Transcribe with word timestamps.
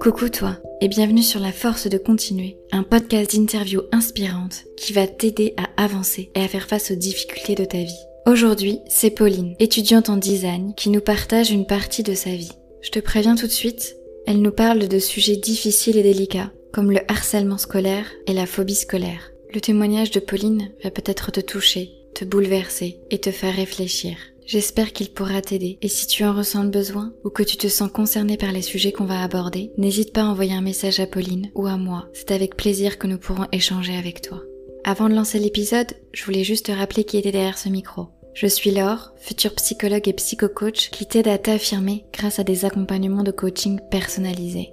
Coucou 0.00 0.28
toi 0.28 0.58
et 0.80 0.88
bienvenue 0.88 1.22
sur 1.22 1.40
La 1.40 1.52
Force 1.52 1.86
de 1.88 1.98
Continuer, 1.98 2.58
un 2.70 2.82
podcast 2.82 3.34
d'interviews 3.34 3.82
inspirantes 3.92 4.64
qui 4.76 4.92
va 4.92 5.06
t'aider 5.06 5.54
à 5.56 5.82
avancer 5.82 6.30
et 6.34 6.40
à 6.40 6.48
faire 6.48 6.66
face 6.66 6.90
aux 6.90 6.96
difficultés 6.96 7.54
de 7.54 7.64
ta 7.64 7.78
vie. 7.78 8.06
Aujourd'hui, 8.26 8.80
c'est 8.88 9.10
Pauline, 9.10 9.54
étudiante 9.58 10.08
en 10.08 10.16
design, 10.16 10.74
qui 10.74 10.88
nous 10.88 11.00
partage 11.00 11.50
une 11.50 11.66
partie 11.66 12.02
de 12.02 12.14
sa 12.14 12.30
vie. 12.30 12.52
Je 12.80 12.90
te 12.90 12.98
préviens 12.98 13.36
tout 13.36 13.46
de 13.46 13.52
suite, 13.52 13.96
elle 14.26 14.40
nous 14.40 14.52
parle 14.52 14.88
de 14.88 14.98
sujets 14.98 15.36
difficiles 15.36 15.98
et 15.98 16.02
délicats, 16.02 16.50
comme 16.72 16.90
le 16.90 17.00
harcèlement 17.08 17.58
scolaire 17.58 18.06
et 18.26 18.32
la 18.32 18.46
phobie 18.46 18.74
scolaire. 18.74 19.32
Le 19.54 19.60
témoignage 19.60 20.10
de 20.10 20.20
Pauline 20.20 20.70
va 20.82 20.90
peut-être 20.90 21.30
te 21.30 21.40
toucher, 21.40 21.92
te 22.14 22.24
bouleverser 22.24 22.98
et 23.10 23.18
te 23.18 23.30
faire 23.30 23.54
réfléchir. 23.54 24.16
J'espère 24.46 24.92
qu'il 24.92 25.10
pourra 25.10 25.40
t'aider 25.40 25.78
et 25.82 25.88
si 25.88 26.06
tu 26.06 26.24
en 26.24 26.34
ressens 26.34 26.64
le 26.64 26.70
besoin 26.70 27.12
ou 27.24 27.30
que 27.30 27.42
tu 27.42 27.56
te 27.56 27.68
sens 27.68 27.90
concerné 27.90 28.36
par 28.36 28.52
les 28.52 28.62
sujets 28.62 28.92
qu'on 28.92 29.04
va 29.04 29.22
aborder, 29.22 29.72
n'hésite 29.78 30.12
pas 30.12 30.22
à 30.22 30.26
envoyer 30.26 30.52
un 30.52 30.60
message 30.60 31.00
à 31.00 31.06
Pauline 31.06 31.50
ou 31.54 31.66
à 31.66 31.76
moi. 31.76 32.08
C'est 32.12 32.32
avec 32.32 32.56
plaisir 32.56 32.98
que 32.98 33.06
nous 33.06 33.18
pourrons 33.18 33.46
échanger 33.52 33.96
avec 33.96 34.20
toi. 34.20 34.42
Avant 34.84 35.08
de 35.08 35.14
lancer 35.14 35.38
l'épisode, 35.38 35.92
je 36.12 36.24
voulais 36.24 36.44
juste 36.44 36.66
te 36.66 36.72
rappeler 36.72 37.04
qui 37.04 37.16
était 37.16 37.32
derrière 37.32 37.58
ce 37.58 37.68
micro. 37.68 38.08
Je 38.34 38.46
suis 38.46 38.70
Laure, 38.70 39.12
future 39.18 39.54
psychologue 39.54 40.08
et 40.08 40.12
psychocoach 40.14 40.90
qui 40.90 41.06
t'aide 41.06 41.28
à 41.28 41.38
t'affirmer 41.38 42.06
grâce 42.12 42.38
à 42.38 42.44
des 42.44 42.64
accompagnements 42.64 43.22
de 43.22 43.30
coaching 43.30 43.78
personnalisés. 43.90 44.72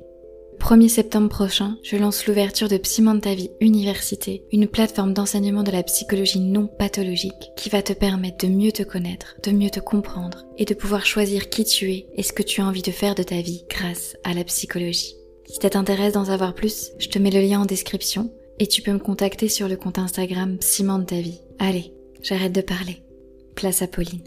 1er 0.59 0.89
septembre 0.89 1.29
prochain, 1.29 1.77
je 1.83 1.95
lance 1.95 2.27
l'ouverture 2.27 2.67
de 2.67 2.77
ta 2.77 3.33
Vie 3.33 3.49
Université, 3.61 4.43
une 4.51 4.67
plateforme 4.67 5.13
d'enseignement 5.13 5.63
de 5.63 5.71
la 5.71 5.83
psychologie 5.83 6.41
non 6.41 6.67
pathologique 6.67 7.51
qui 7.55 7.69
va 7.69 7.81
te 7.81 7.93
permettre 7.93 8.45
de 8.45 8.53
mieux 8.53 8.71
te 8.71 8.83
connaître, 8.83 9.37
de 9.43 9.51
mieux 9.51 9.69
te 9.69 9.79
comprendre 9.79 10.45
et 10.57 10.65
de 10.65 10.73
pouvoir 10.73 11.05
choisir 11.05 11.49
qui 11.49 11.63
tu 11.63 11.91
es 11.91 12.07
et 12.13 12.23
ce 12.23 12.33
que 12.33 12.43
tu 12.43 12.61
as 12.61 12.65
envie 12.65 12.81
de 12.81 12.91
faire 12.91 13.15
de 13.15 13.23
ta 13.23 13.41
vie 13.41 13.63
grâce 13.69 14.17
à 14.23 14.33
la 14.33 14.43
psychologie. 14.43 15.15
Si 15.47 15.57
ça 15.61 15.69
t'intéresse 15.69 16.13
d'en 16.13 16.25
savoir 16.25 16.53
plus, 16.53 16.91
je 16.99 17.07
te 17.07 17.17
mets 17.17 17.31
le 17.31 17.41
lien 17.41 17.61
en 17.61 17.65
description 17.65 18.29
et 18.59 18.67
tu 18.67 18.81
peux 18.81 18.91
me 18.91 18.99
contacter 18.99 19.47
sur 19.47 19.67
le 19.67 19.77
compte 19.77 19.97
Instagram 19.97 20.57
ta 21.07 21.19
Vie. 21.19 21.41
Allez, 21.57 21.93
j'arrête 22.21 22.53
de 22.53 22.61
parler. 22.61 23.01
Place 23.55 23.81
à 23.81 23.87
Pauline. 23.87 24.21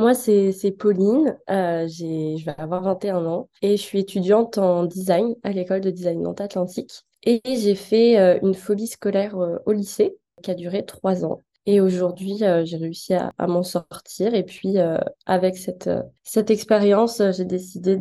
Moi, 0.00 0.14
c'est 0.14 0.74
Pauline, 0.78 1.36
euh, 1.50 1.86
je 1.86 2.42
vais 2.42 2.54
avoir 2.56 2.82
21 2.82 3.26
ans 3.26 3.50
et 3.60 3.76
je 3.76 3.82
suis 3.82 3.98
étudiante 3.98 4.56
en 4.56 4.84
design 4.84 5.34
à 5.42 5.50
l'école 5.50 5.82
de 5.82 5.90
design 5.90 6.22
Nantes 6.22 6.40
Atlantique. 6.40 7.02
Et 7.24 7.42
j'ai 7.44 7.74
fait 7.74 8.18
euh, 8.18 8.38
une 8.40 8.54
phobie 8.54 8.86
scolaire 8.86 9.36
euh, 9.36 9.58
au 9.66 9.72
lycée 9.72 10.16
qui 10.42 10.50
a 10.50 10.54
duré 10.54 10.86
trois 10.86 11.26
ans. 11.26 11.42
Et 11.66 11.82
aujourd'hui, 11.82 12.38
j'ai 12.38 12.76
réussi 12.78 13.12
à, 13.12 13.30
m'en 13.46 13.62
sortir. 13.62 14.32
Et 14.32 14.42
puis, 14.42 14.78
avec 15.26 15.58
cette, 15.58 15.90
cette 16.24 16.50
expérience, 16.50 17.20
j'ai 17.36 17.44
décidé 17.44 17.98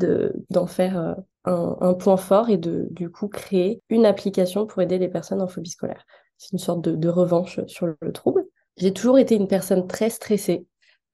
d'en 0.49 0.65
faire 0.65 1.17
un, 1.43 1.93
point 1.95 2.15
fort 2.15 2.49
et 2.49 2.57
de, 2.57 2.87
du 2.91 3.11
coup, 3.11 3.27
créer 3.27 3.81
une 3.89 4.05
application 4.05 4.65
pour 4.65 4.81
aider 4.81 4.97
les 4.97 5.09
personnes 5.09 5.41
en 5.41 5.47
phobie 5.49 5.69
scolaire. 5.69 6.05
C'est 6.37 6.53
une 6.53 6.59
sorte 6.59 6.81
de, 6.81 6.95
de 6.95 7.09
revanche 7.09 7.59
sur 7.67 7.87
le 7.87 8.11
trouble. 8.13 8.45
J'ai 8.77 8.93
toujours 8.93 9.19
été 9.19 9.35
une 9.35 9.49
personne 9.49 9.85
très 9.87 10.09
stressée. 10.09 10.65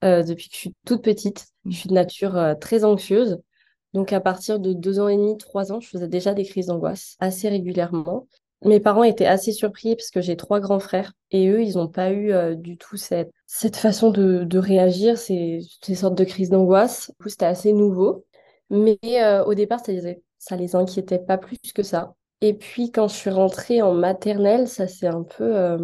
Euh, 0.05 0.23
depuis 0.23 0.49
que 0.49 0.55
je 0.55 0.59
suis 0.59 0.73
toute 0.85 1.01
petite. 1.03 1.47
Je 1.65 1.75
suis 1.75 1.89
de 1.89 1.93
nature 1.95 2.37
euh, 2.37 2.53
très 2.53 2.83
anxieuse. 2.83 3.39
Donc 3.93 4.13
à 4.13 4.19
partir 4.19 4.59
de 4.59 4.73
deux 4.73 4.99
ans 4.99 5.07
et 5.07 5.17
demi, 5.17 5.37
trois 5.37 5.71
ans, 5.71 5.79
je 5.79 5.87
faisais 5.87 6.07
déjà 6.07 6.33
des 6.33 6.43
crises 6.43 6.67
d'angoisse 6.67 7.15
assez 7.19 7.49
régulièrement. 7.49 8.27
Mes 8.63 8.79
parents 8.79 9.03
étaient 9.03 9.25
assez 9.25 9.51
surpris 9.51 9.95
parce 9.95 10.11
que 10.11 10.21
j'ai 10.21 10.35
trois 10.35 10.59
grands 10.59 10.79
frères 10.79 11.13
et 11.31 11.47
eux, 11.49 11.63
ils 11.63 11.75
n'ont 11.75 11.87
pas 11.87 12.11
eu 12.11 12.31
euh, 12.31 12.55
du 12.55 12.77
tout 12.77 12.97
cette, 12.97 13.31
cette 13.47 13.77
façon 13.77 14.11
de, 14.11 14.43
de 14.43 14.59
réagir, 14.59 15.17
ces, 15.17 15.59
ces 15.81 15.95
sortes 15.95 16.15
de 16.17 16.23
crises 16.23 16.49
d'angoisse. 16.49 17.11
Du 17.17 17.23
coup, 17.23 17.29
c'était 17.29 17.45
assez 17.45 17.73
nouveau. 17.73 18.25
Mais 18.69 18.97
au 19.45 19.53
départ, 19.53 19.79
ça 19.85 19.91
les, 19.91 20.23
ça 20.39 20.55
les 20.55 20.75
inquiétait 20.75 21.19
pas 21.19 21.37
plus 21.37 21.57
que 21.73 21.83
ça. 21.83 22.15
Et 22.41 22.53
puis 22.53 22.91
quand 22.91 23.07
je 23.07 23.15
suis 23.15 23.29
rentrée 23.29 23.81
en 23.81 23.93
maternelle, 23.93 24.67
ça 24.67 24.87
s'est 24.87 25.07
un 25.07 25.21
peu 25.23 25.77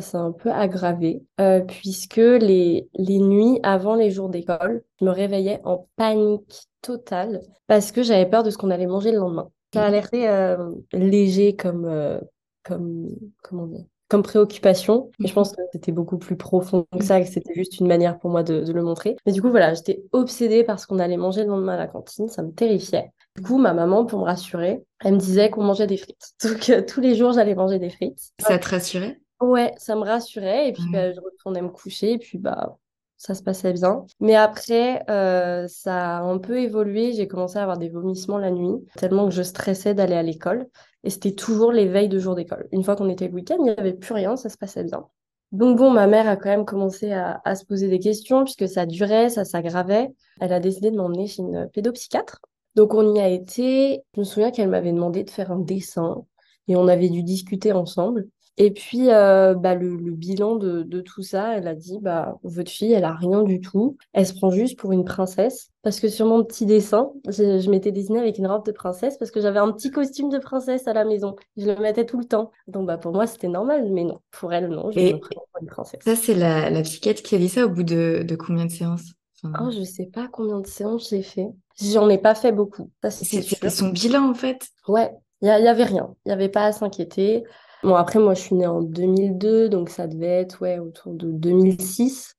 ça 0.00 0.10
s'est 0.10 0.16
un 0.16 0.32
peu 0.32 0.50
aggravé, 0.50 1.22
euh, 1.40 1.60
puisque 1.60 2.16
les, 2.16 2.88
les 2.94 3.18
nuits 3.18 3.60
avant 3.62 3.94
les 3.94 4.10
jours 4.10 4.28
d'école, 4.28 4.82
je 5.00 5.04
me 5.04 5.10
réveillais 5.10 5.60
en 5.64 5.88
panique 5.96 6.68
totale 6.82 7.40
parce 7.66 7.92
que 7.92 8.02
j'avais 8.02 8.26
peur 8.28 8.42
de 8.42 8.50
ce 8.50 8.58
qu'on 8.58 8.70
allait 8.70 8.86
manger 8.86 9.12
le 9.12 9.18
lendemain. 9.18 9.50
Ça 9.74 9.84
a 9.86 9.90
l'air 9.90 10.08
euh, 10.14 10.72
léger 10.92 11.54
comme, 11.56 11.84
euh, 11.84 12.18
comme, 12.62 13.08
comment 13.42 13.66
dire, 13.66 13.84
comme 14.08 14.22
préoccupation. 14.22 15.10
Mais 15.18 15.28
je 15.28 15.34
pense 15.34 15.52
que 15.52 15.60
c'était 15.72 15.92
beaucoup 15.92 16.18
plus 16.18 16.36
profond 16.36 16.86
que 16.98 17.04
ça, 17.04 17.20
que 17.20 17.26
c'était 17.26 17.54
juste 17.54 17.78
une 17.80 17.86
manière 17.88 18.18
pour 18.18 18.30
moi 18.30 18.42
de, 18.42 18.60
de 18.62 18.72
le 18.72 18.82
montrer. 18.82 19.16
Mais 19.26 19.32
du 19.32 19.42
coup, 19.42 19.50
voilà, 19.50 19.74
j'étais 19.74 20.02
obsédée 20.12 20.64
par 20.64 20.80
ce 20.80 20.86
qu'on 20.86 20.98
allait 20.98 21.16
manger 21.16 21.42
le 21.42 21.48
lendemain 21.50 21.74
à 21.74 21.78
la 21.78 21.86
cantine. 21.86 22.28
Ça 22.28 22.42
me 22.42 22.52
terrifiait. 22.52 23.12
Du 23.36 23.42
coup, 23.42 23.58
ma 23.58 23.74
maman, 23.74 24.04
pour 24.06 24.20
me 24.20 24.24
rassurer, 24.24 24.82
elle 25.04 25.14
me 25.14 25.18
disait 25.18 25.50
qu'on 25.50 25.62
mangeait 25.62 25.86
des 25.86 25.96
frites. 25.96 26.32
Donc, 26.42 26.86
tous 26.86 27.00
les 27.00 27.14
jours, 27.14 27.32
j'allais 27.32 27.54
manger 27.54 27.78
des 27.78 27.90
frites. 27.90 28.32
Ça 28.40 28.58
te 28.58 28.68
rassurait? 28.68 29.20
Ouais, 29.40 29.72
ça 29.78 29.94
me 29.94 30.02
rassurait. 30.02 30.68
Et 30.68 30.72
puis, 30.72 30.88
bah, 30.88 31.12
je 31.12 31.20
retournais 31.20 31.62
me 31.62 31.68
coucher. 31.68 32.12
Et 32.14 32.18
puis, 32.18 32.38
bah, 32.38 32.76
ça 33.16 33.34
se 33.34 33.42
passait 33.42 33.72
bien. 33.72 34.04
Mais 34.20 34.34
après, 34.34 35.04
euh, 35.10 35.66
ça 35.68 36.18
a 36.18 36.20
un 36.22 36.38
peu 36.38 36.60
évolué. 36.60 37.12
J'ai 37.12 37.28
commencé 37.28 37.58
à 37.58 37.62
avoir 37.62 37.78
des 37.78 37.88
vomissements 37.88 38.38
la 38.38 38.50
nuit, 38.50 38.72
tellement 38.96 39.28
que 39.28 39.34
je 39.34 39.42
stressais 39.42 39.94
d'aller 39.94 40.14
à 40.14 40.22
l'école. 40.22 40.68
Et 41.04 41.10
c'était 41.10 41.32
toujours 41.34 41.72
les 41.72 41.86
veilles 41.86 42.08
de 42.08 42.18
jour 42.18 42.34
d'école. 42.34 42.68
Une 42.72 42.82
fois 42.82 42.96
qu'on 42.96 43.08
était 43.08 43.28
le 43.28 43.34
week-end, 43.34 43.56
il 43.60 43.64
n'y 43.64 43.70
avait 43.70 43.92
plus 43.94 44.14
rien, 44.14 44.36
ça 44.36 44.48
se 44.48 44.56
passait 44.58 44.84
bien. 44.84 45.06
Donc 45.52 45.78
bon, 45.78 45.90
ma 45.90 46.06
mère 46.06 46.28
a 46.28 46.36
quand 46.36 46.50
même 46.50 46.66
commencé 46.66 47.12
à, 47.12 47.40
à 47.44 47.54
se 47.54 47.64
poser 47.64 47.88
des 47.88 47.98
questions 48.00 48.44
puisque 48.44 48.68
ça 48.68 48.84
durait, 48.86 49.30
ça 49.30 49.44
s'aggravait. 49.44 50.12
Elle 50.40 50.52
a 50.52 50.60
décidé 50.60 50.90
de 50.90 50.96
m'emmener 50.96 51.26
chez 51.26 51.42
une 51.42 51.68
pédopsychiatre. 51.72 52.40
Donc 52.74 52.92
on 52.94 53.14
y 53.14 53.20
a 53.20 53.28
été. 53.28 54.02
Je 54.14 54.20
me 54.20 54.24
souviens 54.24 54.50
qu'elle 54.50 54.68
m'avait 54.68 54.92
demandé 54.92 55.24
de 55.24 55.30
faire 55.30 55.50
un 55.52 55.58
dessin 55.60 56.24
et 56.66 56.76
on 56.76 56.86
avait 56.88 57.08
dû 57.08 57.22
discuter 57.22 57.72
ensemble. 57.72 58.28
Et 58.60 58.72
puis, 58.72 59.12
euh, 59.12 59.54
bah, 59.54 59.76
le, 59.76 59.96
bilan 59.96 60.56
de, 60.56 60.82
de, 60.82 61.00
tout 61.00 61.22
ça, 61.22 61.56
elle 61.56 61.68
a 61.68 61.76
dit, 61.76 62.00
bah, 62.02 62.38
votre 62.42 62.70
fille, 62.72 62.92
elle 62.92 63.04
a 63.04 63.14
rien 63.14 63.44
du 63.44 63.60
tout. 63.60 63.96
Elle 64.12 64.26
se 64.26 64.34
prend 64.34 64.50
juste 64.50 64.76
pour 64.76 64.90
une 64.90 65.04
princesse. 65.04 65.70
Parce 65.82 66.00
que 66.00 66.08
sur 66.08 66.26
mon 66.26 66.42
petit 66.44 66.66
dessin, 66.66 67.12
je, 67.28 67.60
je 67.60 67.70
m'étais 67.70 67.92
dessinée 67.92 68.18
avec 68.18 68.36
une 68.36 68.48
robe 68.48 68.66
de 68.66 68.72
princesse 68.72 69.16
parce 69.16 69.30
que 69.30 69.40
j'avais 69.40 69.60
un 69.60 69.70
petit 69.70 69.92
costume 69.92 70.28
de 70.28 70.38
princesse 70.38 70.88
à 70.88 70.92
la 70.92 71.04
maison. 71.04 71.36
Je 71.56 71.66
le 71.66 71.76
mettais 71.76 72.04
tout 72.04 72.18
le 72.18 72.24
temps. 72.24 72.50
Donc, 72.66 72.88
bah, 72.88 72.98
pour 72.98 73.12
moi, 73.12 73.28
c'était 73.28 73.46
normal. 73.46 73.88
Mais 73.92 74.02
non, 74.02 74.18
pour 74.32 74.52
elle, 74.52 74.66
non. 74.66 74.90
Je 74.90 74.98
me 74.98 75.18
prends 75.20 75.44
pour 75.52 75.62
une 75.62 75.68
princesse. 75.68 76.00
Ça, 76.04 76.16
c'est 76.16 76.34
la, 76.34 76.68
la 76.68 76.82
psychiatre 76.82 77.22
qui 77.22 77.36
a 77.36 77.38
dit 77.38 77.48
ça 77.48 77.64
au 77.64 77.68
bout 77.68 77.84
de, 77.84 78.24
de 78.26 78.34
combien 78.34 78.66
de 78.66 78.72
séances? 78.72 79.12
Oh, 79.44 79.70
je 79.70 79.84
sais 79.84 80.06
pas 80.06 80.26
combien 80.26 80.58
de 80.58 80.66
séances 80.66 81.10
j'ai 81.10 81.22
fait. 81.22 81.46
J'en 81.80 82.08
ai 82.08 82.18
pas 82.18 82.34
fait 82.34 82.50
beaucoup. 82.50 82.90
C'était 83.08 83.70
son 83.70 83.90
bilan, 83.90 84.28
en 84.28 84.34
fait? 84.34 84.66
Ouais, 84.88 85.12
il 85.42 85.46
y, 85.46 85.48
y, 85.48 85.68
avait 85.68 85.84
rien. 85.84 86.12
Il 86.26 86.30
y 86.30 86.32
avait 86.32 86.48
pas 86.48 86.64
à 86.64 86.72
s'inquiéter. 86.72 87.44
Bon, 87.82 87.94
après, 87.94 88.18
moi, 88.18 88.34
je 88.34 88.40
suis 88.40 88.54
née 88.54 88.66
en 88.66 88.82
2002, 88.82 89.68
donc 89.68 89.88
ça 89.88 90.06
devait 90.06 90.26
être 90.26 90.62
ouais, 90.62 90.78
autour 90.78 91.14
de 91.14 91.30
2006. 91.30 92.36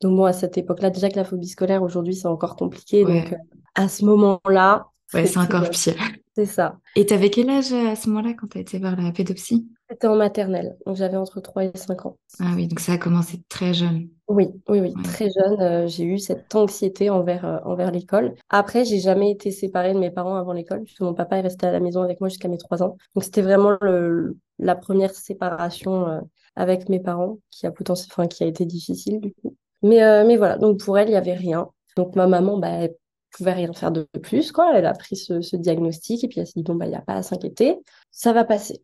Donc, 0.00 0.16
bon, 0.16 0.24
à 0.24 0.32
cette 0.32 0.58
époque-là, 0.58 0.90
déjà 0.90 1.08
que 1.08 1.16
la 1.16 1.24
phobie 1.24 1.48
scolaire, 1.48 1.82
aujourd'hui, 1.82 2.14
c'est 2.14 2.28
encore 2.28 2.56
compliqué. 2.56 3.04
Donc, 3.04 3.32
euh, 3.32 3.36
à 3.74 3.88
ce 3.88 4.04
moment-là. 4.04 4.86
Ouais, 5.14 5.26
c'est 5.26 5.38
encore 5.38 5.70
pire. 5.70 5.94
C'est 6.34 6.46
ça. 6.46 6.78
Et 6.96 7.06
t'avais 7.06 7.30
quel 7.30 7.48
âge 7.48 7.72
euh, 7.72 7.88
à 7.88 7.96
ce 7.96 8.10
moment-là 8.10 8.34
quand 8.34 8.48
tu 8.48 8.58
as 8.58 8.60
été 8.60 8.78
voir 8.78 8.94
la 9.00 9.10
pédopsie? 9.10 9.68
C'était 9.88 10.08
en 10.08 10.16
maternelle, 10.16 10.76
donc 10.84 10.96
j'avais 10.96 11.16
entre 11.16 11.40
3 11.40 11.64
et 11.64 11.70
5 11.74 12.06
ans. 12.06 12.18
Ah 12.40 12.52
oui, 12.56 12.66
donc 12.66 12.80
ça 12.80 12.92
a 12.92 12.98
commencé 12.98 13.40
très 13.48 13.72
jeune. 13.72 14.08
Oui, 14.28 14.48
oui, 14.68 14.80
oui, 14.80 14.92
très 15.04 15.30
jeune. 15.30 15.60
Euh, 15.62 15.86
j'ai 15.86 16.04
eu 16.04 16.18
cette 16.18 16.52
anxiété 16.54 17.08
envers, 17.08 17.62
envers 17.64 17.92
l'école. 17.92 18.34
Après, 18.50 18.84
j'ai 18.84 18.98
jamais 18.98 19.30
été 19.30 19.50
séparée 19.52 19.94
de 19.94 19.98
mes 19.98 20.10
parents 20.10 20.36
avant 20.36 20.52
l'école, 20.52 20.82
puisque 20.82 21.00
mon 21.00 21.14
papa 21.14 21.38
est 21.38 21.42
resté 21.42 21.66
à 21.66 21.72
la 21.72 21.80
maison 21.80 22.02
avec 22.02 22.20
moi 22.20 22.28
jusqu'à 22.28 22.48
mes 22.48 22.58
3 22.58 22.82
ans. 22.82 22.96
Donc 23.14 23.24
c'était 23.24 23.42
vraiment 23.42 23.78
le, 23.80 24.36
la 24.58 24.74
première 24.74 25.14
séparation 25.14 26.08
euh, 26.08 26.20
avec 26.56 26.88
mes 26.88 27.00
parents 27.00 27.38
qui 27.50 27.66
a 27.66 27.70
potentiellement, 27.70 28.12
enfin, 28.12 28.28
qui 28.28 28.44
a 28.44 28.46
été 28.46 28.64
difficile 28.64 29.20
du 29.20 29.32
coup. 29.34 29.56
Mais, 29.82 30.02
euh, 30.02 30.24
mais 30.26 30.36
voilà, 30.36 30.58
donc 30.58 30.80
pour 30.80 30.98
elle, 30.98 31.08
il 31.08 31.12
n'y 31.12 31.16
avait 31.16 31.34
rien. 31.34 31.68
Donc 31.96 32.16
ma 32.16 32.26
maman, 32.26 32.58
bah, 32.58 32.68
elle 32.68 32.94
pouvait 33.30 33.52
rien 33.52 33.72
faire 33.72 33.92
de 33.92 34.08
plus, 34.22 34.52
quoi. 34.52 34.72
Elle 34.76 34.86
a 34.86 34.94
pris 34.94 35.16
ce, 35.16 35.40
ce 35.40 35.56
diagnostic 35.56 36.24
et 36.24 36.28
puis 36.28 36.40
elle 36.40 36.46
s'est 36.46 36.54
dit, 36.56 36.62
bon, 36.62 36.74
bah, 36.74 36.86
il 36.86 36.90
n'y 36.90 36.96
a 36.96 37.02
pas 37.02 37.14
à 37.14 37.22
s'inquiéter, 37.22 37.78
ça 38.10 38.32
va 38.32 38.44
passer. 38.44 38.82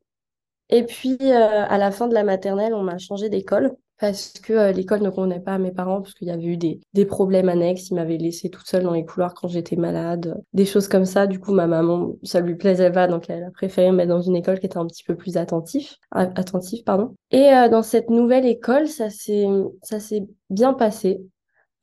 Et 0.69 0.85
puis, 0.85 1.19
euh, 1.21 1.67
à 1.67 1.79
la 1.79 1.91
fin 1.91 2.09
de 2.09 2.15
la 2.15 2.25
maternelle, 2.25 2.75
on 2.75 2.83
m'a 2.83 2.99
changé 2.99 3.29
d'école 3.29 3.77
parce 4.03 4.33
que 4.33 4.53
euh, 4.53 4.73
l'école 4.73 5.01
ne 5.01 5.11
convenait 5.11 5.39
pas 5.39 5.55
à 5.55 5.59
mes 5.59 5.71
parents, 5.71 6.03
parce 6.03 6.15
qu'il 6.15 6.27
y 6.27 6.33
avait 6.33 6.43
eu 6.43 6.57
des, 6.57 7.05
problèmes 7.05 7.49
annexes. 7.49 7.91
Ils 7.91 7.95
m'avaient 7.95 8.17
laissé 8.17 8.51
toute 8.51 8.67
seule 8.67 8.83
dans 8.83 8.95
les 8.95 9.05
couloirs 9.05 9.33
quand 9.33 9.47
j'étais 9.47 9.77
malade, 9.77 10.43
des 10.53 10.67
choses 10.67 10.89
comme 10.89 11.05
ça. 11.05 11.29
Du 11.29 11.39
coup, 11.39 11.53
ma 11.53 11.69
maman, 11.69 12.17
ça 12.25 12.41
lui 12.41 12.57
plaisait 12.57 12.91
pas, 12.91 13.07
donc 13.07 13.31
elle 13.31 13.45
a 13.45 13.53
préféré 13.53 13.93
me 13.93 13.99
mettre 13.99 14.09
dans 14.09 14.21
une 14.21 14.35
école 14.35 14.59
qui 14.59 14.67
était 14.67 14.77
un 14.77 14.89
petit 14.89 15.05
peu 15.05 15.15
plus 15.15 15.37
attentif, 15.37 15.99
attentive. 16.11 16.83
Pardon. 16.83 17.15
Et 17.31 17.45
euh, 17.55 17.69
dans 17.69 17.85
cette 17.85 18.11
nouvelle 18.11 18.45
école, 18.45 18.89
ça 18.89 19.09
s'est 19.09 19.47
ça 19.85 20.01
s'est 20.01 20.27
bien 20.51 20.75
passé. 20.75 21.23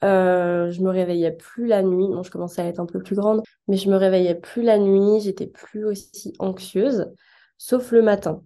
Euh, 0.04 0.72
je 0.72 0.82
me 0.82 0.90
réveillais 0.90 1.32
plus 1.32 1.68
la 1.68 1.84
nuit. 1.84 2.08
Bon, 2.10 2.22
je 2.22 2.32
commençais 2.32 2.62
à 2.62 2.66
être 2.66 2.82
un 2.82 2.86
peu 2.86 3.02
plus 3.02 3.16
grande, 3.16 3.44
mais 3.70 3.78
je 3.78 3.90
me 3.90 3.96
réveillais 3.96 4.36
plus 4.36 4.64
la 4.64 4.78
nuit. 4.78 5.22
J'étais 5.22 5.48
plus 5.48 5.86
aussi 5.86 6.34
anxieuse, 6.40 7.14
sauf 7.58 7.94
le 7.94 8.02
matin. 8.02 8.42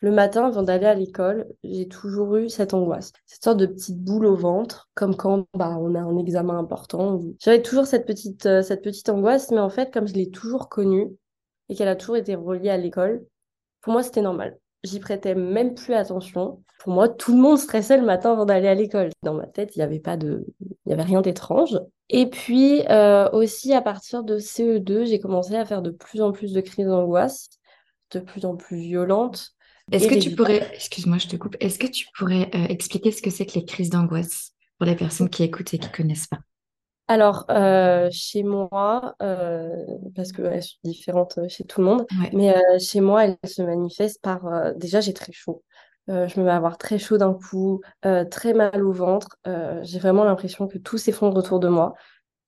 Le 0.00 0.10
matin, 0.10 0.46
avant 0.46 0.62
d'aller 0.62 0.86
à 0.86 0.94
l'école, 0.94 1.46
j'ai 1.62 1.86
toujours 1.86 2.36
eu 2.36 2.48
cette 2.48 2.72
angoisse, 2.72 3.12
cette 3.26 3.44
sorte 3.44 3.58
de 3.58 3.66
petite 3.66 3.98
boule 3.98 4.24
au 4.24 4.34
ventre, 4.34 4.88
comme 4.94 5.14
quand 5.14 5.46
bah, 5.54 5.76
on 5.78 5.94
a 5.94 6.00
un 6.00 6.16
examen 6.16 6.58
important. 6.58 7.20
J'avais 7.38 7.60
toujours 7.60 7.86
cette 7.86 8.06
petite, 8.06 8.46
euh, 8.46 8.62
cette 8.62 8.82
petite 8.82 9.10
angoisse, 9.10 9.50
mais 9.50 9.58
en 9.58 9.68
fait, 9.68 9.92
comme 9.92 10.08
je 10.08 10.14
l'ai 10.14 10.30
toujours 10.30 10.70
connue 10.70 11.08
et 11.68 11.74
qu'elle 11.74 11.88
a 11.88 11.96
toujours 11.96 12.16
été 12.16 12.34
reliée 12.34 12.70
à 12.70 12.78
l'école, 12.78 13.26
pour 13.82 13.92
moi, 13.92 14.02
c'était 14.02 14.22
normal. 14.22 14.58
J'y 14.84 15.00
prêtais 15.00 15.34
même 15.34 15.74
plus 15.74 15.92
attention. 15.92 16.62
Pour 16.78 16.94
moi, 16.94 17.10
tout 17.10 17.34
le 17.34 17.42
monde 17.42 17.58
stressait 17.58 17.98
le 17.98 18.06
matin 18.06 18.32
avant 18.32 18.46
d'aller 18.46 18.68
à 18.68 18.74
l'école. 18.74 19.10
Dans 19.22 19.34
ma 19.34 19.46
tête, 19.46 19.76
il 19.76 19.80
n'y 19.80 19.84
avait 19.84 20.00
pas 20.00 20.16
de, 20.16 20.46
il 20.60 20.90
y 20.90 20.92
avait 20.94 21.02
rien 21.02 21.20
d'étrange. 21.20 21.78
Et 22.08 22.30
puis 22.30 22.82
euh, 22.88 23.28
aussi, 23.32 23.74
à 23.74 23.82
partir 23.82 24.24
de 24.24 24.38
CE2, 24.38 25.04
j'ai 25.04 25.20
commencé 25.20 25.54
à 25.56 25.66
faire 25.66 25.82
de 25.82 25.90
plus 25.90 26.22
en 26.22 26.32
plus 26.32 26.54
de 26.54 26.60
crises 26.62 26.86
d'angoisse, 26.86 27.50
de 28.12 28.20
plus 28.20 28.46
en 28.46 28.56
plus 28.56 28.78
violentes. 28.78 29.52
Est-ce 29.92 30.08
que 30.08 30.18
tu 30.18 30.34
pourrais, 30.34 30.70
excuse-moi, 30.74 31.18
je 31.18 31.28
te 31.28 31.36
coupe, 31.36 31.56
est-ce 31.60 31.78
que 31.78 31.86
tu 31.86 32.06
pourrais 32.16 32.50
euh, 32.54 32.66
expliquer 32.68 33.12
ce 33.12 33.22
que 33.22 33.30
c'est 33.30 33.46
que 33.46 33.54
les 33.54 33.64
crises 33.64 33.90
d'angoisse 33.90 34.52
pour 34.78 34.86
les 34.86 34.96
personnes 34.96 35.28
qui 35.28 35.42
écoutent 35.42 35.74
et 35.74 35.78
qui 35.78 35.90
connaissent 35.90 36.26
pas? 36.26 36.38
Alors, 37.08 37.44
euh, 37.50 38.08
chez 38.12 38.44
moi, 38.44 39.16
euh, 39.20 39.68
parce 40.14 40.30
qu'elles 40.30 40.62
sont 40.62 40.76
différentes 40.84 41.40
chez 41.48 41.64
tout 41.64 41.80
le 41.80 41.86
monde, 41.86 42.06
mais 42.32 42.54
chez 42.78 43.00
moi, 43.00 43.24
elles 43.24 43.36
se 43.44 43.62
manifestent 43.62 44.22
par... 44.22 44.74
déjà, 44.76 45.00
j'ai 45.00 45.12
très 45.12 45.32
chaud. 45.32 45.64
je 46.06 46.38
me 46.38 46.44
mets 46.44 46.52
à 46.52 46.56
avoir 46.56 46.78
très 46.78 46.98
chaud 46.98 47.18
d'un 47.18 47.34
coup, 47.34 47.80
très 48.30 48.54
mal 48.54 48.84
au 48.84 48.92
ventre. 48.92 49.38
j'ai 49.82 49.98
vraiment 49.98 50.22
l'impression 50.22 50.68
que 50.68 50.78
tout 50.78 50.98
s'effondre 50.98 51.36
autour 51.36 51.58
de 51.58 51.68
moi 51.68 51.94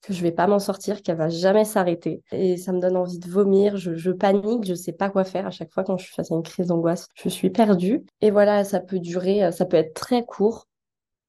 que 0.02 0.12
je 0.12 0.22
vais 0.22 0.32
pas 0.32 0.46
m'en 0.49 0.58
sortir, 0.58 1.02
qu'elle 1.02 1.16
va 1.16 1.28
jamais 1.28 1.64
s'arrêter. 1.64 2.22
Et 2.32 2.56
ça 2.56 2.72
me 2.72 2.81
donne 2.81 2.96
envie 2.96 3.19
de 3.19 3.28
vomir, 3.28 3.76
je, 3.76 4.10
panique, 4.10 4.64
je 4.64 4.75
sais 4.75 4.93
pas 4.93 5.10
quoi 5.10 5.25
faire 5.25 5.46
à 5.46 5.50
chaque 5.50 5.72
fois 5.72 5.84
quand 5.84 5.96
je 5.96 6.04
suis 6.04 6.14
face 6.14 6.32
à 6.32 6.34
une 6.34 6.43
crise 6.43 6.66
d'angoisse. 6.66 7.06
Je 7.14 7.28
suis 7.28 7.50
perdue. 7.50 8.04
Et 8.20 8.31
voilà, 8.31 8.64
ça 8.64 8.81
peut 8.81 8.99
durer, 8.99 9.44
euh, 9.44 9.52
ça 9.52 9.64
peut 9.64 9.76
être 9.76 9.94
très 9.94 10.25
court, 10.25 10.66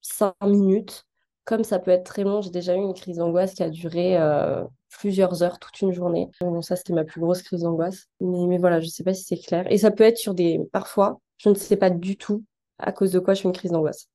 cinq 0.01 0.33
minutes, 0.43 1.05
comme 1.45 1.63
ça 1.63 1.77
peut 1.77 1.91
être 1.91 2.03
très 2.03 2.23
long. 2.23 2.41
J'ai 2.41 2.49
déjà 2.49 2.75
eu 2.75 2.79
une 2.79 2.95
crise 2.95 3.17
d'angoisse 3.17 3.53
qui 3.53 3.61
a 3.61 3.69
duré 3.69 4.17
euh, 4.17 4.63
plusieurs 4.89 5.43
heures, 5.43 5.59
toute 5.59 5.79
une 5.81 5.91
journée. 5.91 6.29
Donc 6.41 6.63
ça, 6.65 6.75
c'était 6.75 6.93
ma 6.93 7.03
plus 7.03 7.21
grosse 7.21 7.43
crise 7.43 7.61
d'angoisse. 7.61 8.07
Mais, 8.21 8.47
mais 8.47 8.57
voilà, 8.57 8.79
je 8.79 8.87
sais 8.87 9.03
pas 9.03 9.13
si 9.13 9.23
c'est 9.23 9.37
clair. 9.37 9.71
Et 9.71 9.77
ça 9.77 9.91
peut 9.91 10.03
être 10.03 10.17
sur 10.17 10.33
des... 10.33 10.59
Parfois, 10.71 11.19
je 11.37 11.49
ne 11.49 11.55
sais 11.55 11.77
pas 11.77 11.91
du 11.91 12.17
tout 12.17 12.43
à 12.79 12.91
cause 12.91 13.11
de 13.11 13.19
quoi 13.19 13.35
je 13.35 13.41
fais 13.41 13.47
une 13.47 13.53
crise 13.53 13.71
d'angoisse. 13.71 14.07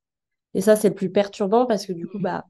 Et 0.55 0.61
ça, 0.61 0.75
c'est 0.75 0.89
le 0.89 0.95
plus 0.95 1.11
perturbant 1.11 1.67
parce 1.67 1.87
que 1.87 1.93
du 1.93 2.09
coup, 2.09 2.19
bah, 2.19 2.45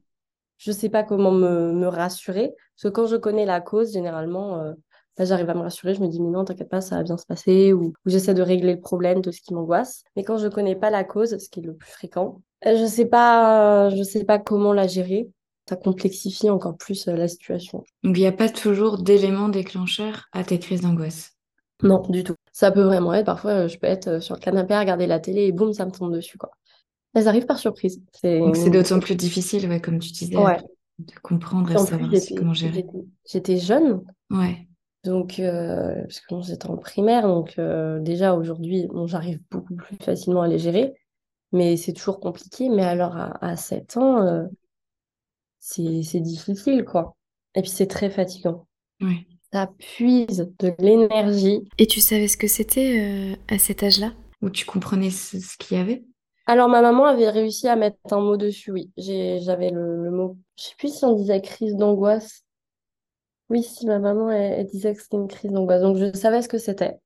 je 0.59 0.71
sais 0.71 0.89
pas 0.89 1.03
comment 1.03 1.31
me, 1.31 1.71
me, 1.71 1.87
rassurer. 1.87 2.53
Parce 2.75 2.83
que 2.83 2.87
quand 2.89 3.07
je 3.07 3.15
connais 3.15 3.45
la 3.45 3.61
cause, 3.61 3.93
généralement, 3.93 4.59
euh, 4.59 4.73
là, 5.17 5.25
j'arrive 5.25 5.49
à 5.49 5.53
me 5.55 5.61
rassurer. 5.61 5.95
Je 5.95 6.01
me 6.01 6.07
dis, 6.07 6.21
mais 6.21 6.29
non, 6.29 6.43
t'inquiète 6.43 6.69
pas, 6.69 6.81
ça 6.81 6.97
va 6.97 7.03
bien 7.03 7.17
se 7.17 7.25
passer. 7.25 7.73
Ou, 7.73 7.93
j'essaie 8.05 8.33
de 8.33 8.41
régler 8.41 8.73
le 8.73 8.81
problème 8.81 9.21
de 9.21 9.31
ce 9.31 9.41
qui 9.41 9.53
m'angoisse. 9.53 10.03
Mais 10.15 10.23
quand 10.23 10.37
je 10.37 10.47
connais 10.49 10.75
pas 10.75 10.89
la 10.89 11.05
cause, 11.05 11.37
ce 11.37 11.49
qui 11.49 11.61
est 11.61 11.63
le 11.63 11.73
plus 11.73 11.89
fréquent, 11.89 12.41
euh, 12.67 12.77
je 12.77 12.85
sais 12.85 13.05
pas, 13.05 13.89
je 13.89 14.03
sais 14.03 14.25
pas 14.25 14.37
comment 14.37 14.73
la 14.73 14.85
gérer. 14.85 15.29
Ça 15.69 15.77
complexifie 15.77 16.49
encore 16.49 16.75
plus 16.75 17.07
euh, 17.07 17.15
la 17.15 17.29
situation. 17.29 17.85
Donc, 18.03 18.17
il 18.17 18.21
n'y 18.21 18.27
a 18.27 18.33
pas 18.33 18.49
toujours 18.49 19.01
d'éléments 19.01 19.49
déclencheurs 19.49 20.25
à 20.33 20.43
tes 20.43 20.59
crises 20.59 20.81
d'angoisse? 20.81 21.37
Non, 21.83 22.03
du 22.09 22.25
tout. 22.25 22.35
Ça 22.51 22.71
peut 22.71 22.81
vraiment 22.81 23.13
être, 23.13 23.25
parfois, 23.25 23.67
je 23.67 23.77
peux 23.77 23.87
être 23.87 24.21
sur 24.21 24.35
le 24.35 24.41
canapé 24.41 24.73
à 24.73 24.81
regarder 24.81 25.07
la 25.07 25.21
télé 25.21 25.43
et 25.43 25.53
boum, 25.53 25.71
ça 25.71 25.85
me 25.85 25.91
tombe 25.91 26.13
dessus, 26.13 26.37
quoi. 26.37 26.51
Elles 27.19 27.27
arrivent 27.27 27.45
par 27.45 27.59
surprise. 27.59 28.01
Donc 28.23 28.55
c'est 28.55 28.69
d'autant 28.69 28.99
plus 28.99 29.15
difficile, 29.15 29.67
ouais, 29.67 29.81
comme 29.81 29.99
tu 29.99 30.11
disais, 30.11 30.35
de 30.35 31.13
comprendre 31.21 31.71
et 31.71 31.77
savoir 31.77 32.11
comment 32.37 32.53
gérer. 32.53 32.85
J'étais 33.29 33.57
jeune. 33.57 34.01
Ouais. 34.29 34.67
Donc, 35.03 35.39
euh, 35.39 36.01
parce 36.01 36.19
que 36.19 36.41
j'étais 36.41 36.67
en 36.67 36.77
primaire, 36.77 37.27
donc 37.27 37.55
euh, 37.57 37.99
déjà 37.99 38.35
aujourd'hui, 38.35 38.87
bon, 38.87 39.07
j'arrive 39.07 39.39
beaucoup 39.49 39.75
plus 39.75 39.97
facilement 40.01 40.41
à 40.41 40.47
les 40.47 40.59
gérer, 40.59 40.93
mais 41.51 41.77
c'est 41.77 41.93
toujours 41.93 42.19
compliqué. 42.19 42.69
Mais 42.69 42.83
alors 42.83 43.15
à, 43.15 43.45
à 43.45 43.55
7 43.55 43.97
ans, 43.97 44.21
euh, 44.21 44.43
c'est 45.59 46.19
difficile, 46.19 46.83
quoi. 46.85 47.15
Et 47.55 47.61
puis 47.61 47.71
c'est 47.71 47.87
très 47.87 48.09
fatigant. 48.09 48.65
Ouais. 49.01 49.25
Ça 49.51 49.69
puise 49.77 50.51
de 50.59 50.73
l'énergie. 50.79 51.61
Et 51.77 51.87
tu 51.87 52.01
savais 52.01 52.27
ce 52.27 52.37
que 52.37 52.47
c'était 52.47 53.37
à 53.47 53.57
cet 53.57 53.83
âge-là? 53.83 54.13
Où 54.41 54.49
tu 54.49 54.65
comprenais 54.65 55.09
ce, 55.09 55.39
ce 55.39 55.57
qu'il 55.57 55.77
y 55.77 55.79
avait? 55.79 56.03
Alors, 56.49 56.67
ma 56.67 56.81
maman 56.81 57.05
avait 57.05 57.29
réussi 57.29 57.67
à 57.67 57.75
mettre 57.75 57.99
un 58.11 58.21
mot 58.21 58.35
dessus, 58.35 58.71
oui. 58.71 58.91
J'avais 58.97 59.69
le, 59.69 60.09
mot. 60.09 60.35
Je 60.57 60.63
sais 60.63 60.75
plus 60.79 60.91
si 60.97 61.05
on 61.05 61.13
disait 61.13 61.41
crise 61.41 61.75
d'angoisse. 61.75 62.43
Oui, 63.49 63.61
si, 63.61 63.85
ma 63.85 63.99
maman, 63.99 64.29
disait 64.63 64.95
que 64.95 65.01
c'était 65.03 65.17
une 65.17 65.27
crise 65.27 65.51
d'angoisse. 65.51 65.83
Donc, 65.83 65.97
je 65.97 66.11
savais 66.17 66.41
ce 66.41 66.49
que 66.49 66.57
c'était. 66.57 66.97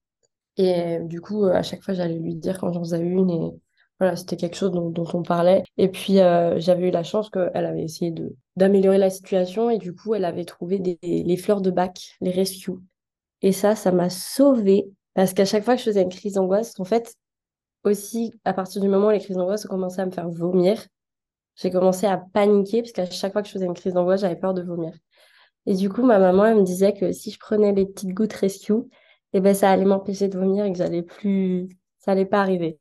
Et 0.56 1.00
du 1.02 1.20
coup, 1.20 1.44
à 1.44 1.62
chaque 1.62 1.84
fois, 1.84 1.94
j'allais 1.94 2.20
lui 2.20 2.36
dire 2.36 2.58
quand 2.58 2.72
j'en 2.72 2.86
faisais 2.86 3.02
une. 3.02 3.30
Et 3.30 3.52
voilà, 4.00 4.16
c'était 4.16 4.38
quelque 4.38 4.56
chose 4.56 4.72
dont, 4.72 4.94
on 5.14 5.24
parlait. 5.24 5.64
Et 5.78 5.90
puis, 5.90 6.22
euh, 6.22 6.58
j'avais 6.60 6.88
eu 6.88 6.92
la 6.92 7.04
chance 7.04 7.30
qu'elle 7.30 7.66
avait 7.66 7.84
essayé 7.84 8.16
d'améliorer 8.56 8.98
la 8.98 9.10
situation. 9.10 9.70
Et 9.70 9.78
du 9.78 9.94
coup, 9.94 10.16
elle 10.16 10.24
avait 10.24 10.46
trouvé 10.46 10.80
des, 10.80 10.98
les 11.02 11.38
fleurs 11.38 11.60
de 11.60 11.70
bac, 11.70 12.16
les 12.22 12.32
rescues. 12.32 12.80
Et 13.42 13.52
ça, 13.52 13.76
ça 13.76 13.92
m'a 13.92 14.10
sauvée. 14.10 14.86
Parce 15.16 15.34
qu'à 15.34 15.44
chaque 15.44 15.66
fois 15.66 15.74
que 15.76 15.82
je 15.82 15.86
faisais 15.88 16.02
une 16.02 16.10
crise 16.10 16.36
d'angoisse, 16.36 16.80
en 16.80 16.86
fait, 16.86 17.18
aussi, 17.84 18.34
à 18.46 18.54
partir 18.54 18.82
du 18.82 18.88
moment 18.88 19.08
où 19.08 19.12
les 19.12 19.20
crises 19.20 19.38
d'angoisse 19.38 19.66
ont 19.66 19.70
commencé 19.70 20.02
à 20.02 20.06
me 20.06 20.12
faire 20.12 20.30
vomir, 20.30 20.84
j'ai 21.56 21.70
commencé 21.70 22.08
à 22.08 22.18
paniquer 22.18 22.82
parce 22.82 22.92
qu'à 22.92 23.06
chaque 23.06 23.34
fois 23.34 23.42
que 23.42 23.48
je 23.48 23.54
faisais 23.54 23.66
une 23.66 23.74
crise 23.74 23.94
d'angoisse, 23.94 24.22
j'avais 24.22 24.36
peur 24.36 24.54
de 24.54 24.64
vomir. 24.64 24.94
Et 25.66 25.76
du 25.76 25.90
coup, 25.90 26.04
ma 26.04 26.20
maman, 26.20 26.46
elle 26.46 26.58
me 26.58 26.64
disait 26.64 26.94
que 26.94 27.12
si 27.12 27.32
je 27.32 27.40
prenais 27.40 27.72
les 27.74 27.86
petites 27.86 28.14
gouttes 28.14 28.34
rescue, 28.34 28.74
eh 29.34 29.40
ben, 29.40 29.54
ça 29.54 29.72
allait 29.72 29.86
m'empêcher 29.86 30.28
de 30.28 30.38
vomir 30.38 30.66
et 30.66 30.72
que 30.72 30.78
j'allais 30.78 31.04
plus, 31.04 31.70
ça 32.00 32.12
allait 32.12 32.26
pas 32.26 32.42
arriver. 32.42 32.80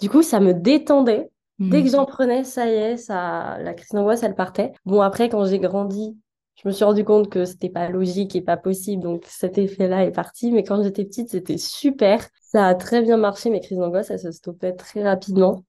Du 0.00 0.08
coup, 0.08 0.22
ça 0.22 0.40
me 0.40 0.54
détendait. 0.54 1.30
Dès 1.58 1.82
que 1.82 1.88
mmh. 1.88 1.90
j'en 1.90 2.06
prenais, 2.06 2.44
ça 2.44 2.66
y 2.66 2.74
est, 2.74 2.96
ça, 2.96 3.58
la 3.60 3.74
crise 3.74 3.90
d'angoisse, 3.90 4.22
elle 4.22 4.34
partait. 4.34 4.72
Bon, 4.86 5.02
après, 5.02 5.28
quand 5.28 5.44
j'ai 5.44 5.58
grandi, 5.58 6.16
je 6.62 6.68
me 6.68 6.72
suis 6.72 6.84
rendu 6.84 7.04
compte 7.04 7.30
que 7.30 7.46
c'était 7.46 7.70
pas 7.70 7.88
logique 7.88 8.36
et 8.36 8.42
pas 8.42 8.58
possible, 8.58 9.02
donc 9.02 9.24
cet 9.26 9.56
effet-là 9.56 10.04
est 10.04 10.10
parti. 10.10 10.52
Mais 10.52 10.62
quand 10.62 10.82
j'étais 10.82 11.06
petite, 11.06 11.30
c'était 11.30 11.56
super. 11.56 12.28
Ça 12.42 12.66
a 12.66 12.74
très 12.74 13.00
bien 13.00 13.16
marché, 13.16 13.48
mes 13.48 13.60
crises 13.60 13.78
d'angoisse, 13.78 14.10
elles 14.10 14.20
se 14.20 14.30
stoppaient 14.30 14.74
très 14.74 15.02
rapidement. 15.02 15.64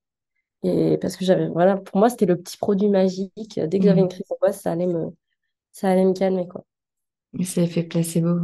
Et 0.63 0.97
parce 0.97 1.15
que 1.15 1.23
j'avais, 1.23 1.47
voilà, 1.47 1.77
pour 1.77 1.97
moi, 1.97 2.09
c'était 2.09 2.25
le 2.25 2.35
petit 2.35 2.57
produit 2.57 2.89
magique. 2.89 3.31
Dès 3.57 3.79
que 3.79 3.85
j'avais 3.85 4.01
mmh. 4.01 4.03
une 4.03 4.09
crise 4.09 4.27
d'angoisse, 4.29 4.61
ça 4.61 4.71
allait 4.73 4.85
me, 4.85 5.13
ça 5.71 5.89
allait 5.89 6.03
me 6.03 6.13
calmer, 6.13 6.47
quoi. 6.47 6.65
Mais 7.33 7.45
ça 7.45 7.65
fait 7.67 7.83
placebo. 7.83 8.41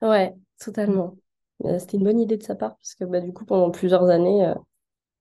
Ouais, 0.00 0.32
totalement. 0.60 1.16
Euh, 1.64 1.80
c'était 1.80 1.96
une 1.96 2.04
bonne 2.04 2.20
idée 2.20 2.36
de 2.36 2.42
sa 2.44 2.54
part, 2.54 2.76
parce 2.76 2.94
que 2.94 3.04
bah, 3.04 3.20
du 3.20 3.32
coup, 3.32 3.44
pendant 3.44 3.70
plusieurs 3.70 4.08
années, 4.10 4.46
euh, 4.46 4.54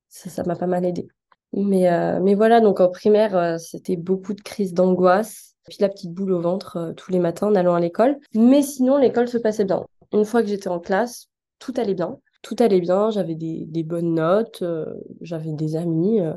ça 0.08 0.44
m'a 0.44 0.56
pas 0.56 0.68
mal 0.68 0.86
aidé. 0.86 1.08
Mais, 1.52 1.92
euh, 1.92 2.20
mais 2.22 2.36
voilà, 2.36 2.62
donc 2.62 2.80
en 2.80 2.90
primaire, 2.90 3.60
c'était 3.60 3.96
beaucoup 3.96 4.36
de 4.36 4.42
crises 4.42 4.76
d'angoisse 4.76 5.49
puis 5.68 5.78
la 5.80 5.90
petite 5.90 6.14
boule 6.14 6.32
au 6.32 6.40
ventre 6.40 6.78
euh, 6.78 6.94
tous 6.94 7.12
les 7.12 7.20
matins 7.20 7.48
en 7.48 7.56
allant 7.56 7.76
à 7.76 7.80
l'école. 7.80 8.18
Mais 8.34 8.62
sinon, 8.62 8.98
l'école 8.98 9.28
se 9.28 9.38
passait 9.38 9.66
bien. 9.66 9.86
Une 10.14 10.26
fois 10.26 10.42
que 10.42 10.48
j'étais 10.50 10.70
en 10.70 10.80
classe, 10.80 11.28
tout 11.60 11.74
allait 11.78 11.94
bien. 11.94 12.20
Tout 12.42 12.56
allait 12.60 12.82
bien, 12.82 13.12
j'avais 13.12 13.36
des, 13.36 13.84
bonnes 13.84 14.14
notes, 14.16 14.62
euh, 14.62 14.86
j'avais 15.22 15.52
des 15.52 15.76
amis, 15.76 16.22
euh, 16.22 16.34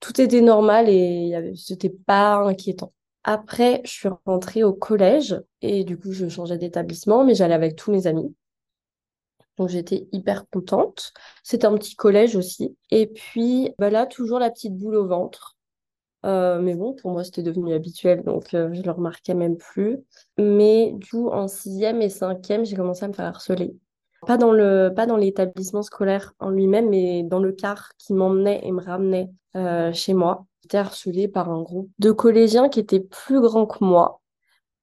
tout 0.00 0.20
était 0.20 0.42
normal 0.42 0.88
et 0.90 1.54
c'était 1.56 1.88
pas 1.90 2.36
inquiétant. 2.36 2.92
Après, 3.24 3.80
je 3.84 3.90
suis 3.90 4.08
rentrée 4.26 4.62
au 4.64 4.74
collège 4.74 5.40
et 5.62 5.82
du 5.84 5.98
coup, 5.98 6.12
je 6.12 6.28
changeais 6.28 6.58
d'établissement, 6.58 7.24
mais 7.24 7.34
j'allais 7.34 7.54
avec 7.54 7.74
tous 7.74 7.90
mes 7.90 8.06
amis. 8.06 8.34
Donc 9.56 9.68
j'étais 9.68 10.08
hyper 10.12 10.48
contente. 10.50 11.12
C'était 11.42 11.66
un 11.66 11.74
petit 11.74 11.96
collège 11.96 12.36
aussi. 12.36 12.76
Et 12.90 13.06
puis 13.06 13.70
bah 13.78 13.90
là, 13.90 14.06
toujours 14.06 14.38
la 14.38 14.50
petite 14.50 14.76
boule 14.76 14.96
au 14.96 15.06
ventre. 15.06 15.55
Euh, 16.26 16.60
mais 16.60 16.74
bon, 16.74 16.94
pour 16.94 17.12
moi, 17.12 17.22
c'était 17.22 17.42
devenu 17.42 17.72
habituel, 17.72 18.24
donc 18.24 18.52
euh, 18.54 18.70
je 18.72 18.82
le 18.82 18.90
remarquais 18.90 19.34
même 19.34 19.56
plus. 19.56 19.98
Mais 20.38 20.92
du 20.94 21.10
coup, 21.10 21.28
en 21.28 21.46
sixième 21.46 22.02
et 22.02 22.08
cinquième, 22.08 22.64
j'ai 22.64 22.74
commencé 22.74 23.04
à 23.04 23.08
me 23.08 23.12
faire 23.12 23.26
harceler. 23.26 23.76
Pas 24.26 24.36
dans 24.36 25.16
l'établissement 25.16 25.82
scolaire 25.82 26.34
en 26.40 26.50
lui-même, 26.50 26.88
mais 26.88 27.22
dans 27.22 27.38
le 27.38 27.52
car 27.52 27.90
qui 27.96 28.12
m'emmenait 28.12 28.60
et 28.64 28.72
me 28.72 28.82
ramenait 28.82 29.30
euh, 29.56 29.92
chez 29.92 30.14
moi. 30.14 30.46
J'étais 30.62 30.78
harcelée 30.78 31.28
par 31.28 31.48
un 31.48 31.62
groupe 31.62 31.90
de 32.00 32.10
collégiens 32.10 32.68
qui 32.68 32.80
étaient 32.80 32.98
plus 32.98 33.40
grands 33.40 33.66
que 33.66 33.84
moi. 33.84 34.20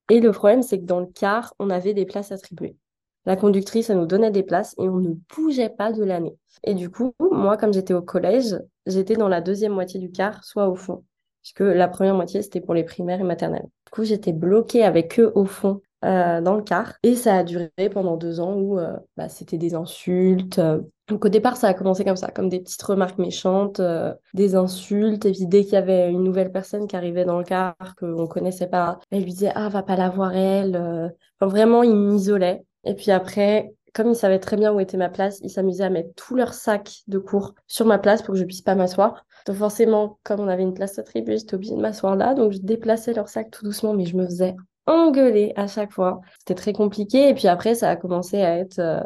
Et 0.09 0.21
le 0.21 0.31
problème, 0.31 0.61
c'est 0.63 0.79
que 0.79 0.85
dans 0.85 1.01
le 1.01 1.07
car, 1.07 1.53
on 1.59 1.69
avait 1.69 1.93
des 1.93 2.05
places 2.05 2.31
attribuées. 2.31 2.77
La 3.25 3.35
conductrice, 3.35 3.89
elle 3.89 3.97
nous 3.97 4.05
donnait 4.05 4.31
des 4.31 4.43
places 4.43 4.75
et 4.77 4.87
on 4.87 4.97
ne 4.97 5.13
bougeait 5.35 5.69
pas 5.69 5.91
de 5.91 6.03
l'année. 6.03 6.37
Et 6.63 6.73
du 6.73 6.89
coup, 6.89 7.13
moi, 7.19 7.57
comme 7.57 7.73
j'étais 7.73 7.93
au 7.93 8.01
collège, 8.01 8.57
j'étais 8.85 9.15
dans 9.15 9.29
la 9.29 9.41
deuxième 9.41 9.73
moitié 9.73 9.99
du 9.99 10.11
car, 10.11 10.43
soit 10.45 10.69
au 10.69 10.75
fond 10.75 11.03
puisque 11.43 11.59
la 11.59 11.87
première 11.87 12.15
moitié, 12.15 12.41
c'était 12.41 12.61
pour 12.61 12.73
les 12.73 12.83
primaires 12.83 13.19
et 13.19 13.23
maternelles. 13.23 13.67
Du 13.85 13.91
coup, 13.91 14.03
j'étais 14.05 14.33
bloquée 14.33 14.83
avec 14.83 15.19
eux 15.19 15.31
au 15.35 15.45
fond 15.45 15.81
euh, 16.05 16.41
dans 16.41 16.55
le 16.55 16.63
car. 16.63 16.93
Et 17.03 17.15
ça 17.15 17.35
a 17.35 17.43
duré 17.43 17.69
pendant 17.91 18.17
deux 18.17 18.39
ans 18.39 18.55
où 18.55 18.79
euh, 18.79 18.97
bah, 19.17 19.29
c'était 19.29 19.57
des 19.57 19.75
insultes. 19.75 20.59
Donc 21.07 21.25
au 21.25 21.29
départ, 21.29 21.57
ça 21.57 21.67
a 21.67 21.73
commencé 21.73 22.05
comme 22.05 22.15
ça, 22.15 22.29
comme 22.29 22.49
des 22.49 22.59
petites 22.59 22.81
remarques 22.81 23.17
méchantes, 23.19 23.79
euh, 23.79 24.13
des 24.33 24.55
insultes. 24.55 25.25
Et 25.25 25.31
puis 25.31 25.45
dès 25.47 25.63
qu'il 25.63 25.73
y 25.73 25.77
avait 25.77 26.09
une 26.09 26.23
nouvelle 26.23 26.51
personne 26.51 26.87
qui 26.87 26.95
arrivait 26.95 27.25
dans 27.25 27.37
le 27.37 27.43
car, 27.43 27.75
qu'on 27.97 28.27
connaissait 28.27 28.67
pas, 28.67 28.99
elle 29.11 29.23
lui 29.23 29.31
disait 29.31 29.51
«Ah, 29.55 29.69
va 29.69 29.83
pas 29.83 29.95
la 29.95 30.09
voir 30.09 30.33
elle 30.35 31.13
Enfin, 31.39 31.49
vraiment, 31.49 31.83
il 31.83 31.95
m'isolait. 31.95 32.63
Et 32.85 32.95
puis 32.95 33.11
après, 33.11 33.73
comme 33.93 34.09
ils 34.09 34.15
savaient 34.15 34.39
très 34.39 34.57
bien 34.57 34.73
où 34.73 34.79
était 34.79 34.97
ma 34.97 35.09
place, 35.09 35.39
ils 35.41 35.49
s'amusaient 35.49 35.83
à 35.83 35.89
mettre 35.89 36.13
tous 36.15 36.35
leurs 36.35 36.53
sacs 36.53 37.03
de 37.07 37.19
cours 37.19 37.53
sur 37.67 37.85
ma 37.85 37.99
place 37.99 38.21
pour 38.21 38.33
que 38.33 38.39
je 38.39 38.45
puisse 38.45 38.61
pas 38.61 38.75
m'asseoir. 38.75 39.25
Donc 39.45 39.57
forcément, 39.57 40.19
comme 40.23 40.39
on 40.39 40.47
avait 40.47 40.63
une 40.63 40.73
place 40.73 40.97
attribuée, 40.99 41.37
j'étais 41.37 41.55
obligée 41.55 41.75
de 41.75 41.81
m'asseoir 41.81 42.15
là. 42.15 42.33
Donc 42.33 42.51
je 42.53 42.59
déplaçais 42.59 43.13
leurs 43.13 43.29
sacs 43.29 43.51
tout 43.51 43.63
doucement, 43.63 43.93
mais 43.93 44.05
je 44.05 44.15
me 44.15 44.25
faisais 44.25 44.55
engueuler 44.85 45.53
à 45.55 45.67
chaque 45.67 45.91
fois. 45.91 46.21
C'était 46.39 46.55
très 46.55 46.73
compliqué. 46.73 47.29
Et 47.29 47.33
puis 47.33 47.47
après, 47.47 47.75
ça 47.75 47.89
a 47.89 47.95
commencé 47.95 48.41
à 48.41 48.57
être 48.57 48.79
euh, 48.79 49.01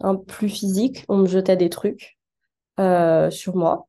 un 0.00 0.16
plus 0.16 0.48
physique. 0.48 1.04
On 1.08 1.18
me 1.18 1.26
jetait 1.26 1.56
des 1.56 1.70
trucs 1.70 2.18
euh, 2.80 3.30
sur 3.30 3.56
moi. 3.56 3.88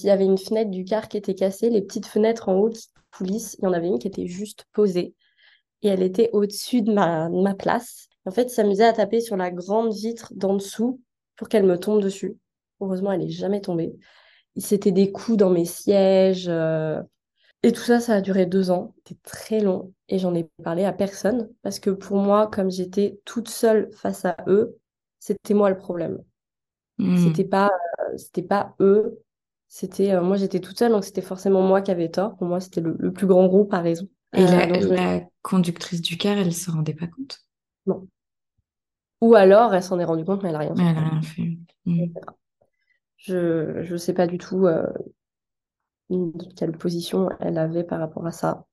Il 0.00 0.06
y 0.06 0.10
avait 0.10 0.24
une 0.24 0.38
fenêtre 0.38 0.70
du 0.70 0.84
car 0.84 1.08
qui 1.08 1.16
était 1.16 1.34
cassée, 1.34 1.70
les 1.70 1.82
petites 1.82 2.06
fenêtres 2.06 2.48
en 2.48 2.54
haut 2.54 2.70
qui 2.70 2.88
coulissent. 3.12 3.56
Il 3.58 3.64
y 3.64 3.68
en 3.68 3.72
avait 3.72 3.88
une 3.88 3.98
qui 3.98 4.08
était 4.08 4.26
juste 4.26 4.64
posée 4.72 5.14
et 5.82 5.88
elle 5.88 6.02
était 6.02 6.30
au-dessus 6.32 6.82
de 6.82 6.92
ma, 6.92 7.28
de 7.28 7.40
ma 7.40 7.54
place. 7.54 8.08
En 8.26 8.30
fait, 8.30 8.44
il 8.44 8.50
s'amusait 8.50 8.84
à 8.84 8.92
taper 8.92 9.20
sur 9.20 9.36
la 9.36 9.50
grande 9.50 9.92
vitre 9.92 10.32
d'en 10.34 10.54
dessous 10.54 11.00
pour 11.36 11.48
qu'elle 11.48 11.64
me 11.64 11.78
tombe 11.78 12.02
dessus. 12.02 12.36
Heureusement, 12.80 13.12
elle 13.12 13.20
n'est 13.20 13.30
jamais 13.30 13.60
tombée. 13.60 13.94
C'était 14.56 14.92
des 14.92 15.12
coups 15.12 15.38
dans 15.38 15.50
mes 15.50 15.64
sièges. 15.64 16.48
euh, 16.48 17.02
Et 17.62 17.72
tout 17.72 17.82
ça, 17.82 18.00
ça 18.00 18.14
a 18.16 18.20
duré 18.22 18.46
deux 18.46 18.70
ans. 18.70 18.94
C'était 18.98 19.20
très 19.24 19.60
long. 19.60 19.92
Et 20.08 20.18
j'en 20.18 20.34
ai 20.34 20.44
parlé 20.64 20.84
à 20.84 20.92
personne. 20.92 21.50
Parce 21.62 21.80
que 21.80 21.90
pour 21.90 22.18
moi, 22.18 22.48
comme 22.48 22.70
j'étais 22.70 23.20
toute 23.24 23.48
seule 23.48 23.90
face 23.92 24.24
à 24.24 24.36
eux, 24.48 24.78
c'était 25.20 25.54
moi 25.54 25.70
le 25.70 25.78
problème. 25.78 26.22
Hmm. 26.98 27.16
C'était 27.16 27.44
pas, 27.44 27.70
euh, 28.00 28.16
c'était 28.16 28.42
pas 28.42 28.74
eux. 28.80 29.20
C'était, 29.68 30.12
euh, 30.12 30.22
moi, 30.22 30.36
j'étais 30.36 30.60
toute 30.60 30.78
seule. 30.78 30.92
Donc, 30.92 31.04
c'était 31.04 31.22
forcément 31.22 31.62
moi 31.62 31.82
qui 31.82 31.90
avais 31.90 32.10
tort. 32.10 32.36
Pour 32.36 32.46
moi, 32.46 32.60
c'était 32.60 32.80
le, 32.80 32.96
le 32.98 33.12
plus 33.12 33.26
grand 33.26 33.46
groupe, 33.46 33.70
par 33.70 33.82
raison. 33.82 34.08
Et 34.34 34.42
Euh, 34.42 34.46
la, 34.46 34.66
donc, 34.66 34.82
je 34.82 34.88
conductrice 35.42 36.02
du 36.02 36.16
car, 36.18 36.36
elle 36.38 36.54
se 36.54 36.70
rendait 36.70 36.94
pas 36.94 37.06
compte? 37.06 37.44
Ou 39.22 39.34
alors, 39.34 39.72
elle 39.74 39.82
s'en 39.82 39.98
est 39.98 40.04
rendue 40.04 40.24
compte, 40.26 40.42
mais 40.42 40.50
elle 40.50 40.56
a 40.56 40.58
rien 40.58 40.76
fait. 40.76 40.90
Elle 40.90 40.96
a 40.98 41.08
rien 41.08 41.22
fait. 41.22 41.58
Hmm. 41.86 42.06
Je 43.20 43.82
je 43.84 43.96
sais 43.96 44.12
pas 44.12 44.26
du 44.26 44.36
tout 44.38 44.66
euh, 44.66 44.82
quelle 46.56 46.72
position 46.72 47.28
elle 47.40 47.58
avait 47.58 47.84
par 47.84 48.00
rapport 48.00 48.26
à 48.26 48.32
ça. 48.32 48.64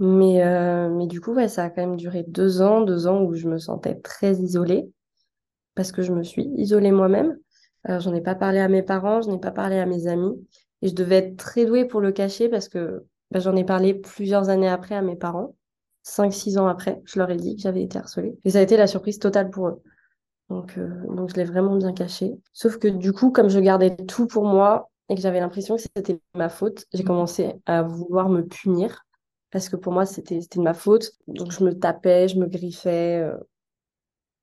Mais, 0.00 0.44
euh, 0.44 0.90
mais 0.90 1.06
du 1.06 1.20
coup, 1.20 1.34
ouais, 1.34 1.48
ça 1.48 1.64
a 1.64 1.70
quand 1.70 1.82
même 1.82 1.96
duré 1.96 2.24
deux 2.28 2.62
ans, 2.62 2.82
deux 2.82 3.06
ans 3.06 3.22
où 3.22 3.34
je 3.34 3.48
me 3.48 3.58
sentais 3.58 3.96
très 3.96 4.34
isolée 4.36 4.90
parce 5.74 5.92
que 5.92 6.02
je 6.02 6.12
me 6.12 6.24
suis 6.24 6.44
isolée 6.56 6.92
moi-même. 6.92 7.38
Euh, 7.88 8.00
j'en 8.00 8.14
ai 8.14 8.22
pas 8.22 8.34
parlé 8.34 8.60
à 8.60 8.68
mes 8.68 8.82
parents, 8.82 9.22
je 9.22 9.30
n'ai 9.30 9.40
pas 9.40 9.52
parlé 9.52 9.78
à 9.78 9.86
mes 9.86 10.08
amis 10.08 10.46
et 10.82 10.88
je 10.88 10.94
devais 10.94 11.16
être 11.18 11.36
très 11.38 11.66
douée 11.66 11.86
pour 11.86 12.00
le 12.00 12.12
cacher 12.12 12.48
parce 12.48 12.68
que 12.68 13.04
bah, 13.30 13.40
j'en 13.40 13.56
ai 13.56 13.64
parlé 13.64 13.94
plusieurs 13.94 14.50
années 14.50 14.68
après 14.68 14.96
à 14.96 15.02
mes 15.02 15.16
parents. 15.16 15.56
Cinq, 16.02 16.32
six 16.32 16.58
ans 16.58 16.68
après, 16.68 17.02
je 17.04 17.18
leur 17.18 17.30
ai 17.30 17.36
dit 17.36 17.56
que 17.56 17.62
j'avais 17.62 17.82
été 17.82 17.98
harcelée. 17.98 18.38
Et 18.44 18.50
ça 18.50 18.58
a 18.60 18.62
été 18.62 18.76
la 18.76 18.86
surprise 18.88 19.18
totale 19.18 19.50
pour 19.50 19.68
eux. 19.68 19.82
Donc, 20.50 20.78
euh, 20.78 20.88
donc 21.16 21.30
je 21.30 21.36
l'ai 21.36 21.44
vraiment 21.44 21.76
bien 21.76 21.94
caché. 21.94 22.34
Sauf 22.54 22.78
que 22.78 22.88
du 22.88 23.12
coup, 23.14 23.32
comme 23.32 23.50
je 23.50 23.60
gardais 23.60 23.96
tout 23.96 24.28
pour 24.28 24.44
moi 24.44 24.90
et 25.08 25.16
que 25.16 25.22
j'avais 25.22 25.40
l'impression 25.40 25.76
que 25.76 25.82
c'était 25.96 26.20
ma 26.34 26.50
faute, 26.50 26.86
j'ai 26.94 27.04
commencé 27.04 27.54
à 27.66 27.82
vouloir 27.82 28.28
me 28.30 28.42
punir 28.46 29.06
parce 29.52 29.68
que 29.70 29.76
pour 29.76 29.92
moi, 29.92 30.06
c'était 30.06 30.40
de 30.40 30.60
ma 30.62 30.74
faute. 30.74 31.12
Donc 31.28 31.52
je 31.52 31.64
me 31.64 31.78
tapais, 31.78 32.28
je 32.28 32.38
me 32.38 32.46
griffais. 32.46 33.18
euh, 33.20 33.36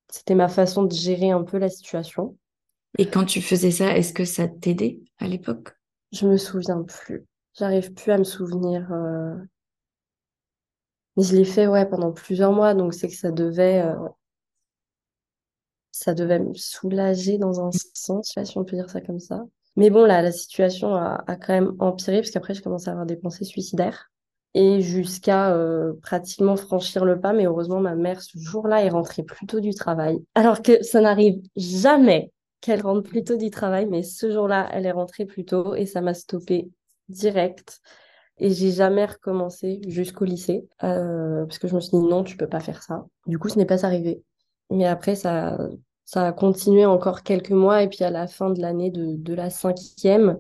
C'était 0.10 0.36
ma 0.36 0.50
façon 0.50 0.84
de 0.84 0.94
gérer 0.94 1.32
un 1.32 1.44
peu 1.46 1.58
la 1.60 1.70
situation. 1.70 2.38
Et 2.98 3.10
quand 3.10 3.24
tu 3.24 3.42
faisais 3.42 3.72
ça, 3.72 3.96
est-ce 3.98 4.12
que 4.12 4.26
ça 4.26 4.50
t'aidait 4.50 5.00
à 5.20 5.28
l'époque? 5.30 5.70
Je 6.12 6.28
me 6.28 6.36
souviens 6.36 6.84
plus. 6.84 7.26
J'arrive 7.54 7.94
plus 7.94 8.12
à 8.12 8.18
me 8.18 8.26
souvenir. 8.26 8.92
euh, 8.92 9.36
Mais 11.18 11.24
je 11.24 11.36
l'ai 11.36 11.44
fait 11.46 11.68
ouais 11.68 11.86
pendant 11.88 12.12
plusieurs 12.14 12.52
mois, 12.54 12.74
donc 12.74 12.94
c'est 12.94 13.08
que 13.10 13.16
ça 13.16 13.32
devait 13.32 13.82
euh, 13.82 13.96
ça 15.98 16.14
devait 16.14 16.40
me 16.40 16.54
soulager 16.54 17.38
dans 17.38 17.66
un 17.66 17.72
sens, 17.94 18.36
si 18.44 18.58
on 18.58 18.64
peut 18.64 18.76
dire 18.76 18.90
ça 18.90 19.02
comme 19.02 19.20
ça. 19.20 19.44
Mais 19.76 19.90
bon, 19.90 20.06
là, 20.06 20.22
la 20.22 20.32
situation 20.32 20.96
a, 20.96 21.24
quand 21.28 21.54
même 21.54 21.76
empiré, 21.80 22.18
parce 22.18 22.32
qu'après, 22.32 22.54
je 22.54 22.62
commençais 22.62 22.90
à 22.90 22.92
avoir 22.92 23.06
des 23.06 23.16
pensées 23.16 23.46
suicidaires. 23.46 24.12
Et 24.54 24.82
jusqu'à 24.82 25.54
euh, 25.54 25.94
pratiquement 26.02 26.56
franchir 26.56 27.06
le 27.06 27.20
pas, 27.20 27.34
mais 27.34 27.46
heureusement, 27.46 27.80
ma 27.80 27.96
mère, 27.96 28.22
ce 28.22 28.40
jour-là, 28.40 28.84
est 28.84 28.90
rentrée 28.90 29.24
plus 29.24 29.46
tôt 29.46 29.60
du 29.60 29.76
travail. 29.76 30.18
Alors 30.34 30.64
que 30.64 30.82
ça 30.84 31.02
n'arrive 31.02 31.40
jamais 31.56 32.32
qu'elle 32.62 32.82
rentre 32.82 33.08
plus 33.08 33.24
tôt 33.24 33.38
du 33.38 33.52
travail, 33.52 33.86
mais 33.86 34.02
ce 34.02 34.32
jour-là, 34.32 34.68
elle 34.72 34.88
est 34.88 34.92
rentrée 34.92 35.26
plus 35.26 35.46
tôt 35.46 35.76
et 35.76 35.86
ça 35.86 36.02
m'a 36.02 36.16
stoppé 36.16 36.72
direct. 37.08 37.82
Et 38.40 38.52
j'ai 38.52 38.72
jamais 38.72 39.06
recommencé 39.06 39.80
jusqu'au 39.88 40.26
lycée, 40.26 40.68
euh, 40.84 41.46
parce 41.46 41.60
que 41.60 41.68
je 41.68 41.76
me 41.76 41.80
suis 41.80 41.98
dit 41.98 42.04
non, 42.04 42.24
tu 42.24 42.36
peux 42.36 42.48
pas 42.48 42.60
faire 42.60 42.82
ça. 42.82 43.06
Du 43.28 43.38
coup, 43.38 43.50
ce 43.50 43.60
n'est 43.60 43.66
pas 43.66 43.86
arrivé. 43.86 44.24
Mais 44.72 44.86
après, 44.86 45.16
ça, 45.16 45.58
ça 46.08 46.26
a 46.26 46.32
continué 46.32 46.86
encore 46.86 47.22
quelques 47.22 47.52
mois, 47.52 47.84
et 47.84 47.90
puis 47.90 48.06
à 48.06 48.10
la 48.10 48.28
fin 48.28 48.50
de 48.50 48.62
l'année 48.62 48.92
de, 48.92 49.18
de 49.18 49.34
la 49.34 49.50
cinquième, 49.50 50.40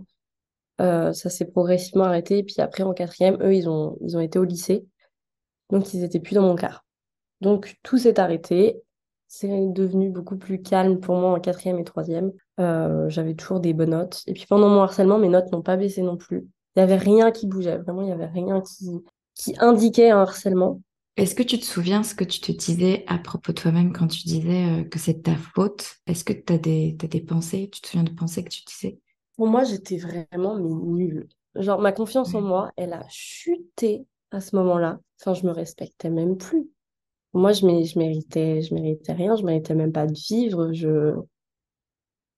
euh, 0.79 1.11
ça 1.11 1.29
s'est 1.29 1.51
progressivement 1.51 2.05
arrêté. 2.05 2.37
Et 2.37 2.43
puis 2.43 2.55
après, 2.59 2.83
en 2.83 2.93
quatrième, 2.93 3.37
eux, 3.41 3.53
ils 3.53 3.67
ont, 3.67 3.97
ils 3.99 4.15
ont 4.15 4.21
été 4.21 4.39
au 4.39 4.45
lycée. 4.45 4.85
Donc, 5.69 5.93
ils 5.93 6.05
étaient 6.05 6.21
plus 6.21 6.35
dans 6.35 6.43
mon 6.43 6.55
quart. 6.55 6.85
Donc, 7.41 7.75
tout 7.83 7.97
s'est 7.97 8.17
arrêté. 8.17 8.81
C'est 9.27 9.67
devenu 9.73 10.09
beaucoup 10.09 10.37
plus 10.37 10.61
calme 10.61 11.01
pour 11.01 11.15
moi 11.15 11.31
en 11.31 11.39
quatrième 11.41 11.79
et 11.79 11.83
troisième. 11.83 12.31
Euh, 12.61 13.09
j'avais 13.09 13.33
toujours 13.33 13.59
des 13.59 13.73
bonnes 13.73 13.89
notes. 13.89 14.23
Et 14.25 14.33
puis 14.33 14.45
pendant 14.47 14.69
mon 14.69 14.81
harcèlement, 14.81 15.17
mes 15.17 15.27
notes 15.27 15.51
n'ont 15.51 15.61
pas 15.61 15.75
baissé 15.75 16.01
non 16.01 16.15
plus. 16.15 16.47
Il 16.75 16.79
n'y 16.79 16.83
avait 16.83 16.95
rien 16.95 17.31
qui 17.31 17.45
bougeait. 17.45 17.79
Vraiment, 17.79 18.03
il 18.03 18.05
n'y 18.05 18.13
avait 18.13 18.27
rien 18.27 18.61
qui, 18.61 19.03
qui 19.35 19.53
indiquait 19.59 20.11
un 20.11 20.21
harcèlement. 20.21 20.79
Est-ce 21.17 21.35
que 21.35 21.43
tu 21.43 21.59
te 21.59 21.65
souviens 21.65 22.01
ce 22.03 22.15
que 22.15 22.23
tu 22.23 22.39
te 22.39 22.51
disais 22.51 23.03
à 23.07 23.17
propos 23.17 23.51
de 23.51 23.57
toi-même 23.59 23.91
quand 23.91 24.07
tu 24.07 24.21
disais 24.27 24.81
euh, 24.81 24.83
que 24.85 24.99
c'est 24.99 25.23
ta 25.23 25.35
faute? 25.35 25.97
Est-ce 26.05 26.23
que 26.23 26.31
tu 26.33 26.53
as 26.53 26.57
des, 26.57 26.95
t'as 26.97 27.07
des 27.07 27.19
pensées? 27.21 27.69
Tu 27.73 27.81
te 27.81 27.87
souviens 27.87 28.03
de 28.05 28.11
pensées 28.15 28.43
que 28.43 28.49
tu 28.49 28.61
disais? 28.65 28.99
Pour 29.35 29.47
moi, 29.47 29.63
j'étais 29.63 29.97
vraiment 29.97 30.55
mais 30.57 30.69
nulle. 30.73 31.27
Genre, 31.55 31.79
ma 31.81 31.91
confiance 31.91 32.33
en 32.35 32.41
moi, 32.41 32.71
elle 32.77 32.93
a 32.93 33.05
chuté 33.09 34.05
à 34.31 34.41
ce 34.41 34.55
moment-là. 34.55 34.99
Enfin, 35.19 35.33
je 35.33 35.45
me 35.45 35.51
respectais 35.51 36.09
même 36.09 36.37
plus. 36.37 36.69
Moi, 37.33 37.53
je, 37.53 37.61
je 37.61 37.99
méritais, 37.99 38.61
je 38.63 38.73
méritais 38.75 39.13
rien, 39.13 39.35
je 39.37 39.43
méritais 39.43 39.75
même 39.75 39.93
pas 39.93 40.07
de 40.07 40.13
vivre. 40.15 40.73
Je... 40.73 41.15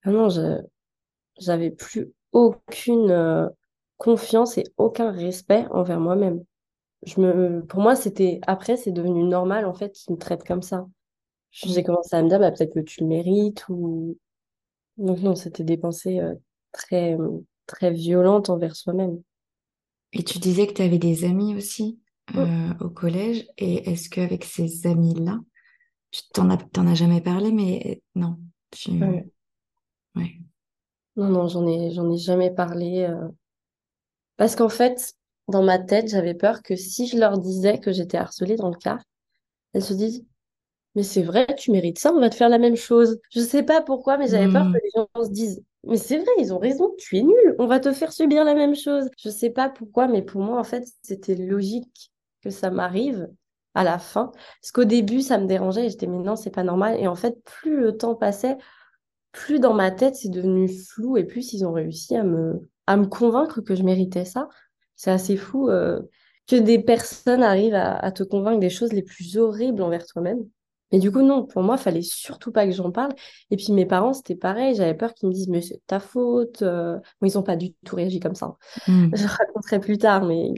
Ah 0.03 0.11
non, 0.11 0.29
je, 0.29 0.61
j'avais 1.39 1.71
plus 1.71 2.13
aucune 2.33 3.11
euh, 3.11 3.49
confiance 3.97 4.57
et 4.59 4.65
aucun 4.77 5.11
respect 5.11 5.67
envers 5.71 5.99
moi-même. 6.01 6.43
Je 7.05 7.19
me, 7.21 7.65
pour 7.65 7.81
moi, 7.81 7.95
c'était, 7.95 8.39
après, 8.47 8.77
c'est 8.77 8.91
devenu 8.91 9.23
normal, 9.23 9.65
en 9.65 9.73
fait, 9.73 9.91
qu'ils 9.93 10.13
me 10.13 10.19
traitent 10.19 10.45
comme 10.45 10.61
ça. 10.61 10.87
J'ai 11.51 11.83
commencé 11.83 12.15
à 12.15 12.23
me 12.23 12.29
dire, 12.29 12.39
bah, 12.39 12.51
peut-être 12.51 12.73
que 12.73 12.79
tu 12.81 13.01
le 13.01 13.07
mérites 13.07 13.67
ou, 13.69 14.17
donc 14.97 15.19
non, 15.21 15.35
c'était 15.35 15.63
des 15.65 15.77
pensées 15.77 16.19
euh, 16.21 16.35
très, 16.73 17.17
très 17.67 17.91
violentes 17.91 18.49
envers 18.49 18.75
soi-même. 18.75 19.21
Et 20.13 20.23
tu 20.23 20.39
disais 20.39 20.67
que 20.67 20.73
tu 20.73 20.81
avais 20.81 20.97
des 20.99 21.25
amis 21.25 21.55
aussi 21.55 21.99
euh, 22.35 22.73
au 22.79 22.89
collège. 22.89 23.45
Et 23.57 23.89
est-ce 23.89 24.09
qu'avec 24.09 24.43
ces 24.43 24.87
amis-là, 24.87 25.39
tu 26.11 26.21
t'en 26.33 26.49
as, 26.51 26.57
t'en 26.57 26.87
as 26.87 26.95
jamais 26.95 27.21
parlé, 27.21 27.51
mais 27.51 28.01
non. 28.15 28.39
Tu... 28.71 28.91
Ouais. 28.99 29.29
Ouais. 30.15 30.39
Non, 31.17 31.29
non, 31.29 31.47
j'en 31.47 31.67
ai, 31.67 31.91
j'en 31.91 32.11
ai 32.11 32.17
jamais 32.17 32.49
parlé. 32.51 33.01
euh, 33.07 33.27
Parce 34.37 34.55
qu'en 34.55 34.69
fait, 34.69 35.13
dans 35.49 35.63
ma 35.63 35.79
tête, 35.79 36.09
j'avais 36.09 36.33
peur 36.35 36.63
que 36.63 36.75
si 36.75 37.07
je 37.07 37.17
leur 37.17 37.37
disais 37.39 37.79
que 37.79 37.91
j'étais 37.91 38.17
harcelée 38.17 38.55
dans 38.55 38.69
le 38.69 38.77
car, 38.77 38.99
elles 39.73 39.83
se 39.83 39.93
disent, 39.93 40.25
mais 40.95 41.03
c'est 41.03 41.23
vrai, 41.23 41.47
tu 41.57 41.71
mérites 41.71 41.99
ça, 41.99 42.13
on 42.13 42.19
va 42.19 42.29
te 42.29 42.35
faire 42.35 42.49
la 42.49 42.57
même 42.59 42.75
chose. 42.75 43.19
Je 43.31 43.39
sais 43.41 43.63
pas 43.63 43.81
pourquoi, 43.81 44.17
mais 44.17 44.27
j'avais 44.27 44.49
peur 44.49 44.65
Hmm. 44.65 44.73
que 44.73 44.79
les 44.83 44.89
gens 44.95 45.09
se 45.23 45.31
disent, 45.31 45.63
mais 45.85 45.97
c'est 45.97 46.17
vrai, 46.17 46.31
ils 46.39 46.53
ont 46.53 46.59
raison, 46.59 46.93
tu 46.97 47.17
es 47.17 47.21
nul, 47.23 47.55
on 47.59 47.67
va 47.67 47.79
te 47.79 47.93
faire 47.93 48.11
subir 48.11 48.43
la 48.43 48.55
même 48.55 48.75
chose. 48.75 49.09
Je 49.19 49.29
sais 49.29 49.51
pas 49.51 49.69
pourquoi, 49.69 50.07
mais 50.07 50.21
pour 50.23 50.41
moi, 50.41 50.59
en 50.59 50.63
fait, 50.63 50.85
c'était 51.03 51.35
logique 51.35 52.11
que 52.43 52.49
ça 52.49 52.71
m'arrive 52.71 53.29
à 53.75 53.83
la 53.83 53.99
fin. 53.99 54.31
Parce 54.61 54.71
qu'au 54.73 54.85
début, 54.85 55.21
ça 55.21 55.37
me 55.37 55.45
dérangeait 55.47 55.85
et 55.85 55.89
j'étais, 55.89 56.07
mais 56.07 56.19
non, 56.19 56.35
c'est 56.35 56.49
pas 56.51 56.63
normal. 56.63 56.97
Et 56.99 57.07
en 57.07 57.15
fait, 57.15 57.41
plus 57.45 57.77
le 57.79 57.97
temps 57.97 58.15
passait, 58.15 58.57
plus 59.31 59.59
dans 59.59 59.73
ma 59.73 59.91
tête, 59.91 60.15
c'est 60.15 60.29
devenu 60.29 60.67
flou 60.69 61.17
et 61.17 61.23
plus 61.25 61.53
ils 61.53 61.65
ont 61.65 61.73
réussi 61.73 62.15
à 62.15 62.23
me, 62.23 62.69
à 62.87 62.97
me 62.97 63.05
convaincre 63.07 63.61
que 63.61 63.75
je 63.75 63.83
méritais 63.83 64.25
ça. 64.25 64.49
C'est 64.99 65.11
assez 65.11 65.37
fou 65.37 65.69
euh, 65.69 66.01
que 66.47 66.57
des 66.57 66.79
personnes 66.83 67.41
arrivent 67.43 67.75
à, 67.75 67.95
à 67.97 68.11
te 68.11 68.23
convaincre 68.23 68.59
des 68.59 68.69
choses 68.69 68.91
les 68.93 69.03
plus 69.03 69.37
horribles 69.37 69.81
envers 69.81 70.05
toi-même. 70.05 70.45
Mais 70.91 70.99
du 70.99 71.11
coup, 71.11 71.21
non, 71.21 71.45
pour 71.45 71.63
moi, 71.63 71.77
fallait 71.77 72.01
surtout 72.01 72.51
pas 72.51 72.65
que 72.65 72.71
j'en 72.73 72.91
parle. 72.91 73.13
Et 73.51 73.55
puis 73.57 73.71
mes 73.73 73.85
parents, 73.85 74.13
c'était 74.13 74.35
pareil. 74.35 74.75
J'avais 74.75 74.95
peur 74.95 75.13
qu'ils 75.13 75.29
me 75.29 75.33
disent, 75.33 75.47
mais 75.47 75.61
c'est 75.61 75.81
ta 75.87 75.99
faute. 76.01 76.63
euh. 76.63 76.97
Bon, 77.21 77.27
ils 77.27 77.37
ont 77.37 77.43
pas 77.43 77.55
du 77.55 77.73
tout 77.85 77.95
réagi 77.95 78.19
comme 78.19 78.35
ça. 78.35 78.57
Hmm. 78.87 79.09
Je 79.13 79.27
raconterai 79.27 79.79
plus 79.79 79.99
tard, 79.99 80.25
mais 80.25 80.51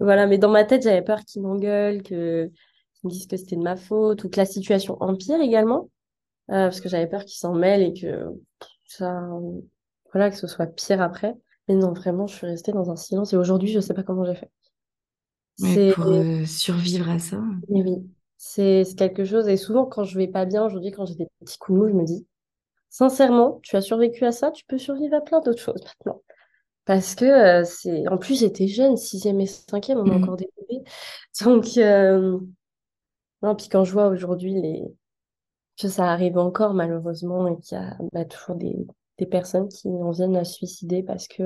voilà. 0.00 0.26
Mais 0.26 0.38
dans 0.38 0.50
ma 0.50 0.64
tête, 0.64 0.82
j'avais 0.82 1.02
peur 1.02 1.24
qu'ils 1.24 1.42
m'engueulent, 1.42 2.02
que 2.02 2.46
qu'ils 2.94 3.08
me 3.08 3.10
disent 3.10 3.26
que 3.26 3.36
c'était 3.36 3.56
de 3.56 3.62
ma 3.62 3.76
faute 3.76 4.24
ou 4.24 4.30
que 4.30 4.38
la 4.38 4.46
situation 4.46 4.96
empire 5.02 5.40
également. 5.40 5.90
Euh, 6.50 6.66
parce 6.68 6.80
que 6.80 6.88
j'avais 6.88 7.08
peur 7.08 7.24
qu'ils 7.24 7.38
s'en 7.38 7.54
mêlent 7.54 7.82
et 7.82 7.92
que 7.92 8.26
ça, 8.86 9.28
voilà, 10.12 10.30
que 10.30 10.36
ce 10.36 10.46
soit 10.46 10.66
pire 10.66 11.02
après. 11.02 11.34
Mais 11.68 11.76
non, 11.76 11.92
vraiment, 11.92 12.26
je 12.26 12.34
suis 12.36 12.46
restée 12.46 12.72
dans 12.72 12.90
un 12.90 12.96
silence 12.96 13.32
et 13.32 13.36
aujourd'hui, 13.36 13.68
je 13.72 13.78
sais 13.80 13.94
pas 13.94 14.02
comment 14.02 14.24
j'ai 14.24 14.34
fait. 14.34 14.50
Ouais, 15.60 15.78
pour 15.78 16.06
euh, 16.06 16.44
survivre 16.46 17.08
à 17.10 17.18
ça. 17.18 17.42
oui, 17.68 18.08
C'est 18.36 18.84
quelque 18.96 19.24
chose, 19.24 19.48
et 19.48 19.56
souvent 19.56 19.86
quand 19.86 20.04
je 20.04 20.18
vais 20.18 20.28
pas 20.28 20.44
bien 20.44 20.64
aujourd'hui, 20.64 20.90
quand 20.92 21.06
j'ai 21.06 21.14
des 21.16 21.28
petits 21.40 21.58
coups 21.58 21.78
de 21.78 21.82
mou, 21.84 21.88
je 21.88 21.94
me 21.94 22.04
dis, 22.04 22.26
sincèrement, 22.90 23.60
tu 23.64 23.76
as 23.76 23.82
survécu 23.82 24.24
à 24.26 24.32
ça, 24.32 24.50
tu 24.52 24.64
peux 24.66 24.78
survivre 24.78 25.16
à 25.16 25.22
plein 25.22 25.40
d'autres 25.40 25.60
choses 25.62 25.82
maintenant. 25.84 26.22
Parce 26.86 27.14
que 27.16 27.24
euh, 27.26 27.64
c'est. 27.64 28.08
En 28.08 28.18
plus, 28.18 28.40
j'étais 28.40 28.68
jeune, 28.68 28.96
sixième 28.98 29.40
et 29.40 29.46
cinquième, 29.46 29.98
on 29.98 30.10
a 30.10 30.14
Mhm. 30.14 30.14
encore 30.14 30.36
des 30.36 30.48
bébés. 30.58 30.84
Donc, 31.44 31.66
euh, 31.78 32.38
non, 33.42 33.54
puis 33.56 33.68
quand 33.68 33.84
je 33.84 33.92
vois 33.92 34.08
aujourd'hui 34.08 34.54
les... 34.60 34.82
que 35.80 35.88
ça 35.88 36.10
arrive 36.12 36.38
encore 36.38 36.74
malheureusement 36.74 37.48
et 37.48 37.58
qu'il 37.60 37.78
y 37.78 37.80
a 37.80 37.96
bah, 38.12 38.24
toujours 38.24 38.56
des, 38.56 38.86
des 39.18 39.26
personnes 39.26 39.68
qui 39.68 39.88
en 39.88 40.10
viennent 40.10 40.36
à 40.36 40.44
se 40.44 40.54
suicider 40.54 41.02
parce 41.02 41.28
que 41.28 41.42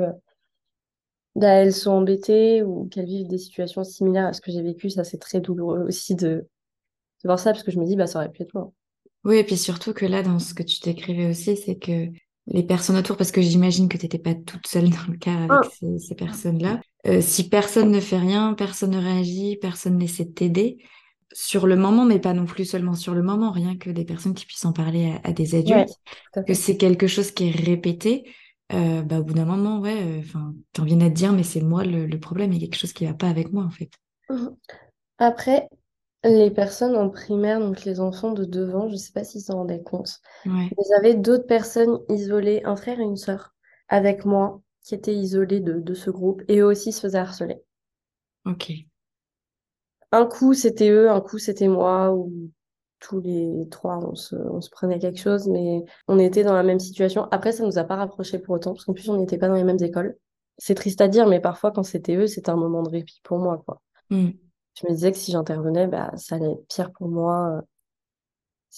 bah, 1.37 1.49
elles 1.49 1.73
sont 1.73 1.93
embêtées 1.93 2.62
ou 2.62 2.87
qu'elles 2.89 3.07
vivent 3.07 3.29
des 3.29 3.39
situations 3.39 3.85
similaires 3.85 4.27
à 4.27 4.33
ce 4.33 4.41
que 4.41 4.50
j'ai 4.50 4.62
vécu, 4.62 4.91
ça 4.91 5.05
c'est 5.05 5.19
très 5.19 5.41
douloureux 5.41 5.81
aussi 5.87 6.15
de, 6.15 6.27
de 6.27 6.47
voir 7.25 7.39
ça 7.39 7.53
parce 7.53 7.62
que 7.62 7.71
je 7.71 7.79
me 7.79 7.87
dis, 7.87 7.97
bah, 7.97 8.07
ça 8.07 8.19
aurait 8.19 8.31
pu 8.31 8.43
être 8.43 8.55
moi. 8.55 8.73
Oui, 9.25 9.37
et 9.37 9.45
puis 9.45 9.57
surtout 9.57 9.93
que 9.93 10.07
là, 10.07 10.23
dans 10.23 10.39
ce 10.39 10.55
que 10.55 10.62
tu 10.62 10.81
décrivais 10.81 11.29
aussi, 11.31 11.57
c'est 11.57 11.77
que 11.77 12.09
les 12.47 12.62
personnes 12.62 12.97
autour, 12.97 13.17
parce 13.17 13.33
que 13.33 13.43
j'imagine 13.43 13.89
que 13.89 13.99
tu 13.99 14.05
n'étais 14.07 14.19
pas 14.19 14.35
toute 14.35 14.67
seule 14.67 14.89
dans 14.91 15.07
le 15.12 15.19
cas 15.19 15.35
avec 15.35 15.50
Ah. 15.50 15.61
ces, 15.79 15.99
ces 15.99 16.15
personnes-là, 16.15 16.81
euh, 17.07 17.21
si 17.21 17.49
personne 17.49 17.91
ne 17.91 18.00
fait 18.00 18.19
rien, 18.19 18.55
personne 18.55 18.91
ne 18.93 18.99
réagit, 18.99 19.57
personne 19.61 19.99
n'essaie 19.99 20.25
de 20.25 20.33
t'aider, 20.33 20.79
sur 21.33 21.67
le 21.67 21.77
moment, 21.77 22.05
mais 22.05 22.19
pas 22.21 22.33
non 22.35 22.47
plus 22.47 22.65
seulement 22.65 22.95
sur 22.95 23.15
le 23.15 23.23
moment, 23.23 23.51
rien 23.53 23.77
que 23.77 23.91
des 23.91 24.05
personnes 24.05 24.35
qui 24.35 24.47
puissent 24.47 24.65
en 24.65 24.73
parler 24.73 25.13
à, 25.25 25.29
à 25.29 25.33
des 25.33 25.55
adultes, 25.55 25.99
que 26.47 26.55
c'est 26.55 26.77
quelque 26.77 27.07
chose 27.07 27.31
qui 27.33 27.49
est 27.49 27.53
répété, 27.53 28.33
euh, 28.73 29.03
bah, 29.03 29.21
au 29.21 29.25
bout 29.25 29.35
d'un 29.35 29.45
moment, 29.45 29.81
ouais, 29.81 30.17
enfin, 30.21 30.55
t'en 30.73 30.85
viens 30.85 31.01
à 31.01 31.09
te 31.11 31.15
dire, 31.15 31.33
mais 31.33 31.43
c'est 31.45 31.61
moi 31.63 31.85
le, 31.85 32.07
le 32.07 32.21
problème, 32.21 32.53
il 32.53 32.61
y 32.63 32.65
a 32.65 32.69
quelque 32.69 32.79
chose 32.81 32.93
qui 32.93 33.07
va 33.07 33.15
pas 33.15 33.29
avec 33.29 33.53
moi, 33.53 33.65
en 33.65 33.71
fait. 33.71 33.91
Mhm. 34.31 34.57
Après, 35.19 35.69
les 36.25 36.51
personnes 36.53 36.97
en 36.97 37.11
primaire, 37.11 37.61
donc 37.61 37.85
les 37.85 38.01
enfants 38.01 38.33
de 38.35 38.45
2 38.47 38.75
ans, 38.75 38.89
je 38.91 38.97
sais 38.97 39.13
pas 39.13 39.25
s'ils 39.25 39.43
s'en 39.43 39.57
rendaient 39.57 39.83
compte, 39.83 40.21
Ouais, 40.45 40.77
mais 40.79 40.85
j'avais 40.91 41.15
d'autres 41.17 41.47
personnes 41.47 42.01
isolées, 42.11 42.63
un 42.65 42.77
frère 42.77 43.01
et 43.01 43.05
une 43.05 43.17
sœur, 43.19 43.55
avec 43.89 44.25
moi, 44.27 44.63
qui 44.83 44.95
étaient 44.97 45.15
isolés 45.17 45.61
de, 45.61 45.81
de 45.81 45.95
ce 45.95 46.11
groupe, 46.11 46.43
et 46.49 46.61
eux 46.61 46.67
aussi 46.67 46.93
se 46.93 47.01
faisaient 47.03 47.19
harceler. 47.19 47.63
ok. 48.45 48.90
Un 50.12 50.26
coup, 50.26 50.55
c'était 50.55 50.90
eux, 50.90 51.11
un 51.11 51.21
coup, 51.21 51.38
c'était 51.38 51.69
moi, 51.69 52.12
ou 52.14 52.33
tous 53.00 53.21
les 53.21 53.69
trois, 53.71 53.99
on 53.99 54.14
se, 54.14 54.35
on 54.37 54.61
se 54.61 54.71
prenait 54.71 54.99
quelque 54.99 55.19
chose, 55.21 55.49
mais 55.49 55.85
on 56.09 56.19
était 56.19 56.45
dans 56.45 56.52
la 56.55 56.62
même 56.62 56.81
situation. 56.81 57.29
Après, 57.31 57.52
ça 57.52 57.64
nous 57.64 57.79
a 57.79 57.85
pas 57.85 57.97
rapprochés 57.97 58.38
pour 58.38 58.55
autant, 58.57 58.73
parce 58.75 58.85
qu'en 58.85 58.93
plus, 58.93 59.09
on 59.09 59.17
n'était 59.17 59.38
pas 59.38 59.49
dans 59.49 59.55
les 59.55 59.64
mêmes 59.64 59.83
écoles. 59.83 60.17
C'est 60.59 60.75
triste 60.75 61.00
à 61.00 61.09
dire, 61.09 61.26
mais 61.26 61.40
parfois, 61.40 61.71
quand 61.73 61.83
c'était 61.85 62.17
eux, 62.17 62.26
c'était 62.26 62.50
un 62.50 62.57
moment 62.57 62.83
de 62.83 62.90
répit 62.90 63.21
pour 63.25 63.38
moi, 63.38 63.62
quoi. 63.67 63.81
Hmm. 64.11 64.31
Je 64.75 64.87
me 64.87 64.93
disais 64.93 65.12
que 65.12 65.19
si 65.19 65.33
j'intervenais, 65.33 65.87
bah, 65.87 66.11
ça 66.17 66.37
allait 66.37 66.52
être 66.52 66.67
pire 66.69 66.93
pour 66.93 67.09
moi. 67.09 67.62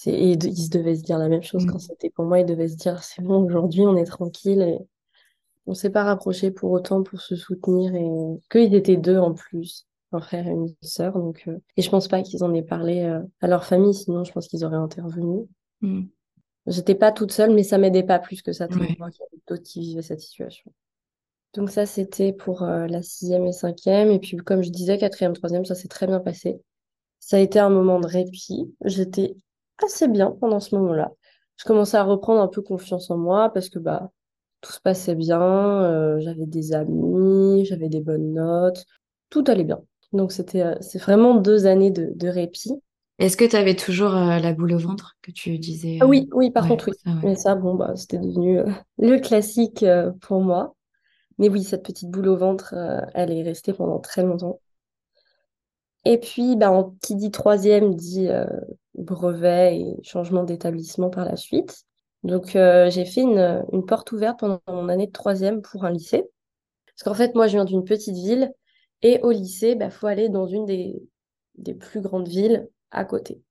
Et 0.06 0.36
de- 0.36 0.48
ils 0.48 0.64
se 0.64 0.70
devaient 0.70 0.96
se 0.96 1.02
dire 1.02 1.18
la 1.18 1.28
même 1.28 1.42
chose 1.42 1.64
Mm. 1.66 1.70
quand 1.72 1.78
c'était 1.78 2.10
pour 2.10 2.24
moi. 2.24 2.40
Ils 2.40 2.46
devaient 2.46 2.68
se 2.68 2.76
dire, 2.76 3.02
c'est 3.02 3.22
bon, 3.22 3.44
aujourd'hui, 3.44 3.82
on 3.82 3.96
est 3.96 4.04
tranquille. 4.04 4.62
Et 4.62 4.78
on 5.66 5.74
s'est 5.74 5.90
pas 5.90 6.04
rapprochés 6.04 6.50
pour 6.50 6.70
autant 6.72 7.02
pour 7.02 7.20
se 7.20 7.36
soutenir. 7.36 7.94
Et 7.94 8.08
qu'ils 8.50 8.74
étaient 8.74 8.96
deux 8.96 9.18
en 9.18 9.34
plus, 9.34 9.86
un 10.14 10.20
frère 10.20 10.46
et 10.46 10.50
une 10.50 10.68
sœur. 10.82 11.14
Donc, 11.14 11.44
euh, 11.48 11.58
Et 11.76 11.82
je 11.82 11.90
pense 11.90 12.08
pas 12.08 12.22
qu'ils 12.22 12.44
en 12.44 12.54
aient 12.54 12.62
parlé 12.62 13.00
euh, 13.02 13.20
à 13.40 13.48
leur 13.48 13.64
famille, 13.64 13.94
sinon 13.94 14.24
je 14.24 14.32
pense 14.32 14.48
qu'ils 14.48 14.64
auraient 14.64 14.76
intervenu. 14.76 15.46
Hmm. 15.80 16.04
J'étais 16.66 16.94
pas 16.94 17.10
toute 17.12 17.32
seule, 17.32 17.52
mais 17.54 17.64
ça 17.64 17.78
m'aidait 17.78 18.04
pas 18.04 18.18
plus 18.18 18.42
que 18.42 18.52
ça 18.52 18.68
Ouais. 18.68 18.86
qu'il 18.88 18.98
y 18.98 19.02
avait 19.02 19.42
d'autres 19.48 19.62
qui 19.62 19.80
vivaient 19.80 20.02
cette 20.02 20.20
situation. 20.20 20.72
Donc 21.54 21.70
ça, 21.70 21.86
c'était 21.86 22.32
pour 22.32 22.62
euh, 22.62 22.86
la 22.86 23.02
sixième 23.02 23.46
et 23.46 23.52
cinquième. 23.52 24.10
Et 24.10 24.18
puis, 24.18 24.36
comme 24.38 24.62
je 24.62 24.70
disais, 24.70 24.98
quatrième, 24.98 25.34
troisième, 25.34 25.64
ça 25.64 25.74
s'est 25.74 25.88
très 25.88 26.06
bien 26.06 26.20
passé. 26.20 26.60
Ça 27.20 27.36
a 27.38 27.40
été 27.40 27.58
un 27.58 27.70
moment 27.70 28.00
de 28.00 28.06
répit. 28.06 28.74
J'étais 28.84 29.36
assez 29.84 30.08
bien 30.08 30.32
pendant 30.32 30.60
ce 30.60 30.74
moment-là. 30.76 31.12
Je 31.56 31.64
commençais 31.64 31.96
à 31.98 32.04
reprendre 32.04 32.40
un 32.40 32.48
peu 32.48 32.62
confiance 32.62 33.10
en 33.10 33.18
moi 33.18 33.50
parce 33.52 33.68
que 33.70 33.78
bah 33.78 34.10
tout 34.62 34.72
se 34.72 34.80
passait 34.80 35.14
bien. 35.16 35.40
euh, 35.84 36.20
j'avais 36.20 36.46
des 36.46 36.72
amis, 36.74 37.64
j'avais 37.66 37.88
des 37.88 38.00
bonnes 38.00 38.34
notes, 38.34 38.84
tout 39.30 39.44
allait 39.48 39.64
bien. 39.64 39.82
Donc 40.12 40.32
c'était 40.32 40.62
euh, 40.62 40.74
c'est 40.80 40.98
vraiment 41.00 41.34
deux 41.36 41.66
années 41.66 41.90
de, 41.90 42.12
de 42.14 42.28
répit. 42.28 42.72
Est-ce 43.18 43.36
que 43.38 43.44
tu 43.46 43.56
avais 43.56 43.74
toujours 43.76 44.14
euh, 44.14 44.38
la 44.38 44.52
boule 44.52 44.72
au 44.74 44.78
ventre 44.78 45.16
que 45.22 45.30
tu 45.30 45.58
disais 45.58 46.00
Ah 46.00 46.06
euh, 46.06 46.06
oui, 46.06 46.28
oui, 46.32 46.50
par 46.50 46.66
Ouais, 46.66 46.68
contre 46.68 46.90
oui. 46.90 46.94
ça, 47.04 47.10
ouais. 47.14 47.22
Mais 47.22 47.34
ça, 47.36 47.54
bon 47.54 47.74
bah 47.74 47.94
c'était 47.96 48.18
devenu 48.18 48.58
euh, 48.60 48.64
le 48.98 49.18
classique 49.18 49.84
pour 50.20 50.40
moi. 50.42 50.74
Mais 51.38 51.48
oui, 51.50 51.64
cette 51.64 51.84
petite 51.84 52.10
boule 52.10 52.28
au 52.28 52.36
ventre, 52.36 52.74
elle 53.14 53.32
est 53.32 53.42
restée 53.42 53.72
pendant 53.74 54.00
très 54.00 54.22
longtemps. 54.24 54.60
Et 56.04 56.18
puis, 56.18 56.56
bah, 56.56 56.90
qui 57.02 57.14
dit 57.16 57.30
troisième 57.30 57.94
dit 57.94 58.28
brevet 58.94 59.78
et 59.80 59.96
changement 60.02 60.44
d'établissement 60.44 61.10
par 61.10 61.24
la 61.24 61.36
suite. 61.36 61.84
Donc, 62.24 62.48
j'ai 62.52 63.04
fait 63.04 63.22
une, 63.22 63.64
une 63.72 63.84
porte 63.86 64.12
ouverte 64.12 64.40
pendant 64.40 64.60
mon 64.68 64.88
année 64.88 65.06
de 65.06 65.12
troisième 65.12 65.62
pour 65.62 65.84
un 65.84 65.90
lycée. 65.90 66.24
Parce 66.86 67.04
qu'en 67.04 67.14
fait, 67.14 67.34
moi, 67.34 67.48
je 67.48 67.54
viens 67.56 67.64
d'une 67.66 67.84
petite 67.84 68.16
ville 68.16 68.52
et 69.02 69.20
au 69.22 69.30
lycée, 69.30 69.74
bah, 69.74 69.90
faut 69.90 70.06
aller 70.06 70.28
dans 70.28 70.46
une 70.46 70.66
des, 70.66 71.02
plus 71.74 72.00
grandes 72.00 72.28
villes 72.28 72.68
à 72.90 73.04
côté. 73.04 73.42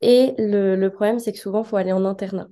Et 0.00 0.34
le, 0.38 0.76
le 0.76 0.90
problème, 0.90 1.18
c'est 1.18 1.32
que 1.32 1.38
souvent, 1.38 1.64
faut 1.64 1.76
aller 1.76 1.92
en 1.92 2.04
internat 2.04 2.48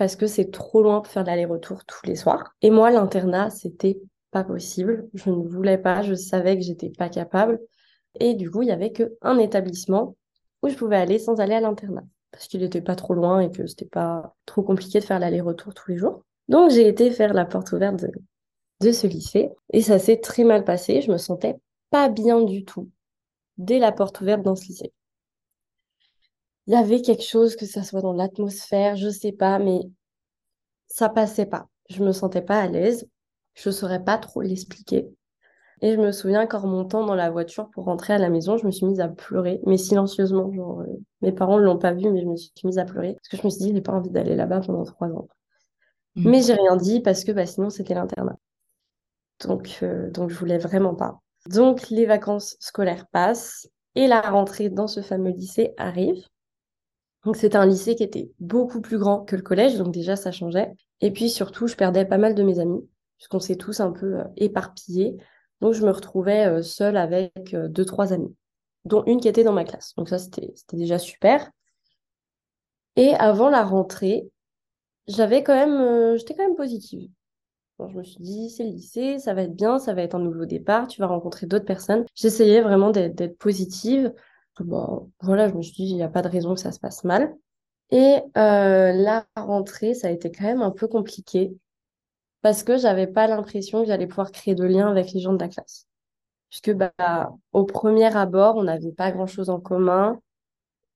parce 0.00 0.16
que 0.16 0.26
c'est 0.26 0.50
trop 0.50 0.82
loin 0.82 1.02
pour 1.02 1.12
faire 1.12 1.24
l'aller-retour 1.24 1.84
tous 1.84 2.06
les 2.06 2.16
soirs. 2.16 2.54
Et 2.62 2.70
moi, 2.70 2.90
l'internat, 2.90 3.50
c'était 3.50 4.00
pas 4.30 4.44
possible. 4.44 5.10
Je 5.12 5.28
ne 5.28 5.46
voulais 5.46 5.76
pas, 5.76 6.00
je 6.00 6.14
savais 6.14 6.56
que 6.56 6.64
j'étais 6.64 6.88
pas 6.88 7.10
capable. 7.10 7.60
Et 8.18 8.32
du 8.32 8.50
coup, 8.50 8.62
il 8.62 8.68
y 8.68 8.72
avait 8.72 8.92
qu'un 8.92 9.36
établissement 9.36 10.16
où 10.62 10.70
je 10.70 10.74
pouvais 10.74 10.96
aller 10.96 11.18
sans 11.18 11.38
aller 11.38 11.52
à 11.52 11.60
l'internat. 11.60 12.04
Parce 12.30 12.48
qu'il 12.48 12.62
n'était 12.62 12.80
pas 12.80 12.96
trop 12.96 13.12
loin 13.12 13.40
et 13.40 13.50
que 13.50 13.66
c'était 13.66 13.84
pas 13.84 14.34
trop 14.46 14.62
compliqué 14.62 15.00
de 15.00 15.04
faire 15.04 15.18
l'aller-retour 15.18 15.74
tous 15.74 15.90
les 15.90 15.98
jours. 15.98 16.24
Donc, 16.48 16.70
j'ai 16.70 16.88
été 16.88 17.10
faire 17.10 17.34
la 17.34 17.44
porte 17.44 17.70
ouverte 17.72 18.00
de, 18.00 18.10
de 18.80 18.92
ce 18.92 19.06
lycée. 19.06 19.50
Et 19.72 19.82
ça 19.82 19.98
s'est 19.98 20.20
très 20.20 20.44
mal 20.44 20.64
passé. 20.64 21.02
Je 21.02 21.10
me 21.10 21.18
sentais 21.18 21.56
pas 21.90 22.08
bien 22.08 22.42
du 22.42 22.64
tout 22.64 22.88
dès 23.58 23.78
la 23.78 23.92
porte 23.92 24.20
ouverte 24.20 24.42
dans 24.42 24.56
ce 24.56 24.66
lycée. 24.66 24.92
Il 26.66 26.74
y 26.74 26.76
avait 26.76 27.02
quelque 27.02 27.24
chose, 27.24 27.56
que 27.56 27.66
ça 27.66 27.82
soit 27.82 28.00
dans 28.00 28.12
l'atmosphère, 28.12 28.96
je 28.96 29.08
sais 29.08 29.32
pas, 29.32 29.58
mais 29.58 29.80
ça 30.86 31.08
passait 31.08 31.46
pas. 31.46 31.68
Je 31.88 32.02
me 32.04 32.12
sentais 32.12 32.42
pas 32.42 32.60
à 32.60 32.68
l'aise. 32.68 33.08
Je 33.54 33.70
saurais 33.70 34.04
pas 34.04 34.18
trop 34.18 34.40
l'expliquer. 34.42 35.08
Et 35.82 35.94
je 35.94 36.00
me 36.00 36.12
souviens 36.12 36.46
qu'en 36.46 36.60
remontant 36.60 37.04
dans 37.04 37.14
la 37.14 37.30
voiture 37.30 37.70
pour 37.70 37.84
rentrer 37.84 38.12
à 38.12 38.18
la 38.18 38.28
maison, 38.28 38.58
je 38.58 38.66
me 38.66 38.70
suis 38.70 38.86
mise 38.86 39.00
à 39.00 39.08
pleurer, 39.08 39.60
mais 39.66 39.78
silencieusement. 39.78 40.52
Genre, 40.52 40.82
euh, 40.82 41.00
mes 41.22 41.32
parents 41.32 41.58
ne 41.58 41.64
l'ont 41.64 41.78
pas 41.78 41.92
vu, 41.94 42.10
mais 42.10 42.20
je 42.20 42.26
me 42.26 42.36
suis 42.36 42.52
mise 42.64 42.78
à 42.78 42.84
pleurer. 42.84 43.14
Parce 43.14 43.28
que 43.28 43.36
je 43.38 43.42
me 43.44 43.50
suis 43.50 43.64
dit, 43.64 43.72
j'ai 43.74 43.80
pas 43.80 43.92
envie 43.92 44.10
d'aller 44.10 44.36
là-bas 44.36 44.60
pendant 44.60 44.84
trois 44.84 45.08
ans. 45.08 45.28
Mm. 46.16 46.30
Mais 46.30 46.42
j'ai 46.42 46.54
rien 46.54 46.76
dit 46.76 47.00
parce 47.00 47.24
que 47.24 47.32
bah, 47.32 47.46
sinon, 47.46 47.70
c'était 47.70 47.94
l'internat. 47.94 48.36
Donc, 49.44 49.78
euh, 49.82 50.10
donc, 50.10 50.30
je 50.30 50.36
voulais 50.36 50.58
vraiment 50.58 50.94
pas. 50.94 51.20
Donc, 51.46 51.88
les 51.90 52.06
vacances 52.06 52.56
scolaires 52.60 53.06
passent 53.08 53.68
et 53.94 54.06
la 54.06 54.20
rentrée 54.20 54.68
dans 54.70 54.86
ce 54.86 55.00
fameux 55.00 55.30
lycée 55.30 55.72
arrive. 55.76 56.22
Donc, 57.24 57.36
c'était 57.36 57.56
un 57.56 57.66
lycée 57.66 57.96
qui 57.96 58.02
était 58.02 58.30
beaucoup 58.38 58.80
plus 58.80 58.98
grand 58.98 59.24
que 59.24 59.36
le 59.36 59.42
collège, 59.42 59.76
donc 59.76 59.92
déjà, 59.92 60.16
ça 60.16 60.32
changeait. 60.32 60.72
Et 61.00 61.10
puis, 61.10 61.28
surtout, 61.28 61.66
je 61.66 61.76
perdais 61.76 62.04
pas 62.04 62.18
mal 62.18 62.34
de 62.34 62.42
mes 62.42 62.58
amis, 62.60 62.88
puisqu'on 63.16 63.40
s'est 63.40 63.56
tous 63.56 63.80
un 63.80 63.92
peu 63.92 64.20
euh, 64.20 64.24
éparpillés. 64.36 65.16
Donc, 65.60 65.74
je 65.74 65.84
me 65.84 65.90
retrouvais 65.90 66.46
euh, 66.46 66.62
seule 66.62 66.96
avec 66.96 67.52
euh, 67.52 67.68
deux, 67.68 67.84
trois 67.84 68.12
amis, 68.12 68.34
dont 68.86 69.04
une 69.04 69.20
qui 69.20 69.28
était 69.28 69.44
dans 69.44 69.52
ma 69.52 69.64
classe. 69.64 69.94
Donc, 69.96 70.08
ça, 70.08 70.18
c'était 70.18 70.52
déjà 70.72 70.98
super. 70.98 71.50
Et 72.96 73.14
avant 73.14 73.50
la 73.50 73.64
rentrée, 73.64 74.30
j'avais 75.06 75.42
quand 75.42 75.54
même, 75.54 76.16
j'étais 76.16 76.34
quand 76.34 76.46
même 76.46 76.56
positive. 76.56 77.10
Je 77.88 77.96
me 77.96 78.02
suis 78.02 78.20
dit, 78.20 78.50
c'est 78.50 78.64
le 78.64 78.70
lycée, 78.70 79.18
ça 79.18 79.34
va 79.34 79.42
être 79.42 79.54
bien, 79.54 79.78
ça 79.78 79.94
va 79.94 80.02
être 80.02 80.14
un 80.14 80.20
nouveau 80.20 80.44
départ, 80.44 80.86
tu 80.86 81.00
vas 81.00 81.06
rencontrer 81.06 81.46
d'autres 81.46 81.64
personnes. 81.64 82.04
J'essayais 82.14 82.60
vraiment 82.60 82.90
d'être 82.90 83.38
positive. 83.38 84.12
Voilà, 85.22 85.48
je 85.48 85.54
me 85.54 85.62
suis 85.62 85.72
dit, 85.72 85.90
il 85.90 85.96
n'y 85.96 86.02
a 86.02 86.08
pas 86.08 86.22
de 86.22 86.28
raison 86.28 86.54
que 86.54 86.60
ça 86.60 86.72
se 86.72 86.80
passe 86.80 87.04
mal. 87.04 87.34
Et 87.90 88.18
euh, 88.36 88.92
la 88.92 89.26
rentrée, 89.36 89.94
ça 89.94 90.08
a 90.08 90.10
été 90.10 90.30
quand 90.30 90.44
même 90.44 90.62
un 90.62 90.70
peu 90.70 90.86
compliqué 90.86 91.56
parce 92.42 92.62
que 92.62 92.78
j'avais 92.78 93.06
pas 93.06 93.26
l'impression 93.26 93.82
que 93.82 93.88
j'allais 93.88 94.06
pouvoir 94.06 94.30
créer 94.32 94.54
de 94.54 94.64
liens 94.64 94.88
avec 94.88 95.12
les 95.12 95.20
gens 95.20 95.32
de 95.32 95.40
la 95.40 95.48
classe. 95.48 95.86
Puisque 96.50 96.72
bah, 96.72 97.32
au 97.52 97.64
premier 97.64 98.14
abord, 98.16 98.56
on 98.56 98.64
n'avait 98.64 98.92
pas 98.92 99.12
grand-chose 99.12 99.50
en 99.50 99.60
commun 99.60 100.20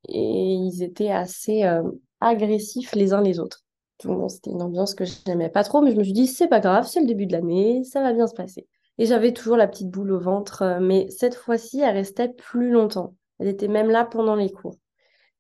et 0.09 0.55
ils 0.55 0.83
étaient 0.83 1.11
assez 1.11 1.65
euh, 1.65 1.83
agressifs 2.21 2.95
les 2.95 3.13
uns 3.13 3.23
les 3.23 3.39
autres. 3.39 3.64
C'était 4.01 4.51
une 4.51 4.63
ambiance 4.63 4.95
que 4.95 5.05
je 5.05 5.15
n'aimais 5.27 5.49
pas 5.49 5.65
trop, 5.65 5.81
mais 5.81 5.93
je 5.93 5.97
me 5.97 6.05
suis 6.05 6.13
dit, 6.13 6.27
c'est 6.27 6.49
pas 6.49 6.61
grave, 6.61 6.87
c'est 6.87 7.01
le 7.01 7.07
début 7.07 7.27
de 7.27 7.33
l'année, 7.33 7.85
ça 7.85 8.03
va 8.03 8.13
bien 8.13 8.27
se 8.27 8.35
passer. 8.35 8.67
Et 8.99 9.07
j'avais 9.07 9.33
toujours 9.33 9.57
la 9.57 9.67
petite 9.67 9.91
boule 9.91 10.13
au 10.13 10.21
ventre, 10.21 10.63
euh, 10.63 10.81
mais 10.81 11.09
cette 11.11 11.35
fois-ci, 11.35 11.81
elle 11.81 11.95
restait 11.95 12.29
plus 12.29 12.71
longtemps. 12.71 13.15
Elle 13.39 13.49
était 13.49 13.69
même 13.69 13.91
là 13.91 14.05
pendant 14.05 14.37
les 14.37 14.51
cours. 14.51 14.77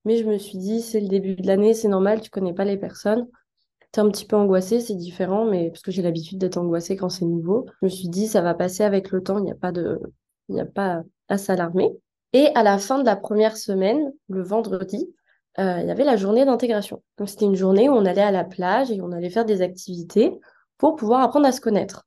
Mais 0.05 0.17
je 0.17 0.25
me 0.25 0.39
suis 0.39 0.59
dit, 0.59 0.81
c'est 0.81 1.01
le 1.01 1.09
début 1.09 1.37
de 1.37 1.47
l'année, 1.47 1.75
c'est 1.75 1.89
normal, 1.89 2.21
tu 2.21 2.31
connais 2.31 2.53
pas 2.53 2.65
les 2.65 2.77
personnes. 2.77 3.29
T'es 3.93 4.01
un 4.01 4.11
petit 4.11 4.27
peu 4.27 4.37
angoissée, 4.37 4.81
c'est 4.81 4.97
différent, 4.97 5.45
mais 5.47 5.71
parce 5.71 5.83
que 5.83 5.93
j'ai 5.93 6.03
l'habitude 6.03 6.39
d'être 6.39 6.59
angoissée 6.59 6.97
quand 6.97 7.09
c'est 7.09 7.25
nouveau. 7.25 7.67
Je 7.81 7.87
me 7.87 7.91
suis 7.91 8.09
dit, 8.09 8.27
ça 8.27 8.41
va 8.43 8.55
passer 8.55 8.83
avec 8.83 9.11
le 9.13 9.23
temps, 9.23 9.39
il 9.39 9.45
n'y 9.45 9.53
a 9.53 9.57
pas 9.57 9.73
de, 9.73 10.01
il 10.49 10.57
n'y 10.57 10.61
a 10.61 10.67
pas 10.67 11.03
à 11.29 11.39
s'alarmer. 11.39 11.91
Et 12.33 12.49
à 12.57 12.65
la 12.65 12.79
fin 12.79 12.99
de 12.99 13.05
la 13.05 13.15
première 13.15 13.57
semaine, 13.57 14.13
le 14.29 14.43
vendredi, 14.43 15.15
il 15.59 15.87
y 15.87 15.91
avait 15.91 16.05
la 16.05 16.17
journée 16.17 16.45
d'intégration. 16.45 17.03
C'était 17.27 17.45
une 17.45 17.55
journée 17.55 17.89
où 17.89 17.93
on 17.93 18.05
allait 18.05 18.23
à 18.23 18.31
la 18.31 18.45
plage 18.45 18.91
et 18.91 19.01
on 19.01 19.13
allait 19.13 19.31
faire 19.31 19.45
des 19.45 19.63
activités 19.63 20.33
pour 20.79 20.97
pouvoir 20.97 21.21
apprendre 21.21 21.47
à 21.47 21.53
se 21.53 21.61
connaître. 21.61 22.05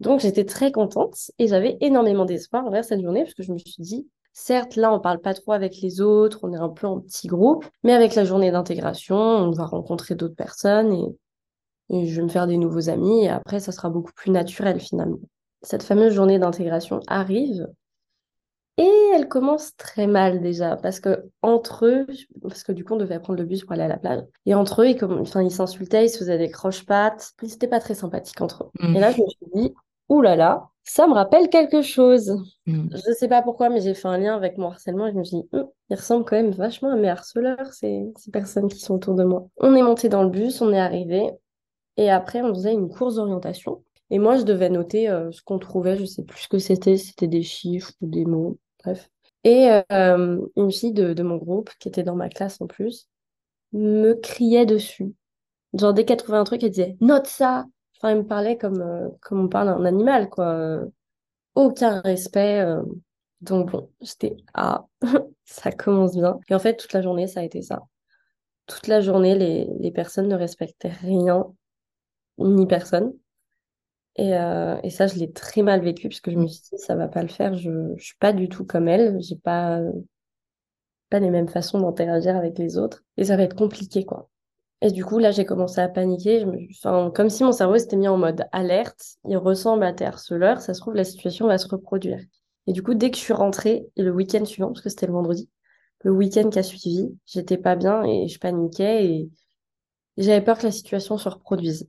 Donc 0.00 0.20
j'étais 0.20 0.44
très 0.44 0.70
contente 0.70 1.30
et 1.38 1.48
j'avais 1.48 1.76
énormément 1.80 2.24
d'espoir 2.24 2.64
envers 2.64 2.84
cette 2.84 3.02
journée 3.02 3.24
parce 3.24 3.34
que 3.34 3.42
je 3.42 3.52
me 3.52 3.58
suis 3.58 3.82
dit, 3.82 4.08
certes 4.32 4.76
là 4.76 4.92
on 4.92 5.00
parle 5.00 5.20
pas 5.20 5.34
trop 5.34 5.52
avec 5.52 5.80
les 5.80 6.00
autres, 6.00 6.40
on 6.42 6.52
est 6.52 6.58
un 6.58 6.68
peu 6.68 6.86
en 6.86 7.00
petit 7.00 7.26
groupe, 7.26 7.66
mais 7.82 7.92
avec 7.92 8.14
la 8.14 8.24
journée 8.24 8.52
d'intégration, 8.52 9.16
on 9.16 9.50
va 9.50 9.66
rencontrer 9.66 10.14
d'autres 10.14 10.36
personnes 10.36 10.92
et, 10.92 11.96
et 11.96 12.06
je 12.06 12.16
vais 12.16 12.22
me 12.22 12.28
faire 12.28 12.46
des 12.46 12.58
nouveaux 12.58 12.88
amis 12.88 13.24
et 13.24 13.28
après 13.28 13.58
ça 13.58 13.72
sera 13.72 13.90
beaucoup 13.90 14.12
plus 14.14 14.30
naturel 14.30 14.78
finalement. 14.78 15.18
Cette 15.62 15.82
fameuse 15.82 16.12
journée 16.12 16.38
d'intégration 16.38 17.00
arrive 17.08 17.66
et 18.78 19.10
elle 19.12 19.28
commence 19.28 19.76
très 19.76 20.06
mal 20.06 20.40
déjà, 20.40 20.76
parce 20.76 21.00
que 21.00 21.28
entre 21.42 21.84
eux, 21.84 22.06
parce 22.42 22.62
que 22.62 22.70
du 22.70 22.84
coup 22.84 22.94
on 22.94 22.96
devait 22.96 23.18
prendre 23.18 23.40
le 23.40 23.44
bus 23.44 23.64
pour 23.64 23.72
aller 23.72 23.82
à 23.82 23.88
la 23.88 23.98
plage, 23.98 24.22
et 24.46 24.54
entre 24.54 24.82
eux, 24.82 24.88
ils, 24.88 25.04
enfin, 25.04 25.42
ils 25.42 25.50
s'insultaient, 25.50 26.06
ils 26.06 26.10
se 26.10 26.18
faisaient 26.18 26.38
des 26.38 26.50
croche-pattes, 26.50 27.32
c'était 27.42 27.66
pas 27.66 27.80
très 27.80 27.94
sympathique 27.94 28.40
entre 28.40 28.64
eux. 28.64 28.88
Et 28.94 29.00
là, 29.00 29.10
je 29.10 29.20
me 29.20 29.28
suis 29.28 29.46
dit, 29.52 29.74
oulala, 30.08 30.36
là 30.36 30.44
là, 30.44 30.68
ça 30.84 31.08
me 31.08 31.12
rappelle 31.12 31.50
quelque 31.50 31.82
chose. 31.82 32.40
Mm. 32.66 32.88
Je 32.92 33.12
sais 33.12 33.28
pas 33.28 33.42
pourquoi, 33.42 33.68
mais 33.68 33.80
j'ai 33.80 33.94
fait 33.94 34.08
un 34.08 34.16
lien 34.16 34.36
avec 34.36 34.56
mon 34.58 34.68
harcèlement, 34.68 35.08
et 35.08 35.12
je 35.12 35.18
me 35.18 35.24
suis 35.24 35.38
dit, 35.38 35.48
hum, 35.52 35.66
ils 35.90 35.96
ressemblent 35.96 36.24
quand 36.24 36.36
même 36.36 36.52
vachement 36.52 36.92
à 36.92 36.96
mes 36.96 37.08
harceleurs, 37.08 37.72
ces, 37.72 38.04
ces 38.16 38.30
personnes 38.30 38.68
qui 38.68 38.78
sont 38.78 38.94
autour 38.94 39.14
de 39.14 39.24
moi. 39.24 39.48
On 39.58 39.74
est 39.74 39.82
monté 39.82 40.08
dans 40.08 40.22
le 40.22 40.30
bus, 40.30 40.62
on 40.62 40.72
est 40.72 40.78
arrivé, 40.78 41.28
et 41.96 42.10
après 42.10 42.42
on 42.42 42.54
faisait 42.54 42.74
une 42.74 42.90
course 42.90 43.16
d'orientation. 43.16 43.82
Et 44.10 44.18
moi, 44.18 44.36
je 44.36 44.44
devais 44.44 44.70
noter 44.70 45.08
euh, 45.10 45.30
ce 45.32 45.42
qu'on 45.42 45.58
trouvait, 45.58 45.96
je 45.96 46.04
sais 46.04 46.22
plus 46.22 46.42
ce 46.42 46.48
que 46.48 46.58
c'était, 46.58 46.96
c'était 46.96 47.26
des 47.26 47.42
chiffres 47.42 47.92
ou 48.00 48.06
des 48.06 48.24
mots 48.24 48.56
bref. 48.82 49.10
Et 49.44 49.70
euh, 49.92 50.40
une 50.56 50.72
fille 50.72 50.92
de, 50.92 51.22
mon 51.22 51.36
groupe, 51.36 51.70
qui 51.78 51.88
était 51.88 52.02
dans 52.02 52.16
ma 52.16 52.28
classe 52.28 52.60
en 52.60 52.66
plus, 52.66 53.08
me 53.72 54.14
criait 54.14 54.66
dessus. 54.66 55.14
Genre, 55.74 55.94
dès 55.94 56.04
qu'elle 56.04 56.18
trouvait 56.18 56.38
un 56.38 56.44
truc, 56.44 56.62
elle 56.62 56.70
disait 56.70 56.96
«Note 57.00 57.26
ça!» 57.26 57.66
Enfin, 57.96 58.10
elle 58.10 58.18
me 58.18 58.26
parlait 58.26 58.58
comme, 58.58 58.80
euh, 58.80 59.08
comme 59.20 59.40
on 59.44 59.48
parle 59.48 59.68
d'un 59.68 59.84
animal, 59.84 60.28
quoi. 60.30 60.80
Aucun 61.54 62.00
respect. 62.00 62.60
Euh. 62.60 62.82
Donc 63.40 63.70
bon, 63.72 63.90
j'étais 64.00 64.36
«Ah, 64.54 64.86
ça 65.44 65.72
commence 65.72 66.16
bien!» 66.16 66.38
Et 66.48 66.54
en 66.54 66.58
fait, 66.58 66.76
toute 66.76 66.92
la 66.92 67.02
journée, 67.02 67.26
ça 67.28 67.40
a 67.40 67.44
été 67.44 67.62
ça. 67.62 67.82
Toute 68.66 68.86
la 68.88 69.00
journée, 69.00 69.34
les, 69.36 69.68
les 69.80 69.90
personnes 69.92 70.28
ne 70.28 70.36
respectaient 70.36 70.88
rien, 70.88 71.46
ni 72.38 72.66
personne. 72.66 73.12
Et, 74.18 74.34
euh, 74.34 74.78
et, 74.82 74.90
ça, 74.90 75.06
je 75.06 75.14
l'ai 75.14 75.32
très 75.32 75.62
mal 75.62 75.80
vécu 75.80 76.08
parce 76.08 76.20
que 76.20 76.30
je 76.30 76.36
me 76.36 76.46
suis 76.48 76.62
dit, 76.72 76.78
ça 76.78 76.96
va 76.96 77.08
pas 77.08 77.22
le 77.22 77.28
faire. 77.28 77.54
Je, 77.54 77.94
je 77.96 78.04
suis 78.04 78.16
pas 78.18 78.32
du 78.32 78.48
tout 78.48 78.64
comme 78.64 78.88
elle. 78.88 79.20
J'ai 79.22 79.36
pas, 79.36 79.80
pas 81.08 81.20
les 81.20 81.30
mêmes 81.30 81.48
façons 81.48 81.80
d'interagir 81.80 82.36
avec 82.36 82.58
les 82.58 82.78
autres. 82.78 83.04
Et 83.16 83.24
ça 83.24 83.36
va 83.36 83.44
être 83.44 83.56
compliqué, 83.56 84.04
quoi. 84.04 84.28
Et 84.80 84.90
du 84.92 85.04
coup, 85.04 85.18
là, 85.18 85.30
j'ai 85.30 85.44
commencé 85.44 85.80
à 85.80 85.88
paniquer. 85.88 86.40
Je 86.40 86.46
me... 86.46 86.58
enfin, 86.70 87.12
comme 87.14 87.30
si 87.30 87.44
mon 87.44 87.52
cerveau 87.52 87.78
s'était 87.78 87.96
mis 87.96 88.08
en 88.08 88.18
mode 88.18 88.46
alerte. 88.52 89.16
Il 89.28 89.36
ressemble 89.36 89.84
à 89.84 89.92
tes 89.92 90.04
harceleurs. 90.04 90.60
Ça 90.60 90.74
se 90.74 90.80
trouve, 90.80 90.94
la 90.94 91.04
situation 91.04 91.46
va 91.46 91.58
se 91.58 91.68
reproduire. 91.68 92.20
Et 92.66 92.72
du 92.72 92.82
coup, 92.82 92.94
dès 92.94 93.10
que 93.10 93.16
je 93.16 93.22
suis 93.22 93.32
rentrée, 93.32 93.88
et 93.96 94.02
le 94.02 94.12
week-end 94.12 94.44
suivant, 94.44 94.68
parce 94.68 94.82
que 94.82 94.90
c'était 94.90 95.06
le 95.06 95.12
vendredi, 95.14 95.48
le 96.02 96.12
week-end 96.12 96.50
qui 96.50 96.58
a 96.58 96.62
suivi, 96.62 97.08
j'étais 97.26 97.56
pas 97.56 97.76
bien 97.76 98.04
et 98.04 98.28
je 98.28 98.38
paniquais 98.38 99.06
et 99.06 99.30
j'avais 100.16 100.42
peur 100.42 100.58
que 100.58 100.64
la 100.64 100.72
situation 100.72 101.18
se 101.18 101.28
reproduise. 101.28 101.88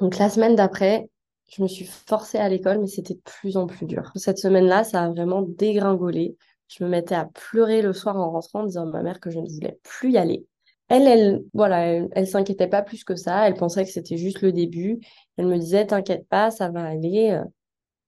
Donc 0.00 0.18
la 0.18 0.30
semaine 0.30 0.54
d'après, 0.54 1.08
je 1.50 1.62
me 1.62 1.68
suis 1.68 1.84
forcée 1.84 2.38
à 2.38 2.48
l'école, 2.48 2.78
mais 2.78 2.86
c'était 2.86 3.14
de 3.14 3.20
plus 3.20 3.56
en 3.56 3.66
plus 3.66 3.86
dur. 3.86 4.12
Cette 4.14 4.38
semaine-là, 4.38 4.84
ça 4.84 5.04
a 5.04 5.08
vraiment 5.08 5.42
dégringolé. 5.42 6.36
Je 6.68 6.84
me 6.84 6.88
mettais 6.88 7.14
à 7.14 7.24
pleurer 7.24 7.82
le 7.82 7.92
soir 7.92 8.16
en 8.16 8.30
rentrant 8.30 8.60
en 8.60 8.64
disant 8.64 8.86
à 8.86 8.90
ma 8.90 9.02
mère 9.02 9.20
que 9.20 9.30
je 9.30 9.38
ne 9.38 9.48
voulais 9.48 9.78
plus 9.82 10.12
y 10.12 10.18
aller. 10.18 10.46
Elle, 10.88 11.06
elle, 11.06 11.44
voilà, 11.54 11.84
elle, 12.12 12.26
s'inquiétait 12.26 12.66
pas 12.66 12.82
plus 12.82 13.04
que 13.04 13.16
ça. 13.16 13.46
Elle 13.46 13.54
pensait 13.54 13.84
que 13.84 13.90
c'était 13.90 14.16
juste 14.16 14.42
le 14.42 14.52
début. 14.52 15.00
Elle 15.36 15.46
me 15.46 15.58
disait, 15.58 15.86
t'inquiète 15.86 16.26
pas, 16.28 16.50
ça 16.50 16.70
va 16.70 16.84
aller. 16.84 17.30
Euh, 17.32 17.44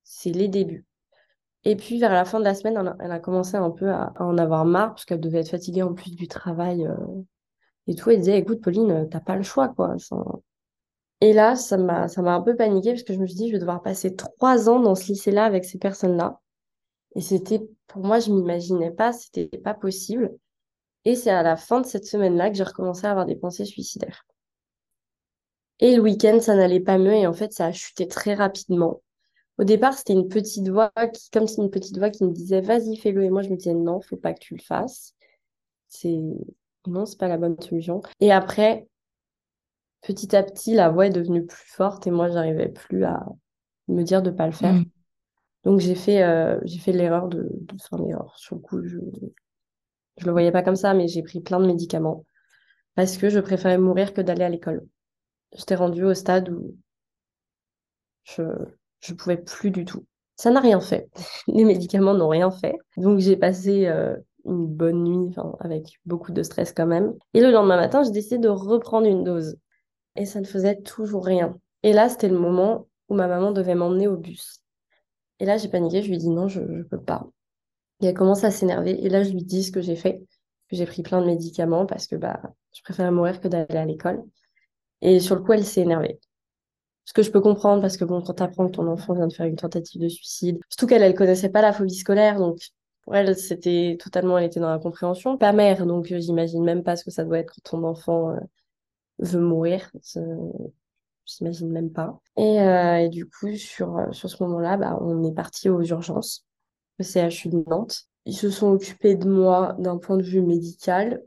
c'est 0.05 0.31
les 0.31 0.49
débuts. 0.49 0.87
Et 1.65 1.77
puis, 1.77 1.99
vers 1.99 2.13
la 2.13 2.25
fin 2.25 2.39
de 2.39 2.45
la 2.45 2.55
semaine, 2.55 2.95
elle 3.01 3.13
a, 3.13 3.19
commencé 3.19 3.57
un 3.57 3.71
peu 3.71 3.91
à, 3.91 4.13
en 4.19 4.39
avoir 4.39 4.65
marre 4.65 4.91
parce 4.91 5.05
qu'elle 5.05 5.21
devait 5.21 5.41
être 5.41 5.51
fatiguée 5.51 5.83
en 5.83 5.93
plus 5.93 6.15
du 6.15 6.27
travail 6.27 6.87
euh, 6.87 6.95
et 7.87 7.95
tout. 7.95 8.11
Elle 8.11 8.19
disait, 8.21 8.39
écoute, 8.39 8.63
Pauline, 8.63 9.09
t'as 9.11 9.21
pas 9.21 9.37
le 9.37 9.43
choix, 9.43 9.69
quoi. 9.69 9.97
Et 11.21 11.33
là, 11.33 11.55
ça 11.57 11.77
m'a, 11.77 12.09
ça 12.09 12.23
m'a 12.23 12.35
un 12.35 12.41
peu 12.41 12.57
paniqué 12.57 12.93
parce 12.93 13.03
que 13.03 13.13
je 13.13 13.19
me 13.19 13.27
suis 13.27 13.37
dit, 13.37 13.49
je 13.49 13.53
vais 13.53 13.59
devoir 13.59 13.83
passer 13.83 14.17
trois 14.17 14.69
ans 14.71 14.81
dans 14.81 14.95
ce 14.95 15.09
lycée-là 15.09 15.45
avec 15.45 15.65
ces 15.65 15.79
personnes-là. 15.79 16.41
Et 17.15 17.21
c'était, 17.21 17.61
pour 17.87 18.03
moi, 18.03 18.21
je 18.21 18.31
m'imaginais 18.31 18.91
pas, 18.91 19.13
c'était 19.13 19.49
pas 19.59 19.75
possible. 19.75 20.35
Et 21.05 21.17
c'est 21.17 21.31
à 21.31 21.43
la 21.43 21.57
fin 21.57 21.81
de 21.81 21.87
cette 21.87 22.07
semaine-là 22.07 22.51
que 22.51 22.57
j'ai 22.57 22.65
recommencé 22.65 23.07
à 23.07 23.11
avoir 23.11 23.27
des 23.27 23.37
pensées 23.37 23.65
suicidaires. 23.65 24.27
Et 25.81 25.97
le 25.97 26.03
week-end, 26.03 26.39
ça 26.41 26.55
n'allait 26.55 26.81
pas 26.81 26.99
mieux 26.99 27.15
et 27.15 27.27
en 27.27 27.33
fait, 27.33 27.53
ça 27.53 27.67
a 27.67 27.73
chuté 27.73 28.07
très 28.07 28.35
rapidement. 28.35 29.01
Au 29.59 29.65
départ, 29.65 29.95
c'était 29.95 30.13
une 30.13 30.29
petite 30.29 30.69
voix 30.69 30.93
qui, 31.13 31.31
comme 31.31 31.47
c'est 31.47 31.63
une 31.63 31.71
petite 31.71 31.99
voix 31.99 32.11
qui 32.11 32.25
me 32.25 32.33
disait, 32.33 32.61
vas-y, 32.61 32.97
fais-le. 32.97 33.25
Et 33.25 33.31
moi, 33.31 33.43
je 33.43 33.49
me 33.49 33.57
disais, 33.57 33.75
non, 33.75 34.01
faut 34.01 34.17
pas 34.17 34.35
que 34.35 34.41
tu 34.41 34.55
le 34.55 34.63
fasses. 34.63 35.15
C'est, 35.89 36.19
non, 36.87 37.07
c'est 37.07 37.19
pas 37.19 37.29
la 37.29 37.39
bonne 37.39 37.61
solution. 37.61 38.03
Et 38.21 38.31
après, 38.31 38.89
petit 40.03 40.35
à 40.35 40.43
petit, 40.43 40.75
la 40.75 40.91
voix 40.91 41.07
est 41.07 41.11
devenue 41.11 41.47
plus 41.47 41.67
forte 41.67 42.07
et 42.07 42.11
moi, 42.11 42.29
j'arrivais 42.29 42.69
plus 42.69 43.05
à 43.05 43.25
me 43.89 44.03
dire 44.03 44.23
de 44.23 44.31
pas 44.31 44.47
le 44.47 44.53
faire. 44.53 44.75
Mm. 44.75 44.85
Donc, 45.65 45.81
j'ai 45.81 45.95
fait, 45.95 46.23
euh, 46.23 46.59
j'ai 46.65 46.79
fait 46.79 46.93
l'erreur 46.93 47.29
de, 47.29 47.49
de 47.51 47.77
faire 47.81 47.99
l'erreur. 47.99 48.33
Sur 48.39 48.57
le 48.57 48.63
coup, 48.63 48.83
je, 48.83 48.99
je 50.17 50.27
le 50.27 50.33
voyais 50.33 50.53
pas 50.53 50.63
comme 50.63 50.77
ça, 50.77 50.95
mais 50.95 51.09
j'ai 51.09 51.23
pris 51.23 51.41
plein 51.41 51.61
de 51.61 51.67
médicaments 51.67 52.25
parce 52.95 53.17
que 53.17 53.29
je 53.29 53.41
préférais 53.41 53.79
mourir 53.79 54.13
que 54.13 54.21
d'aller 54.21 54.45
à 54.45 54.49
l'école. 54.49 54.87
J'étais 55.57 55.75
rendue 55.75 56.05
au 56.05 56.15
stade 56.15 56.49
où 56.51 56.77
je, 58.25 58.43
je 59.01 59.15
pouvais 59.15 59.37
plus 59.37 59.71
du 59.71 59.85
tout. 59.85 60.05
Ça 60.37 60.51
n'a 60.51 60.61
rien 60.61 60.81
fait. 60.81 61.09
Les 61.49 61.65
médicaments 61.65 62.15
n'ont 62.15 62.29
rien 62.29 62.51
fait. 62.51 62.77
Donc, 62.97 63.19
j'ai 63.19 63.37
passé 63.37 63.87
euh, 63.87 64.17
une 64.45 64.67
bonne 64.67 65.05
nuit, 65.05 65.35
avec 65.61 65.99
beaucoup 66.07 66.33
de 66.33 66.43
stress 66.43 66.73
quand 66.73 66.87
même. 66.87 67.15
Et 67.35 67.41
le 67.41 67.51
lendemain 67.51 67.77
matin, 67.77 68.03
j'ai 68.03 68.11
décidé 68.11 68.39
de 68.39 68.49
reprendre 68.49 69.07
une 69.07 69.25
dose 69.25 69.57
et 70.17 70.27
ça 70.27 70.41
ne 70.41 70.47
faisait 70.47 70.81
toujours 70.81 71.25
rien. 71.25 71.59
Et 71.83 71.93
là, 71.93 72.09
c'était 72.09 72.29
le 72.29 72.39
moment 72.39 72.89
où 73.09 73.15
ma 73.15 73.27
maman 73.27 73.53
devait 73.53 73.75
m'emmener 73.75 74.09
au 74.09 74.17
bus. 74.17 74.61
Et 75.39 75.47
là, 75.47 75.57
j'ai 75.57 75.69
paniqué, 75.69 76.03
je 76.03 76.09
lui 76.09 76.17
ai 76.17 76.19
dit 76.19 76.29
non, 76.29 76.49
je 76.49 76.61
ne 76.61 76.83
peux 76.83 77.01
pas. 77.01 77.27
Et 78.01 78.07
elle 78.07 78.15
commence 78.15 78.45
à 78.45 78.51
s'énerver. 78.51 79.05
Et 79.05 79.09
là, 79.09 79.23
je 79.23 79.31
lui 79.31 79.43
dis 79.45 79.65
ce 79.65 79.73
que 79.73 79.81
j'ai 79.81 79.97
fait. 79.97 80.23
Que 80.69 80.77
j'ai 80.77 80.87
pris 80.87 81.03
plein 81.03 81.21
de 81.21 81.27
médicaments 81.27 81.87
parce 81.87 82.07
que 82.07 82.17
bah, 82.17 82.41
je 82.73 82.83
préfère 82.83 83.11
mourir 83.11 83.41
que 83.41 83.49
d'aller 83.49 83.77
à 83.77 83.85
l'école. 83.85 84.23
Et 85.01 85.21
sur 85.21 85.35
le 85.35 85.43
coup, 85.43 85.53
elle 85.53 85.65
s'est 85.65 85.81
énervée. 85.81 86.21
Ce 87.05 87.13
que 87.13 87.23
je 87.23 87.31
peux 87.31 87.41
comprendre 87.41 87.81
parce 87.81 87.97
que 87.97 88.05
bon, 88.05 88.23
quand 88.23 88.41
apprends 88.41 88.67
que 88.67 88.73
ton 88.73 88.87
enfant 88.87 89.15
vient 89.15 89.27
de 89.27 89.33
faire 89.33 89.47
une 89.47 89.57
tentative 89.57 90.01
de 90.01 90.09
suicide, 90.09 90.61
surtout 90.69 90.87
qu'elle, 90.87 91.03
elle 91.03 91.15
connaissait 91.15 91.49
pas 91.49 91.63
la 91.63 91.73
phobie 91.73 91.95
scolaire, 91.95 92.39
donc 92.39 92.61
pour 93.03 93.17
elle, 93.17 93.37
c'était 93.37 93.97
totalement, 93.99 94.39
elle 94.39 94.45
était 94.45 94.61
dans 94.61 94.71
la 94.71 94.79
compréhension. 94.79 95.37
Pas 95.37 95.53
mère, 95.53 95.87
donc 95.87 96.07
j'imagine 96.07 96.63
même 96.63 96.85
pas 96.85 96.97
ce 96.97 97.05
que 97.05 97.11
ça 97.11 97.25
doit 97.25 97.39
être 97.39 97.53
quand 97.53 97.79
ton 97.79 97.85
enfant 97.85 98.31
euh, 98.31 98.41
veut 99.21 99.41
mourir. 99.41 99.91
J'imagine 101.27 101.71
même 101.71 101.91
pas. 101.91 102.19
Et, 102.37 102.61
euh, 102.61 102.97
et, 102.99 103.09
du 103.09 103.27
coup, 103.27 103.55
sur, 103.55 104.09
sur 104.13 104.29
ce 104.29 104.43
moment-là, 104.43 104.77
bah, 104.77 104.99
on 105.01 105.23
est 105.25 105.35
parti 105.35 105.69
aux 105.69 105.83
urgences, 105.83 106.45
au 106.99 107.05
CHU 107.05 107.49
de 107.49 107.63
Nantes. 107.69 108.07
Ils 108.27 108.35
se 108.35 108.51
sont 108.51 108.71
occupés 108.73 109.15
de 109.15 109.29
moi 109.29 109.77
d'un 109.79 109.99
point 109.99 110.17
de 110.17 110.23
vue 110.23 110.43
médical. 110.43 111.23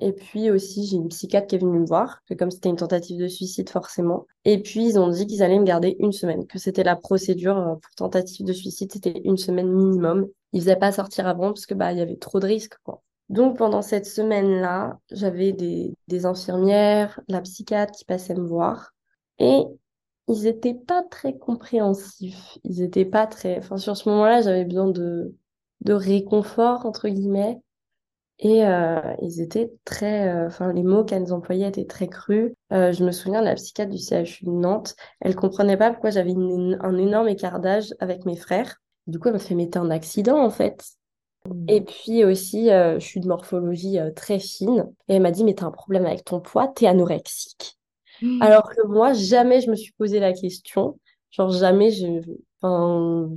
Et 0.00 0.12
puis 0.12 0.50
aussi, 0.50 0.86
j'ai 0.86 0.96
une 0.96 1.08
psychiatre 1.08 1.48
qui 1.48 1.56
est 1.56 1.58
venue 1.58 1.80
me 1.80 1.86
voir, 1.86 2.22
que 2.28 2.34
comme 2.34 2.52
c'était 2.52 2.68
une 2.68 2.76
tentative 2.76 3.20
de 3.20 3.26
suicide, 3.26 3.68
forcément. 3.68 4.26
Et 4.44 4.62
puis, 4.62 4.86
ils 4.86 4.98
ont 4.98 5.08
dit 5.08 5.26
qu'ils 5.26 5.42
allaient 5.42 5.58
me 5.58 5.64
garder 5.64 5.96
une 5.98 6.12
semaine, 6.12 6.46
que 6.46 6.58
c'était 6.58 6.84
la 6.84 6.94
procédure 6.94 7.58
euh, 7.58 7.74
pour 7.74 7.94
tentative 7.96 8.46
de 8.46 8.52
suicide, 8.52 8.92
c'était 8.92 9.20
une 9.24 9.36
semaine 9.36 9.68
minimum. 9.72 10.28
Ils 10.52 10.60
faisaient 10.60 10.76
pas 10.76 10.92
sortir 10.92 11.26
avant 11.26 11.48
parce 11.48 11.66
que 11.66 11.74
bah 11.74 11.92
y 11.92 12.00
avait 12.00 12.16
trop 12.16 12.38
de 12.38 12.46
risques. 12.46 12.76
Donc 13.28 13.58
pendant 13.58 13.82
cette 13.82 14.06
semaine-là, 14.06 14.98
j'avais 15.10 15.52
des, 15.52 16.26
infirmières, 16.26 17.20
la 17.28 17.40
psychiatre 17.42 17.92
qui 17.92 18.04
passait 18.04 18.34
me 18.34 18.46
voir 18.46 18.94
et 19.38 19.64
ils 20.28 20.46
étaient 20.46 20.74
pas 20.74 21.02
très 21.02 21.36
compréhensifs. 21.36 22.58
Ils 22.64 22.82
étaient 22.82 23.04
pas 23.04 23.26
très. 23.26 23.58
Enfin 23.58 23.76
sur 23.76 23.96
ce 23.96 24.08
moment-là, 24.08 24.42
j'avais 24.42 24.64
besoin 24.64 24.88
de 24.88 25.34
de 25.82 25.92
réconfort 25.92 26.86
entre 26.86 27.08
guillemets 27.08 27.60
et 28.40 28.64
euh, 28.64 29.00
ils 29.22 29.40
étaient 29.40 29.72
très. 29.84 30.28
Euh, 30.28 30.46
enfin 30.46 30.72
les 30.72 30.82
mots 30.82 31.04
qu'elles 31.04 31.32
employaient 31.32 31.68
étaient 31.68 31.86
très 31.86 32.08
crus. 32.08 32.52
Euh, 32.72 32.92
je 32.92 33.04
me 33.04 33.10
souviens 33.12 33.40
de 33.40 33.46
la 33.46 33.54
psychiatre 33.54 33.90
du 33.90 33.98
CHU 33.98 34.44
de 34.44 34.50
Nantes. 34.50 34.94
Elle 35.20 35.34
comprenait 35.36 35.76
pas 35.76 35.90
pourquoi 35.90 36.10
j'avais 36.10 36.34
un 36.34 36.96
énorme 36.98 37.28
écart 37.28 37.60
d'âge 37.60 37.94
avec 38.00 38.24
mes 38.26 38.36
frères. 38.36 38.76
Du 39.06 39.18
coup, 39.18 39.28
elle 39.28 39.34
m'a 39.34 39.40
fait 39.40 39.54
mettre 39.54 39.78
un 39.78 39.90
accident 39.90 40.38
en 40.38 40.50
fait. 40.50 40.97
Et 41.68 41.80
puis 41.80 42.24
aussi, 42.24 42.70
euh, 42.70 42.98
je 42.98 43.04
suis 43.04 43.20
de 43.20 43.28
morphologie 43.28 43.98
euh, 43.98 44.10
très 44.10 44.38
fine. 44.38 44.90
Et 45.08 45.14
elle 45.14 45.22
m'a 45.22 45.30
dit, 45.30 45.44
mais 45.44 45.54
t'as 45.54 45.66
un 45.66 45.70
problème 45.70 46.06
avec 46.06 46.24
ton 46.24 46.40
poids, 46.40 46.68
t'es 46.68 46.86
anorexique. 46.86 47.78
Mmh. 48.22 48.42
Alors 48.42 48.68
que 48.70 48.86
moi, 48.86 49.12
jamais 49.12 49.60
je 49.60 49.70
me 49.70 49.76
suis 49.76 49.92
posé 49.92 50.20
la 50.20 50.32
question. 50.32 50.98
Genre, 51.30 51.50
jamais 51.50 51.90
je... 51.90 52.20
Enfin, 52.60 53.30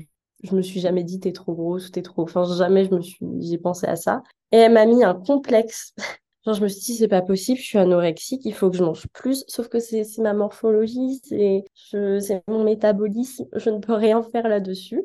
je 0.44 0.56
me 0.56 0.62
suis 0.62 0.80
jamais 0.80 1.04
dit 1.04 1.20
t'es 1.20 1.32
trop 1.32 1.54
grosse 1.54 1.92
t'es 1.92 2.02
trop. 2.02 2.24
Enfin, 2.24 2.46
jamais 2.58 2.86
je 2.86 2.96
me 2.96 3.02
suis, 3.02 3.26
j'ai 3.40 3.58
pensé 3.58 3.88
à 3.88 3.96
ça. 3.96 4.24
Et 4.52 4.58
elle 4.58 4.74
m'a 4.74 4.86
mis 4.86 5.04
un 5.04 5.14
complexe. 5.14 5.94
Genre, 6.46 6.56
je 6.56 6.64
me 6.64 6.68
suis 6.68 6.82
dit, 6.82 6.96
c'est 6.96 7.08
pas 7.08 7.22
possible, 7.22 7.60
je 7.60 7.66
suis 7.66 7.78
anorexique, 7.78 8.42
il 8.46 8.54
faut 8.56 8.72
que 8.72 8.78
je 8.78 8.84
mange 8.84 9.08
plus. 9.14 9.44
Sauf 9.48 9.68
que 9.68 9.78
c'est 9.78 10.04
ma 10.18 10.34
morphologie, 10.34 11.22
c'est 11.24 12.44
mon 12.48 12.64
métabolisme, 12.64 13.46
je 13.54 13.70
ne 13.70 13.78
peux 13.78 13.94
rien 13.94 14.24
faire 14.24 14.48
là-dessus. 14.48 15.04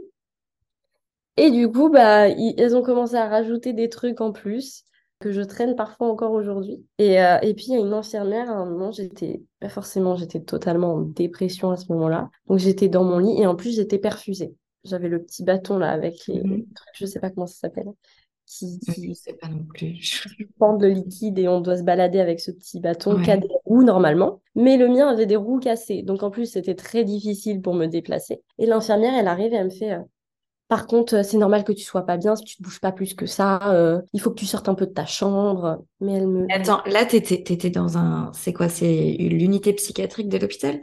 Et 1.36 1.50
du 1.50 1.70
coup, 1.70 1.90
bah, 1.90 2.28
ils, 2.28 2.54
elles 2.58 2.76
ont 2.76 2.82
commencé 2.82 3.14
à 3.14 3.28
rajouter 3.28 3.72
des 3.72 3.88
trucs 3.88 4.20
en 4.20 4.32
plus 4.32 4.84
que 5.18 5.32
je 5.32 5.40
traîne 5.40 5.76
parfois 5.76 6.08
encore 6.08 6.32
aujourd'hui. 6.32 6.84
Et, 6.98 7.22
euh, 7.22 7.38
et 7.42 7.54
puis, 7.54 7.66
il 7.68 7.72
y 7.72 7.76
a 7.76 7.80
une 7.80 7.92
infirmière, 7.92 8.50
à 8.50 8.54
un 8.54 8.66
moment, 8.66 8.92
j'étais, 8.92 9.42
bah, 9.60 9.68
forcément, 9.68 10.16
j'étais 10.16 10.40
totalement 10.40 10.94
en 10.94 11.00
dépression 11.00 11.70
à 11.70 11.76
ce 11.76 11.90
moment-là. 11.92 12.30
Donc, 12.48 12.58
j'étais 12.58 12.88
dans 12.88 13.04
mon 13.04 13.18
lit 13.18 13.40
et 13.40 13.46
en 13.46 13.54
plus, 13.54 13.76
j'étais 13.76 13.98
perfusée. 13.98 14.54
J'avais 14.84 15.08
le 15.08 15.22
petit 15.22 15.42
bâton 15.42 15.78
là 15.78 15.90
avec 15.90 16.26
les 16.28 16.42
mhm. 16.42 16.64
trucs, 16.74 16.94
je 16.94 17.06
sais 17.06 17.18
pas 17.18 17.30
comment 17.30 17.46
ça 17.46 17.58
s'appelle, 17.58 17.88
qui, 18.46 18.78
qui... 18.78 19.08
Je 19.08 19.14
sais 19.14 19.32
pas 19.32 19.48
non 19.48 19.64
plus. 19.64 20.24
pend 20.58 20.76
le 20.76 20.88
liquide 20.88 21.38
et 21.38 21.48
on 21.48 21.60
doit 21.60 21.78
se 21.78 21.82
balader 21.82 22.20
avec 22.20 22.38
ce 22.38 22.52
petit 22.52 22.78
bâton 22.78 23.20
qui 23.20 23.30
a 23.30 23.36
des 23.36 23.48
roues 23.64 23.82
normalement. 23.82 24.42
Mais 24.54 24.76
le 24.76 24.88
mien 24.88 25.08
avait 25.08 25.26
des 25.26 25.36
roues 25.36 25.58
cassées. 25.58 26.02
Donc, 26.02 26.22
en 26.22 26.30
plus, 26.30 26.46
c'était 26.46 26.76
très 26.76 27.04
difficile 27.04 27.62
pour 27.62 27.74
me 27.74 27.86
déplacer. 27.86 28.42
Et 28.58 28.66
l'infirmière, 28.66 29.14
elle 29.14 29.28
arrive 29.28 29.52
et 29.52 29.56
elle 29.56 29.64
me 29.64 29.70
fait, 29.70 29.92
euh, 29.92 30.02
par 30.68 30.86
contre, 30.86 31.16
euh, 31.16 31.22
c'est 31.22 31.36
normal 31.36 31.64
que 31.64 31.72
tu 31.72 31.84
sois 31.84 32.04
pas 32.04 32.16
bien 32.16 32.34
si 32.34 32.44
tu 32.44 32.56
te 32.56 32.62
bouges 32.62 32.80
pas 32.80 32.92
plus 32.92 33.14
que 33.14 33.26
ça. 33.26 33.60
Euh, 33.72 34.00
il 34.12 34.20
faut 34.20 34.30
que 34.30 34.38
tu 34.38 34.46
sortes 34.46 34.68
un 34.68 34.74
peu 34.74 34.86
de 34.86 34.92
ta 34.92 35.06
chambre. 35.06 35.84
Mais 36.00 36.14
elle 36.14 36.26
me. 36.26 36.46
Attends, 36.50 36.82
là, 36.86 37.04
tu 37.06 37.16
étais, 37.16 37.70
dans 37.70 37.96
un. 37.98 38.32
C'est 38.32 38.52
quoi 38.52 38.68
C'est 38.68 39.16
l'unité 39.18 39.72
psychiatrique 39.72 40.28
de 40.28 40.38
l'hôpital? 40.38 40.80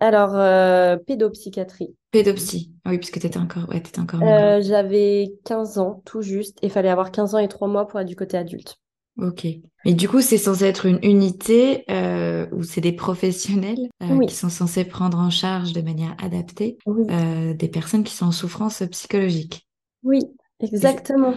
Alors, 0.00 0.34
euh, 0.34 0.96
pédopsychiatrie. 0.96 1.94
Pédopsy. 2.10 2.72
Ah 2.84 2.90
oui, 2.90 2.98
puisque 2.98 3.20
tu 3.20 3.26
étais 3.26 3.38
encore. 3.38 3.68
Ouais, 3.68 3.82
encore 3.98 4.20
J'avais 4.62 5.34
15 5.44 5.78
ans, 5.78 6.02
tout 6.04 6.22
juste. 6.22 6.58
Et 6.62 6.66
il 6.66 6.72
fallait 6.72 6.88
avoir 6.88 7.12
15 7.12 7.34
ans 7.34 7.38
et 7.38 7.48
3 7.48 7.68
mois 7.68 7.86
pour 7.86 8.00
être 8.00 8.08
du 8.08 8.16
côté 8.16 8.36
adulte. 8.36 8.76
Ok. 9.20 9.44
Et 9.84 9.94
du 9.94 10.08
coup, 10.08 10.20
c'est 10.20 10.38
censé 10.38 10.64
être 10.64 10.86
une 10.86 10.98
unité 11.02 11.84
euh, 11.90 12.46
où 12.52 12.62
c'est 12.62 12.80
des 12.80 12.92
professionnels 12.92 13.88
euh, 14.02 14.20
qui 14.26 14.34
sont 14.34 14.48
censés 14.48 14.84
prendre 14.84 15.18
en 15.18 15.30
charge 15.30 15.72
de 15.72 15.80
manière 15.80 16.14
adaptée 16.22 16.76
euh, 16.86 17.54
des 17.54 17.68
personnes 17.68 18.04
qui 18.04 18.14
sont 18.14 18.26
en 18.26 18.32
souffrance 18.32 18.82
psychologique. 18.90 19.66
Oui, 20.02 20.20
exactement. 20.60 21.34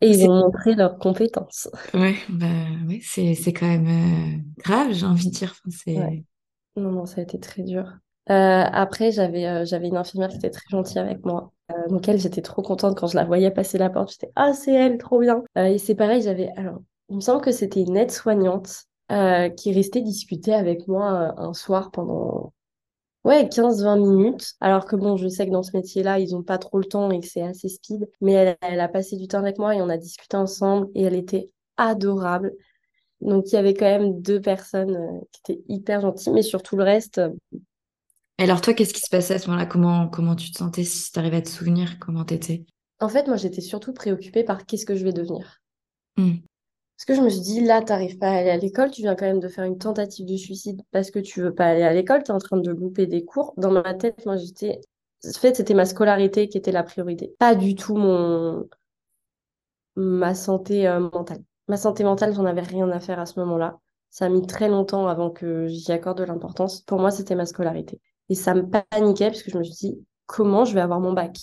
Et 0.00 0.10
ils 0.10 0.28
ont 0.28 0.34
montré 0.40 0.74
leurs 0.74 0.98
compétences. 0.98 1.68
Ouais, 1.94 2.16
bah, 2.28 2.46
oui, 2.86 3.00
c'est, 3.02 3.34
c'est 3.34 3.52
quand 3.52 3.66
même 3.66 4.44
grave, 4.58 4.92
j'ai 4.92 5.06
envie 5.06 5.30
de 5.30 5.34
dire. 5.34 5.54
Non, 6.76 6.92
non, 6.92 7.06
ça 7.06 7.20
a 7.20 7.24
été 7.24 7.40
très 7.40 7.62
dur. 7.62 7.92
Après, 8.26 9.12
j'avais 9.12 9.66
j'avais 9.66 9.88
une 9.88 9.96
infirmière 9.96 10.30
qui 10.30 10.36
était 10.36 10.50
très 10.50 10.68
gentille 10.70 10.98
avec 10.98 11.24
moi. 11.24 11.52
Euh, 11.72 11.88
donc 11.88 12.08
elle, 12.08 12.18
j'étais 12.18 12.42
trop 12.42 12.62
contente 12.62 12.96
quand 12.96 13.06
je 13.08 13.16
la 13.16 13.24
voyais 13.24 13.50
passer 13.50 13.78
la 13.78 13.90
porte. 13.90 14.10
J'étais 14.12 14.30
ah 14.36 14.52
c'est 14.52 14.72
elle, 14.72 14.98
trop 14.98 15.20
bien. 15.20 15.42
Euh, 15.58 15.64
et 15.66 15.78
c'est 15.78 15.94
pareil, 15.94 16.22
j'avais 16.22 16.50
alors 16.56 16.80
il 17.08 17.16
me 17.16 17.20
semble 17.20 17.42
que 17.42 17.52
c'était 17.52 17.82
une 17.82 17.96
aide-soignante 17.96 18.84
euh, 19.12 19.48
qui 19.50 19.72
restait 19.72 20.00
discuter 20.00 20.52
avec 20.54 20.88
moi 20.88 21.34
un 21.36 21.54
soir 21.54 21.90
pendant 21.90 22.52
ouais 23.24 23.48
15-20 23.48 23.98
minutes. 23.98 24.54
Alors 24.60 24.86
que 24.86 24.96
bon, 24.96 25.16
je 25.16 25.28
sais 25.28 25.46
que 25.46 25.52
dans 25.52 25.62
ce 25.62 25.76
métier-là, 25.76 26.18
ils 26.20 26.34
ont 26.36 26.42
pas 26.42 26.58
trop 26.58 26.78
le 26.78 26.86
temps 26.86 27.10
et 27.10 27.20
que 27.20 27.26
c'est 27.26 27.42
assez 27.42 27.68
speed. 27.68 28.08
Mais 28.20 28.32
elle, 28.32 28.56
elle 28.62 28.80
a 28.80 28.88
passé 28.88 29.16
du 29.16 29.28
temps 29.28 29.38
avec 29.38 29.58
moi 29.58 29.74
et 29.74 29.82
on 29.82 29.88
a 29.88 29.98
discuté 29.98 30.36
ensemble 30.36 30.88
et 30.94 31.04
elle 31.04 31.14
était 31.14 31.50
adorable. 31.76 32.52
Donc 33.20 33.46
il 33.50 33.54
y 33.54 33.58
avait 33.58 33.74
quand 33.74 33.86
même 33.86 34.20
deux 34.20 34.40
personnes 34.40 35.20
qui 35.32 35.52
étaient 35.52 35.62
hyper 35.68 36.00
gentilles, 36.02 36.32
mais 36.32 36.42
sur 36.42 36.62
tout 36.62 36.76
le 36.76 36.84
reste, 36.84 37.20
alors 38.38 38.60
toi, 38.60 38.74
qu'est-ce 38.74 38.92
qui 38.92 39.00
se 39.00 39.10
passait 39.10 39.34
à 39.34 39.38
ce 39.38 39.46
moment-là? 39.48 39.66
Comment, 39.66 40.08
comment 40.08 40.36
tu 40.36 40.50
te 40.50 40.58
sentais 40.58 40.84
si 40.84 41.10
tu 41.10 41.18
arrivais 41.18 41.38
à 41.38 41.42
te 41.42 41.48
souvenir? 41.48 41.98
Comment 41.98 42.24
t'étais? 42.24 42.64
En 43.00 43.08
fait, 43.08 43.26
moi, 43.26 43.36
j'étais 43.36 43.60
surtout 43.60 43.92
préoccupée 43.92 44.44
par 44.44 44.66
qu'est-ce 44.66 44.86
que 44.86 44.94
je 44.94 45.04
vais 45.04 45.12
devenir. 45.12 45.60
Hmm. 46.16 46.36
Parce 46.96 47.04
que 47.06 47.14
je 47.14 47.20
me 47.20 47.28
suis 47.28 47.40
dit, 47.40 47.60
là, 47.60 47.82
t'arrives 47.82 48.16
pas 48.16 48.28
à 48.28 48.36
aller 48.36 48.50
à 48.50 48.56
l'école, 48.56 48.90
tu 48.90 49.02
viens 49.02 49.14
quand 49.14 49.26
même 49.26 49.40
de 49.40 49.48
faire 49.48 49.64
une 49.64 49.76
tentative 49.76 50.26
de 50.26 50.36
suicide 50.36 50.80
parce 50.92 51.10
que 51.10 51.18
tu 51.18 51.42
veux 51.42 51.54
pas 51.54 51.66
aller 51.66 51.82
à 51.82 51.92
l'école, 51.92 52.22
tu 52.22 52.30
es 52.30 52.34
en 52.34 52.38
train 52.38 52.56
de 52.56 52.70
louper 52.70 53.06
des 53.06 53.24
cours. 53.24 53.52
Dans 53.58 53.70
ma 53.70 53.94
tête, 53.94 54.24
moi, 54.24 54.36
j'étais... 54.36 54.80
En 55.26 55.38
fait, 55.38 55.56
c'était 55.56 55.74
ma 55.74 55.84
scolarité 55.84 56.48
qui 56.48 56.56
était 56.56 56.72
la 56.72 56.82
priorité. 56.82 57.34
Pas 57.38 57.54
du 57.54 57.74
tout 57.74 57.96
mon... 57.96 58.66
ma 59.96 60.34
santé 60.34 60.86
euh, 60.86 61.00
mentale. 61.00 61.42
Ma 61.68 61.76
santé 61.76 62.04
mentale, 62.04 62.34
j'en 62.34 62.44
avais 62.44 62.62
rien 62.62 62.88
à 62.90 63.00
faire 63.00 63.18
à 63.18 63.26
ce 63.26 63.38
moment-là. 63.40 63.78
Ça 64.08 64.26
a 64.26 64.28
mis 64.28 64.46
très 64.46 64.68
longtemps 64.68 65.08
avant 65.08 65.30
que 65.30 65.66
j'y 65.66 65.92
accorde 65.92 66.18
de 66.18 66.24
l'importance. 66.24 66.80
Pour 66.82 66.98
moi, 66.98 67.10
c'était 67.10 67.34
ma 67.34 67.44
scolarité. 67.44 68.00
Et 68.28 68.34
ça 68.34 68.54
me 68.54 68.68
paniquait 68.68 69.28
parce 69.28 69.42
que 69.42 69.50
je 69.50 69.58
me 69.58 69.64
suis 69.64 69.74
dit, 69.74 70.06
comment 70.26 70.64
je 70.64 70.74
vais 70.74 70.80
avoir 70.80 71.00
mon 71.00 71.12
bac? 71.12 71.36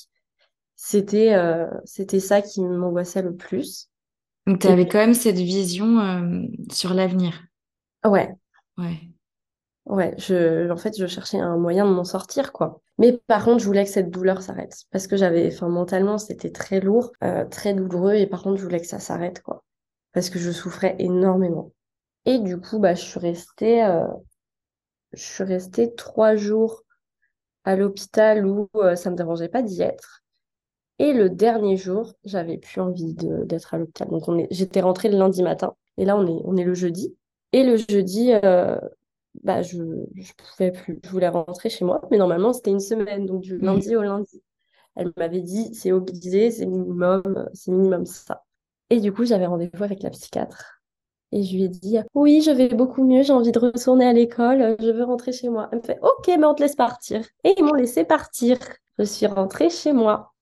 C'était 0.76 1.34
euh, 1.34 1.68
c'était 1.86 2.20
ça 2.20 2.42
qui 2.42 2.62
m'angoissait 2.62 3.22
le 3.22 3.36
plus. 3.36 3.90
Donc, 4.46 4.60
tu 4.60 4.68
avais 4.68 4.88
quand 4.88 4.98
même 4.98 5.14
cette 5.14 5.38
vision 5.38 6.00
euh, 6.00 6.42
sur 6.72 6.94
l'avenir. 6.94 7.42
Ouais. 8.04 8.30
Ouais. 8.78 9.00
Ouais, 9.86 10.16
je, 10.18 10.72
en 10.72 10.78
fait, 10.78 10.98
je 10.98 11.08
cherchais 11.08 11.40
un 11.40 11.58
moyen 11.58 11.86
de 11.86 11.92
m'en 11.92 12.06
sortir, 12.06 12.54
quoi. 12.54 12.82
Mais 12.98 13.20
par 13.28 13.44
contre, 13.44 13.60
je 13.60 13.66
voulais 13.66 13.84
que 13.84 13.90
cette 13.90 14.12
douleur 14.12 14.42
s'arrête. 14.42 14.84
Parce 14.92 15.08
que 15.08 15.18
j'avais, 15.18 15.48
enfin, 15.54 15.68
mentalement, 15.68 16.18
c'était 16.18 16.52
très 16.52 16.80
lourd, 16.80 17.12
euh, 17.24 17.46
très 17.46 17.74
douloureux. 17.74 18.14
Et 18.14 18.28
par 18.28 18.44
contre, 18.44 18.58
je 18.58 18.64
voulais 18.64 18.80
que 18.80 18.88
ça 18.88 19.00
s'arrête, 19.00 19.42
quoi. 19.42 19.64
Parce 20.14 20.30
que 20.30 20.40
je 20.40 20.52
souffrais 20.52 20.96
énormément. 21.00 21.72
Et 22.26 22.40
du 22.40 22.60
coup, 22.60 22.80
bah, 22.80 22.96
je 22.96 23.02
suis 23.02 23.20
restée, 23.20 23.84
je 25.14 25.24
suis 25.24 25.44
restée 25.44 25.94
trois 25.96 26.36
jours 26.36 26.84
à 27.64 27.76
l'hôpital 27.76 28.46
où 28.46 28.70
euh, 28.76 28.96
ça 28.96 29.10
ne 29.10 29.14
me 29.14 29.18
dérangeait 29.18 29.50
pas 29.50 29.62
d'y 29.62 29.82
être. 29.82 30.24
Et 31.00 31.14
le 31.14 31.30
dernier 31.30 31.78
jour, 31.78 32.14
j'avais 32.24 32.58
plus 32.58 32.80
envie 32.82 33.16
d'être 33.16 33.74
à 33.74 33.78
l'hôpital. 33.78 34.10
Donc 34.10 34.28
on 34.28 34.38
est, 34.38 34.48
j'étais 34.52 34.82
rentrée 34.82 35.10
le 35.10 35.18
lundi 35.18 35.44
matin. 35.44 35.76
Et 35.98 36.06
là, 36.06 36.16
on 36.18 36.26
est, 36.28 36.42
on 36.46 36.56
est 36.58 36.64
le 36.64 36.74
jeudi. 36.74 37.16
Et 37.52 37.64
le 37.64 37.78
jeudi, 37.78 38.32
euh, 38.44 38.78
bah, 39.44 39.62
je 39.62 39.78
ne 39.78 40.06
pouvais 40.38 40.72
plus. 40.72 41.00
Je 41.04 41.10
voulais 41.10 41.30
rentrer 41.30 41.70
chez 41.70 41.86
moi. 41.86 42.02
Mais 42.12 42.18
normalement, 42.18 42.54
c'était 42.54 42.72
une 42.72 42.80
semaine. 42.80 43.26
Donc 43.26 43.42
du 43.42 43.58
lundi 43.58 43.96
au 43.96 44.04
lundi. 44.04 44.42
Elle 44.96 45.12
m'avait 45.18 45.42
dit, 45.42 45.74
c'est 45.74 45.92
obligé, 45.92 46.52
c'est 46.52 46.68
minimum, 46.68 47.50
c'est 47.54 47.72
minimum 47.72 48.06
ça. 48.06 48.44
Et 48.90 49.00
du 49.00 49.12
coup, 49.12 49.26
j'avais 49.26 49.48
rendez-vous 49.48 49.84
avec 49.84 50.04
la 50.04 50.12
psychiatre. 50.12 50.83
Et 51.34 51.42
je 51.44 51.56
lui 51.56 51.64
ai 51.64 51.68
dit, 51.68 51.98
oui, 52.14 52.44
je 52.46 52.52
vais 52.52 52.70
beaucoup 52.70 53.04
mieux, 53.04 53.24
j'ai 53.24 53.34
envie 53.34 53.52
de 53.52 53.58
retourner 53.58 54.06
à 54.06 54.14
l'école, 54.14 54.76
je 54.80 54.92
veux 54.92 55.04
rentrer 55.04 55.32
chez 55.32 55.50
moi. 55.50 55.68
Elle 55.72 55.80
me 55.80 55.84
fait, 55.84 55.98
ok, 56.04 56.28
mais 56.28 56.46
on 56.46 56.54
te 56.54 56.62
laisse 56.62 56.76
partir. 56.76 57.26
Et 57.44 57.56
ils 57.58 57.64
m'ont 57.64 57.74
laissé 57.74 58.04
partir. 58.04 58.60
Je 59.00 59.04
suis 59.04 59.26
rentrée 59.26 59.72
chez 59.72 59.94
moi. 59.94 60.34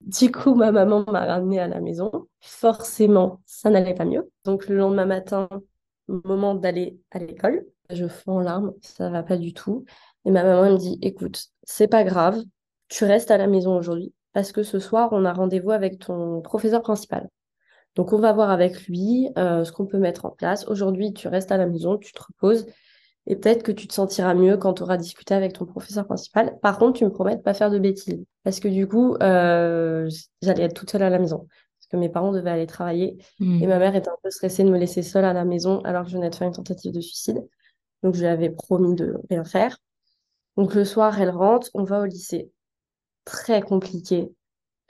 Du 0.00 0.30
coup, 0.30 0.54
ma 0.54 0.70
maman 0.70 1.04
m'a 1.10 1.24
ramenée 1.24 1.58
à 1.58 1.66
la 1.66 1.80
maison. 1.80 2.28
Forcément, 2.40 3.40
ça 3.44 3.70
n'allait 3.70 3.94
pas 3.94 4.04
mieux. 4.04 4.30
Donc, 4.44 4.68
le 4.68 4.76
lendemain 4.76 5.04
matin, 5.04 5.48
moment 6.06 6.54
d'aller 6.54 7.00
à 7.10 7.18
l'école, 7.18 7.66
je 7.90 8.06
fonds 8.06 8.38
en 8.38 8.40
larmes, 8.40 8.72
ça 8.82 9.10
va 9.10 9.24
pas 9.24 9.38
du 9.38 9.52
tout. 9.52 9.84
Et 10.24 10.30
ma 10.30 10.44
maman 10.44 10.70
me 10.70 10.78
dit, 10.78 10.96
écoute, 11.02 11.46
c'est 11.64 11.88
pas 11.88 12.04
grave, 12.04 12.40
tu 12.86 13.04
restes 13.04 13.32
à 13.32 13.36
la 13.36 13.48
maison 13.48 13.76
aujourd'hui 13.76 14.12
parce 14.32 14.52
que 14.52 14.62
ce 14.62 14.78
soir, 14.78 15.08
on 15.10 15.24
a 15.24 15.32
rendez-vous 15.32 15.72
avec 15.72 15.98
ton 15.98 16.40
professeur 16.40 16.82
principal. 16.82 17.28
Donc, 17.96 18.12
on 18.12 18.18
va 18.18 18.32
voir 18.32 18.50
avec 18.50 18.86
lui 18.86 19.28
euh, 19.36 19.64
ce 19.64 19.72
qu'on 19.72 19.86
peut 19.86 19.98
mettre 19.98 20.26
en 20.26 20.30
place. 20.30 20.66
Aujourd'hui, 20.68 21.12
tu 21.12 21.28
restes 21.28 21.50
à 21.50 21.56
la 21.56 21.66
maison, 21.66 21.98
tu 21.98 22.12
te 22.12 22.22
reposes 22.22 22.66
et 23.26 23.36
peut-être 23.36 23.62
que 23.62 23.72
tu 23.72 23.88
te 23.88 23.94
sentiras 23.94 24.34
mieux 24.34 24.56
quand 24.56 24.74
tu 24.74 24.82
auras 24.82 24.96
discuté 24.96 25.34
avec 25.34 25.52
ton 25.52 25.66
professeur 25.66 26.06
principal. 26.06 26.58
Par 26.60 26.78
contre, 26.78 26.98
tu 26.98 27.04
me 27.04 27.10
promets 27.10 27.36
de 27.36 27.42
pas 27.42 27.54
faire 27.54 27.70
de 27.70 27.78
bêtises. 27.78 28.24
Parce 28.44 28.60
que 28.60 28.68
du 28.68 28.86
coup, 28.86 29.16
euh, 29.16 30.08
j'allais 30.42 30.64
être 30.64 30.74
toute 30.74 30.90
seule 30.90 31.02
à 31.02 31.10
la 31.10 31.18
maison. 31.18 31.38
Parce 31.38 31.88
que 31.90 31.96
mes 31.96 32.08
parents 32.08 32.30
devaient 32.30 32.50
aller 32.50 32.66
travailler. 32.66 33.16
Hmm. 33.40 33.60
Et 33.62 33.66
ma 33.66 33.78
mère 33.78 33.96
était 33.96 34.08
un 34.08 34.16
peu 34.22 34.30
stressée 34.30 34.62
de 34.62 34.70
me 34.70 34.78
laisser 34.78 35.02
seule 35.02 35.24
à 35.24 35.32
la 35.32 35.44
maison 35.44 35.80
alors 35.80 36.04
que 36.04 36.10
je 36.10 36.16
venais 36.16 36.30
de 36.30 36.34
faire 36.36 36.46
une 36.46 36.54
tentative 36.54 36.92
de 36.92 37.00
suicide. 37.00 37.44
Donc, 38.04 38.14
je 38.14 38.20
lui 38.20 38.28
avais 38.28 38.50
promis 38.50 38.94
de 38.94 39.16
rien 39.28 39.44
faire. 39.44 39.78
Donc, 40.56 40.74
le 40.74 40.84
soir, 40.84 41.20
elle 41.20 41.30
rentre, 41.30 41.68
on 41.74 41.82
va 41.82 42.00
au 42.00 42.04
lycée. 42.04 42.52
Très 43.24 43.60
compliqué. 43.60 44.32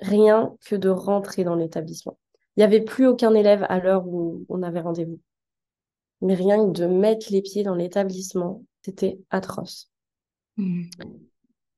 Rien 0.01 0.55
que 0.67 0.77
de 0.77 0.91
rentrer 0.91 1.43
dans 1.43 1.55
l'établissement. 1.55 2.19
Il 2.57 2.61
n'y 2.61 2.65
avait 2.65 2.81
plus 2.81 3.07
aucun 3.07 3.35
élève 3.35 3.67
à 3.69 3.79
l'heure 3.81 4.07
où 4.07 4.45
on 4.49 4.63
avait 4.63 4.81
rendez-vous. 4.81 5.21
Mais 6.23 6.35
rien 6.35 6.67
que 6.67 6.79
de 6.79 6.87
mettre 6.87 7.27
les 7.31 7.43
pieds 7.43 7.63
dans 7.63 7.75
l'établissement, 7.75 8.63
c'était 8.83 9.19
atroce. 9.31 9.91
Hmm. 10.57 10.85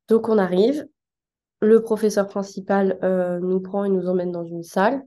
Donc 0.09 0.29
on 0.29 0.39
arrive, 0.39 0.89
le 1.61 1.83
professeur 1.83 2.29
principal 2.29 2.99
euh, 3.03 3.41
nous 3.41 3.61
prend 3.61 3.85
et 3.85 3.89
nous 3.89 4.09
emmène 4.09 4.31
dans 4.31 4.45
une 4.45 4.63
salle. 4.63 5.05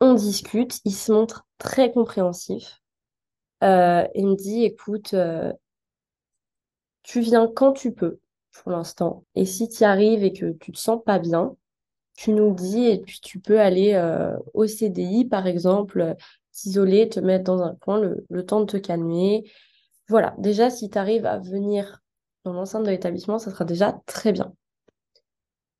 On 0.00 0.14
discute, 0.14 0.80
il 0.84 0.94
se 0.94 1.10
montre 1.10 1.46
très 1.58 1.90
compréhensif. 1.90 2.80
Euh, 3.64 4.06
il 4.14 4.28
me 4.28 4.36
dit, 4.36 4.64
écoute, 4.64 5.14
euh, 5.14 5.52
tu 7.02 7.20
viens 7.20 7.48
quand 7.48 7.72
tu 7.72 7.92
peux 7.92 8.20
pour 8.52 8.70
l'instant. 8.70 9.24
Et 9.34 9.44
si 9.44 9.68
tu 9.68 9.84
arrives 9.84 10.22
et 10.22 10.32
que 10.32 10.52
tu 10.52 10.72
te 10.72 10.78
sens 10.78 11.02
pas 11.04 11.18
bien, 11.18 11.56
tu 12.16 12.32
nous 12.32 12.54
dis 12.54 12.86
et 12.86 12.98
puis 12.98 13.20
tu 13.20 13.38
peux 13.38 13.60
aller 13.60 13.94
euh, 13.94 14.36
au 14.54 14.66
CDI, 14.66 15.26
par 15.26 15.46
exemple, 15.46 16.16
t'isoler, 16.52 17.08
te 17.08 17.20
mettre 17.20 17.44
dans 17.44 17.62
un 17.62 17.74
coin, 17.76 18.00
le, 18.00 18.46
temps 18.46 18.60
de 18.60 18.66
te 18.66 18.76
calmer. 18.76 19.50
Voilà, 20.08 20.34
déjà, 20.38 20.70
si 20.70 20.90
tu 20.90 20.98
arrives 20.98 21.26
à 21.26 21.38
venir 21.38 22.00
dans 22.44 22.52
l'enceinte 22.52 22.84
de 22.84 22.90
l'établissement, 22.90 23.38
ça 23.38 23.50
sera 23.50 23.64
déjà 23.64 24.00
très 24.06 24.32
bien. 24.32 24.54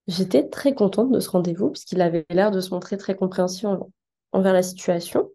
J'étais 0.06 0.48
très 0.48 0.74
contente 0.74 1.10
de 1.10 1.20
ce 1.20 1.30
rendez-vous 1.30 1.70
puisqu'il 1.70 2.00
avait 2.00 2.26
l'air 2.30 2.50
de 2.50 2.60
se 2.60 2.70
montrer 2.70 2.96
très 2.96 3.16
compréhensif 3.16 3.66
envers 4.32 4.52
la 4.52 4.62
situation. 4.62 5.30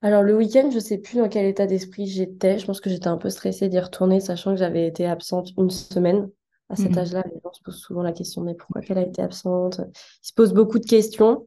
Alors 0.00 0.22
le 0.22 0.36
week-end, 0.36 0.70
je 0.70 0.76
ne 0.76 0.80
sais 0.80 0.98
plus 0.98 1.18
dans 1.18 1.28
quel 1.28 1.44
état 1.46 1.66
d'esprit 1.66 2.06
j'étais. 2.06 2.58
Je 2.58 2.66
pense 2.66 2.80
que 2.80 2.88
j'étais 2.88 3.08
un 3.08 3.16
peu 3.18 3.30
stressée 3.30 3.68
d'y 3.68 3.80
retourner, 3.80 4.20
sachant 4.20 4.52
que 4.52 4.58
j'avais 4.58 4.86
été 4.86 5.06
absente 5.06 5.50
une 5.56 5.70
semaine. 5.70 6.30
À 6.70 6.76
cet 6.76 6.96
mmh. 6.96 6.98
âge-là, 6.98 7.24
les 7.32 7.40
gens 7.42 7.52
se 7.52 7.62
posent 7.62 7.80
souvent 7.80 8.02
la 8.02 8.12
question, 8.12 8.42
mais 8.42 8.54
pourquoi 8.54 8.82
qu'elle 8.82 8.98
a 8.98 9.02
été 9.02 9.22
absente? 9.22 9.80
Ils 10.22 10.28
se 10.28 10.32
posent 10.34 10.52
beaucoup 10.52 10.78
de 10.78 10.86
questions. 10.86 11.46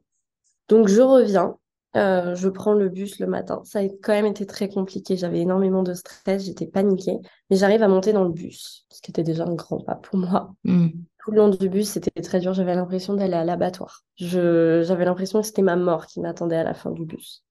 Donc 0.68 0.88
je 0.88 1.00
reviens, 1.00 1.56
euh, 1.96 2.34
je 2.34 2.48
prends 2.48 2.72
le 2.72 2.88
bus 2.88 3.20
le 3.20 3.26
matin. 3.26 3.60
Ça 3.64 3.80
a 3.80 3.84
quand 3.84 4.12
même 4.12 4.26
été 4.26 4.46
très 4.46 4.68
compliqué. 4.68 5.16
J'avais 5.16 5.40
énormément 5.40 5.82
de 5.82 5.94
stress, 5.94 6.44
j'étais 6.44 6.66
paniquée. 6.66 7.18
Mais 7.50 7.56
j'arrive 7.56 7.82
à 7.82 7.88
monter 7.88 8.12
dans 8.12 8.24
le 8.24 8.30
bus, 8.30 8.86
ce 8.90 9.00
qui 9.00 9.10
était 9.10 9.22
déjà 9.22 9.44
un 9.44 9.54
grand 9.54 9.80
pas 9.80 9.96
pour 9.96 10.18
moi. 10.18 10.54
Mmh. 10.64 10.88
Tout 11.24 11.30
le 11.30 11.36
long 11.36 11.48
du 11.48 11.68
bus, 11.68 11.88
c'était 11.88 12.20
très 12.22 12.40
dur. 12.40 12.52
J'avais 12.52 12.74
l'impression 12.74 13.14
d'aller 13.14 13.34
à 13.34 13.44
l'abattoir. 13.44 14.02
J'avais 14.16 15.04
l'impression 15.04 15.40
que 15.40 15.46
c'était 15.46 15.62
ma 15.62 15.76
mort 15.76 16.06
qui 16.06 16.20
m'attendait 16.20 16.56
à 16.56 16.64
la 16.64 16.74
fin 16.74 16.90
du 16.90 17.04
bus. 17.04 17.44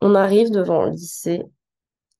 On 0.00 0.14
arrive 0.14 0.50
devant 0.50 0.84
le 0.84 0.90
lycée. 0.90 1.44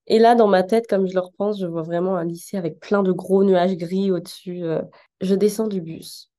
Et 0.09 0.17
là, 0.17 0.33
dans 0.33 0.47
ma 0.47 0.63
tête, 0.63 0.87
comme 0.87 1.07
je 1.07 1.13
le 1.13 1.19
repense, 1.19 1.59
je 1.59 1.67
vois 1.67 1.83
vraiment 1.83 2.15
un 2.15 2.25
lycée 2.25 2.57
avec 2.57 2.79
plein 2.79 3.03
de 3.03 3.11
gros 3.11 3.43
nuages 3.43 3.77
gris 3.77 4.11
au-dessus. 4.11 4.63
Euh. 4.63 4.81
Je 5.21 5.35
descends 5.35 5.67
du 5.67 5.81
bus. 5.81 6.31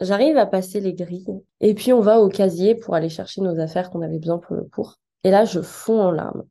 J'arrive 0.00 0.36
à 0.36 0.46
passer 0.46 0.80
les 0.80 0.94
grilles. 0.94 1.40
Et 1.60 1.74
puis, 1.74 1.92
on 1.92 2.00
va 2.00 2.20
au 2.20 2.28
casier 2.28 2.74
pour 2.74 2.96
aller 2.96 3.08
chercher 3.08 3.40
nos 3.40 3.58
affaires 3.60 3.90
qu'on 3.90 4.02
avait 4.02 4.18
besoin 4.18 4.38
pour 4.38 4.56
le 4.56 4.64
cours. 4.64 4.98
Et 5.22 5.30
là, 5.30 5.44
je 5.44 5.60
fonds 5.60 6.00
en 6.00 6.10
larmes. 6.10 6.44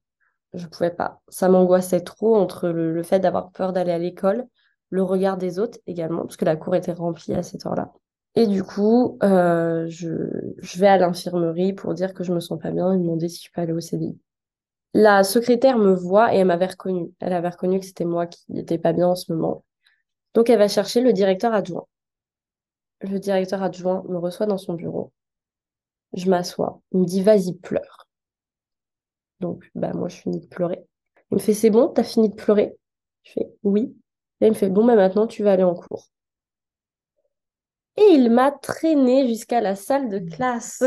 Je 0.53 0.65
pouvais 0.67 0.91
pas. 0.91 1.21
Ça 1.27 1.49
m'angoissait 1.49 2.01
trop 2.01 2.35
entre 2.37 2.69
le, 2.69 3.03
fait 3.03 3.19
d'avoir 3.19 3.51
peur 3.51 3.73
d'aller 3.73 3.91
à 3.91 3.97
l'école, 3.97 4.45
le 4.89 5.03
regard 5.03 5.37
des 5.37 5.59
autres 5.59 5.79
également, 5.85 6.21
parce 6.21 6.37
que 6.37 6.45
la 6.45 6.55
cour 6.55 6.75
était 6.75 6.93
remplie 6.93 7.33
à 7.33 7.43
cette 7.43 7.65
heure-là. 7.65 7.91
Et 8.35 8.47
du 8.47 8.63
coup, 8.63 9.17
euh, 9.23 9.85
je, 9.89 10.07
je, 10.59 10.79
vais 10.79 10.87
à 10.87 10.97
l'infirmerie 10.97 11.73
pour 11.73 11.93
dire 11.93 12.13
que 12.13 12.23
je 12.23 12.33
me 12.33 12.39
sens 12.39 12.59
pas 12.59 12.71
bien 12.71 12.93
et 12.93 12.97
demander 12.97 13.29
si 13.29 13.43
je 13.45 13.51
peux 13.51 13.61
aller 13.61 13.73
au 13.73 13.79
CDI. 13.79 14.17
La 14.93 15.23
secrétaire 15.23 15.77
me 15.77 15.93
voit 15.93 16.33
et 16.33 16.37
elle 16.37 16.47
m'avait 16.47 16.67
reconnue. 16.67 17.11
Elle 17.19 17.33
avait 17.33 17.49
reconnu 17.49 17.79
que 17.79 17.85
c'était 17.85 18.05
moi 18.05 18.27
qui 18.27 18.43
n'étais 18.49 18.77
pas 18.77 18.93
bien 18.93 19.07
en 19.07 19.15
ce 19.15 19.31
moment. 19.33 19.63
Donc 20.33 20.49
elle 20.49 20.59
va 20.59 20.67
chercher 20.67 21.01
le 21.01 21.13
directeur 21.13 21.53
adjoint. 21.53 21.87
Le 23.01 23.19
directeur 23.19 23.61
adjoint 23.61 24.03
me 24.07 24.17
reçoit 24.17 24.45
dans 24.45 24.57
son 24.57 24.73
bureau. 24.73 25.11
Je 26.13 26.29
m'assois. 26.29 26.81
Il 26.91 27.01
me 27.01 27.05
dit 27.05 27.21
vas-y, 27.21 27.53
pleure. 27.53 28.07
Donc 29.39 29.69
bah 29.75 29.93
moi 29.93 30.09
je 30.09 30.17
finis 30.17 30.39
de 30.39 30.47
pleurer. 30.47 30.85
Il 31.31 31.35
me 31.35 31.39
fait 31.39 31.53
c'est 31.53 31.69
bon, 31.69 31.87
t'as 31.89 32.03
fini 32.03 32.29
de 32.29 32.35
pleurer? 32.35 32.75
Je 33.23 33.33
fais 33.33 33.47
oui. 33.63 33.95
Et 34.41 34.47
il 34.47 34.49
me 34.49 34.55
fait 34.55 34.69
bon 34.69 34.85
bah 34.85 34.95
maintenant 34.95 35.27
tu 35.27 35.43
vas 35.43 35.53
aller 35.53 35.63
en 35.63 35.75
cours. 35.75 36.07
Et 37.97 38.03
il 38.13 38.31
m'a 38.31 38.51
traîné 38.51 39.27
jusqu'à 39.27 39.61
la 39.61 39.75
salle 39.75 40.09
de 40.09 40.19
classe. 40.19 40.83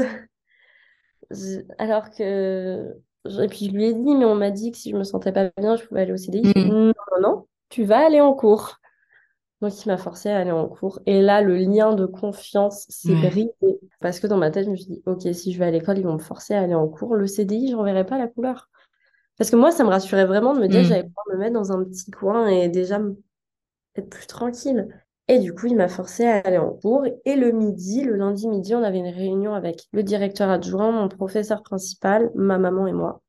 Alors 1.78 2.10
que. 2.10 2.94
Et 3.40 3.48
puis 3.48 3.66
je 3.66 3.70
lui 3.72 3.86
ai 3.86 3.94
dit, 3.94 4.14
mais 4.14 4.24
on 4.24 4.34
m'a 4.34 4.50
dit 4.50 4.70
que 4.70 4.78
si 4.78 4.90
je 4.90 4.96
me 4.96 5.04
sentais 5.04 5.32
pas 5.32 5.50
bien, 5.58 5.76
je 5.76 5.84
pouvais 5.84 6.02
aller 6.02 6.12
au 6.12 6.16
CDI. 6.16 6.42
Mm. 6.42 6.68
Non, 6.68 6.86
non, 6.86 7.20
non, 7.20 7.46
tu 7.68 7.84
vas 7.84 8.06
aller 8.06 8.20
en 8.20 8.32
cours. 8.34 8.78
Donc 9.62 9.84
il 9.84 9.88
m'a 9.88 9.96
forcé 9.96 10.28
à 10.28 10.38
aller 10.38 10.50
en 10.50 10.68
cours. 10.68 11.00
Et 11.06 11.22
là, 11.22 11.40
le 11.40 11.56
lien 11.56 11.94
de 11.94 12.04
confiance 12.04 12.86
s'est 12.88 13.14
brisé. 13.14 13.54
Parce 14.00 14.20
que 14.20 14.26
dans 14.26 14.36
ma 14.36 14.50
tête, 14.50 14.66
je 14.66 14.70
me 14.70 14.76
suis 14.76 14.86
dit, 14.86 15.02
ok, 15.06 15.22
si 15.32 15.52
je 15.52 15.58
vais 15.58 15.64
à 15.64 15.70
l'école, 15.70 15.98
ils 15.98 16.04
vont 16.04 16.14
me 16.14 16.18
forcer 16.18 16.54
à 16.54 16.60
aller 16.60 16.74
en 16.74 16.86
cours. 16.88 17.14
Le 17.14 17.26
CDI, 17.26 17.70
je 17.70 17.76
verrai 17.76 18.04
pas 18.04 18.18
la 18.18 18.28
couleur. 18.28 18.68
Parce 19.38 19.50
que 19.50 19.56
moi, 19.56 19.70
ça 19.70 19.84
me 19.84 19.88
rassurait 19.88 20.26
vraiment 20.26 20.54
de 20.54 20.60
me 20.60 20.68
dire 20.68 20.80
mm. 20.80 20.84
j'allais 20.84 21.04
pouvoir 21.04 21.24
me 21.32 21.38
mettre 21.38 21.54
dans 21.54 21.72
un 21.72 21.82
petit 21.84 22.10
coin 22.10 22.46
et 22.48 22.68
déjà 22.68 23.00
être 23.96 24.10
plus 24.10 24.26
tranquille. 24.26 24.88
Et 25.28 25.38
du 25.40 25.52
coup, 25.52 25.66
il 25.66 25.76
m'a 25.76 25.88
forcé 25.88 26.24
à 26.24 26.38
aller 26.38 26.58
en 26.58 26.72
cours. 26.72 27.04
Et 27.24 27.34
le 27.34 27.50
midi, 27.50 28.04
le 28.04 28.14
lundi 28.14 28.48
midi, 28.48 28.74
on 28.74 28.82
avait 28.82 28.98
une 28.98 29.08
réunion 29.08 29.54
avec 29.54 29.86
le 29.92 30.02
directeur 30.02 30.48
adjoint, 30.50 30.92
mon 30.92 31.08
professeur 31.08 31.62
principal, 31.62 32.30
ma 32.34 32.58
maman 32.58 32.86
et 32.86 32.92
moi. 32.92 33.22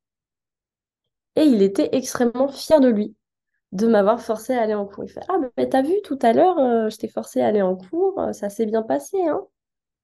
Et 1.35 1.43
il 1.43 1.61
était 1.61 1.89
extrêmement 1.93 2.47
fier 2.49 2.79
de 2.79 2.87
lui, 2.87 3.15
de 3.71 3.87
m'avoir 3.87 4.21
forcé 4.21 4.53
à 4.53 4.61
aller 4.61 4.75
en 4.75 4.85
cours. 4.85 5.03
Il 5.05 5.09
fait 5.09 5.21
Ah, 5.27 5.37
mais 5.57 5.69
t'as 5.69 5.81
vu 5.81 5.93
tout 6.03 6.19
à 6.21 6.33
l'heure, 6.33 6.59
euh, 6.59 6.89
je 6.89 6.97
t'ai 6.97 7.07
forcé 7.07 7.41
à 7.41 7.47
aller 7.47 7.61
en 7.61 7.75
cours, 7.75 8.19
euh, 8.19 8.33
ça 8.33 8.49
s'est 8.49 8.65
bien 8.65 8.83
passé, 8.83 9.17
hein 9.27 9.41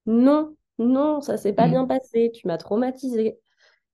Non, 0.06 0.56
non, 0.78 1.20
ça 1.20 1.36
s'est 1.36 1.52
pas 1.52 1.66
mmh. 1.66 1.70
bien 1.70 1.86
passé, 1.86 2.30
tu 2.34 2.46
m'as 2.46 2.58
traumatisé. 2.58 3.38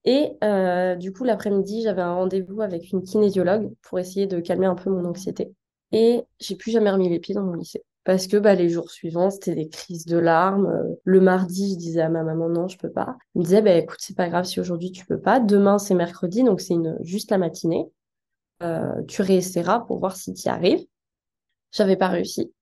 Et 0.05 0.33
euh, 0.45 0.97
du 0.97 1.13
coup, 1.13 1.25
l'après-midi, 1.25 1.83
j'avais 1.83 2.03
un 2.03 2.15
rendez-vous 2.15 2.63
avec 2.63 2.91
une 2.93 3.03
kinésiologue 3.03 3.73
pour 3.83 3.99
essayer 3.99 4.27
de 4.27 4.41
calmer 4.41 4.67
un 4.67 4.75
peu 4.75 4.91
mon 4.91 5.05
anxiété. 5.05 5.55
Et 5.93 6.23
j'ai 6.41 6.57
plus 6.57 6.71
jamais 6.71 6.91
remis 6.91 7.09
les 7.09 7.21
pieds 7.21 7.35
dans 7.35 7.43
mon 7.43 7.55
lycée 7.55 7.85
parce 8.05 8.27
que 8.27 8.37
bah, 8.39 8.55
les 8.55 8.69
jours 8.71 8.91
suivants, 8.91 9.31
c'était 9.31 9.55
des 9.55 9.69
crises 9.69 10.07
de 10.07 10.19
larmes. 10.19 10.97
Le 11.05 11.21
mardi, 11.21 11.73
je 11.73 11.79
disais 11.79 12.01
à 12.01 12.09
ma 12.09 12.23
maman 12.23 12.49
non, 12.49 12.69
je 12.69 12.79
peux 12.79 12.91
pas. 12.91 13.17
Elle 13.35 13.41
me 13.41 13.45
disait 13.45 13.63
bah, 13.63 13.75
écoute, 13.75 13.99
c'est 14.01 14.17
pas 14.17 14.29
grave 14.29 14.45
si 14.45 14.61
aujourd'hui 14.61 14.91
tu 14.91 15.05
peux 15.05 15.21
pas. 15.21 15.41
Demain, 15.41 15.79
c'est 15.79 15.95
mercredi, 15.95 16.43
donc 16.43 16.61
c'est 16.61 16.75
une... 16.75 16.97
juste 17.03 17.31
la 17.31 17.39
matinée. 17.39 17.91
Euh, 18.63 19.03
tu 19.09 19.23
réessayeras 19.23 19.81
pour 19.81 19.99
voir 19.99 20.17
si 20.17 20.33
tu 20.35 20.47
y 20.47 20.49
arrives. 20.49 20.85
J'avais 21.73 21.97
pas 21.97 22.09
réussi. 22.09 22.53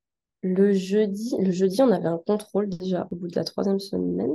Le 0.43 0.73
jeudi, 0.73 1.35
le 1.41 1.51
jeudi, 1.51 1.83
on 1.83 1.91
avait 1.91 2.07
un 2.07 2.19
contrôle 2.19 2.69
déjà 2.69 3.09
au 3.11 3.17
bout 3.17 3.29
de 3.29 3.37
la 3.37 3.45
troisième 3.45 3.81
semaine. 3.81 4.31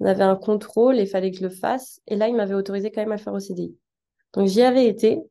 On 0.00 0.06
avait 0.06 0.24
un 0.24 0.36
contrôle 0.36 0.98
et 0.98 1.02
il 1.02 1.08
fallait 1.08 1.30
que 1.30 1.38
je 1.38 1.44
le 1.44 1.50
fasse. 1.50 2.00
Et 2.06 2.16
là, 2.16 2.28
il 2.28 2.36
m'avait 2.36 2.54
autorisé 2.54 2.90
quand 2.90 3.00
même 3.00 3.12
à 3.12 3.16
le 3.16 3.22
faire 3.22 3.32
au 3.32 3.40
CDI. 3.40 3.76
Donc 4.34 4.48
j'y 4.48 4.62
avais 4.62 4.86
été, 4.86 5.22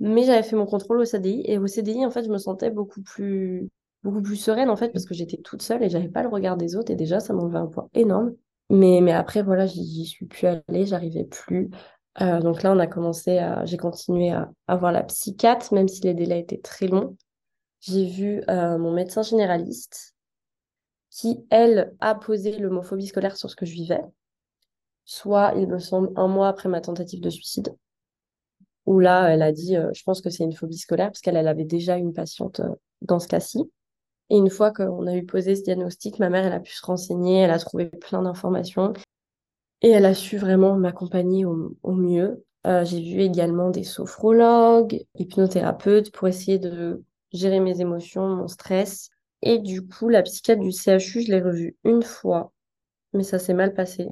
mais 0.00 0.24
j'avais 0.24 0.42
fait 0.42 0.56
mon 0.56 0.66
contrôle 0.66 1.00
au 1.00 1.04
CDI. 1.04 1.42
Et 1.44 1.58
au 1.58 1.66
CDI, 1.66 2.06
en 2.06 2.10
fait, 2.10 2.24
je 2.24 2.30
me 2.30 2.38
sentais 2.38 2.70
beaucoup 2.70 3.02
plus 3.02 3.68
beaucoup 4.02 4.22
plus 4.22 4.36
sereine 4.36 4.70
en 4.70 4.76
fait 4.76 4.90
parce 4.90 5.04
que 5.04 5.14
j'étais 5.14 5.38
toute 5.38 5.62
seule 5.62 5.82
et 5.82 5.90
j'avais 5.90 6.08
pas 6.08 6.22
le 6.22 6.28
regard 6.28 6.56
des 6.56 6.76
autres 6.76 6.90
et 6.90 6.96
déjà 6.96 7.20
ça 7.20 7.32
m'enlevait 7.32 7.58
un 7.58 7.66
poids 7.66 7.88
énorme. 7.94 8.34
Mais, 8.70 9.00
mais 9.00 9.12
après 9.12 9.42
voilà, 9.42 9.66
j'y 9.66 10.04
suis 10.04 10.26
plus 10.26 10.46
allée, 10.46 10.86
j'arrivais 10.86 11.24
plus. 11.24 11.70
Euh, 12.20 12.40
donc 12.40 12.62
là, 12.62 12.72
on 12.72 12.78
a 12.78 12.86
commencé 12.86 13.38
à, 13.38 13.64
j'ai 13.64 13.76
continué 13.76 14.30
à, 14.30 14.50
avoir 14.66 14.92
voir 14.92 14.92
la 14.92 15.02
psychiatre, 15.04 15.72
même 15.72 15.88
si 15.88 16.02
les 16.02 16.14
délais 16.14 16.40
étaient 16.40 16.60
très 16.60 16.88
longs. 16.88 17.16
J'ai 17.80 18.06
vu 18.06 18.42
euh, 18.50 18.76
mon 18.78 18.92
médecin 18.92 19.22
généraliste 19.22 20.16
qui, 21.10 21.44
elle, 21.50 21.94
a 22.00 22.14
posé 22.14 22.58
l'homophobie 22.58 23.06
scolaire 23.06 23.36
sur 23.36 23.50
ce 23.50 23.56
que 23.56 23.66
je 23.66 23.72
vivais. 23.72 24.00
Soit, 25.04 25.54
il 25.56 25.68
me 25.68 25.78
semble, 25.78 26.10
un 26.16 26.28
mois 26.28 26.48
après 26.48 26.68
ma 26.68 26.80
tentative 26.80 27.20
de 27.20 27.30
suicide, 27.30 27.74
où 28.84 28.98
là, 29.00 29.28
elle 29.28 29.42
a 29.42 29.52
dit, 29.52 29.76
euh, 29.76 29.90
je 29.94 30.02
pense 30.02 30.20
que 30.20 30.30
c'est 30.30 30.44
une 30.44 30.52
phobie 30.52 30.78
scolaire, 30.78 31.08
parce 31.08 31.20
qu'elle 31.20 31.36
elle 31.36 31.48
avait 31.48 31.64
déjà 31.64 31.96
une 31.96 32.12
patiente 32.12 32.60
dans 33.02 33.18
ce 33.20 33.28
cas-ci. 33.28 33.70
Et 34.30 34.36
une 34.36 34.50
fois 34.50 34.70
qu'on 34.72 35.06
a 35.06 35.14
eu 35.14 35.24
posé 35.24 35.56
ce 35.56 35.62
diagnostic, 35.62 36.18
ma 36.18 36.28
mère, 36.28 36.44
elle 36.44 36.52
a 36.52 36.60
pu 36.60 36.72
se 36.72 36.84
renseigner, 36.84 37.40
elle 37.40 37.50
a 37.50 37.58
trouvé 37.58 37.86
plein 37.86 38.22
d'informations 38.22 38.92
et 39.82 39.90
elle 39.90 40.06
a 40.06 40.14
su 40.14 40.38
vraiment 40.38 40.76
m'accompagner 40.76 41.44
au, 41.44 41.92
mieux. 41.92 42.44
Euh, 42.66 42.84
j'ai 42.84 43.00
vu 43.00 43.20
également 43.20 43.70
des 43.70 43.84
sophrologues, 43.84 45.04
hypnothérapeutes 45.14 46.12
pour 46.12 46.28
essayer 46.28 46.58
de 46.58 47.04
gérer 47.32 47.60
mes 47.60 47.80
émotions, 47.80 48.26
mon 48.28 48.48
stress. 48.48 49.10
Et 49.42 49.58
du 49.58 49.86
coup, 49.86 50.08
la 50.08 50.22
psychiatre 50.22 50.60
du 50.60 50.72
CHU, 50.72 51.22
je 51.22 51.30
l'ai 51.30 51.40
revue 51.40 51.76
une 51.84 52.02
fois, 52.02 52.52
mais 53.12 53.22
ça 53.22 53.38
s'est 53.38 53.54
mal 53.54 53.72
passé. 53.72 54.08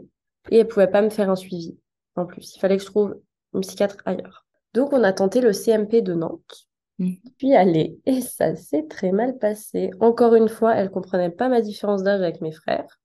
Et 0.50 0.58
elle 0.58 0.68
pouvait 0.68 0.86
pas 0.86 1.02
me 1.02 1.10
faire 1.10 1.30
un 1.30 1.36
suivi 1.36 1.76
en 2.14 2.26
plus. 2.26 2.54
Il 2.54 2.60
fallait 2.60 2.76
que 2.76 2.82
je 2.82 2.88
trouve 2.88 3.20
une 3.52 3.60
psychiatre 3.60 3.96
ailleurs. 4.04 4.46
Donc, 4.72 4.92
on 4.92 5.02
a 5.02 5.12
tenté 5.12 5.40
le 5.40 5.52
CMP 5.52 6.02
de 6.02 6.14
Nantes. 6.14 6.68
Puis 6.98 7.54
aller. 7.54 7.98
Et 8.06 8.20
ça 8.22 8.56
s'est 8.56 8.86
très 8.88 9.12
mal 9.12 9.38
passé. 9.38 9.90
Encore 10.00 10.34
une 10.34 10.48
fois, 10.48 10.74
elle 10.74 10.90
comprenait 10.90 11.30
pas 11.30 11.48
ma 11.48 11.60
différence 11.60 12.02
d'âge 12.02 12.22
avec 12.22 12.40
mes 12.40 12.52
frères. 12.52 12.98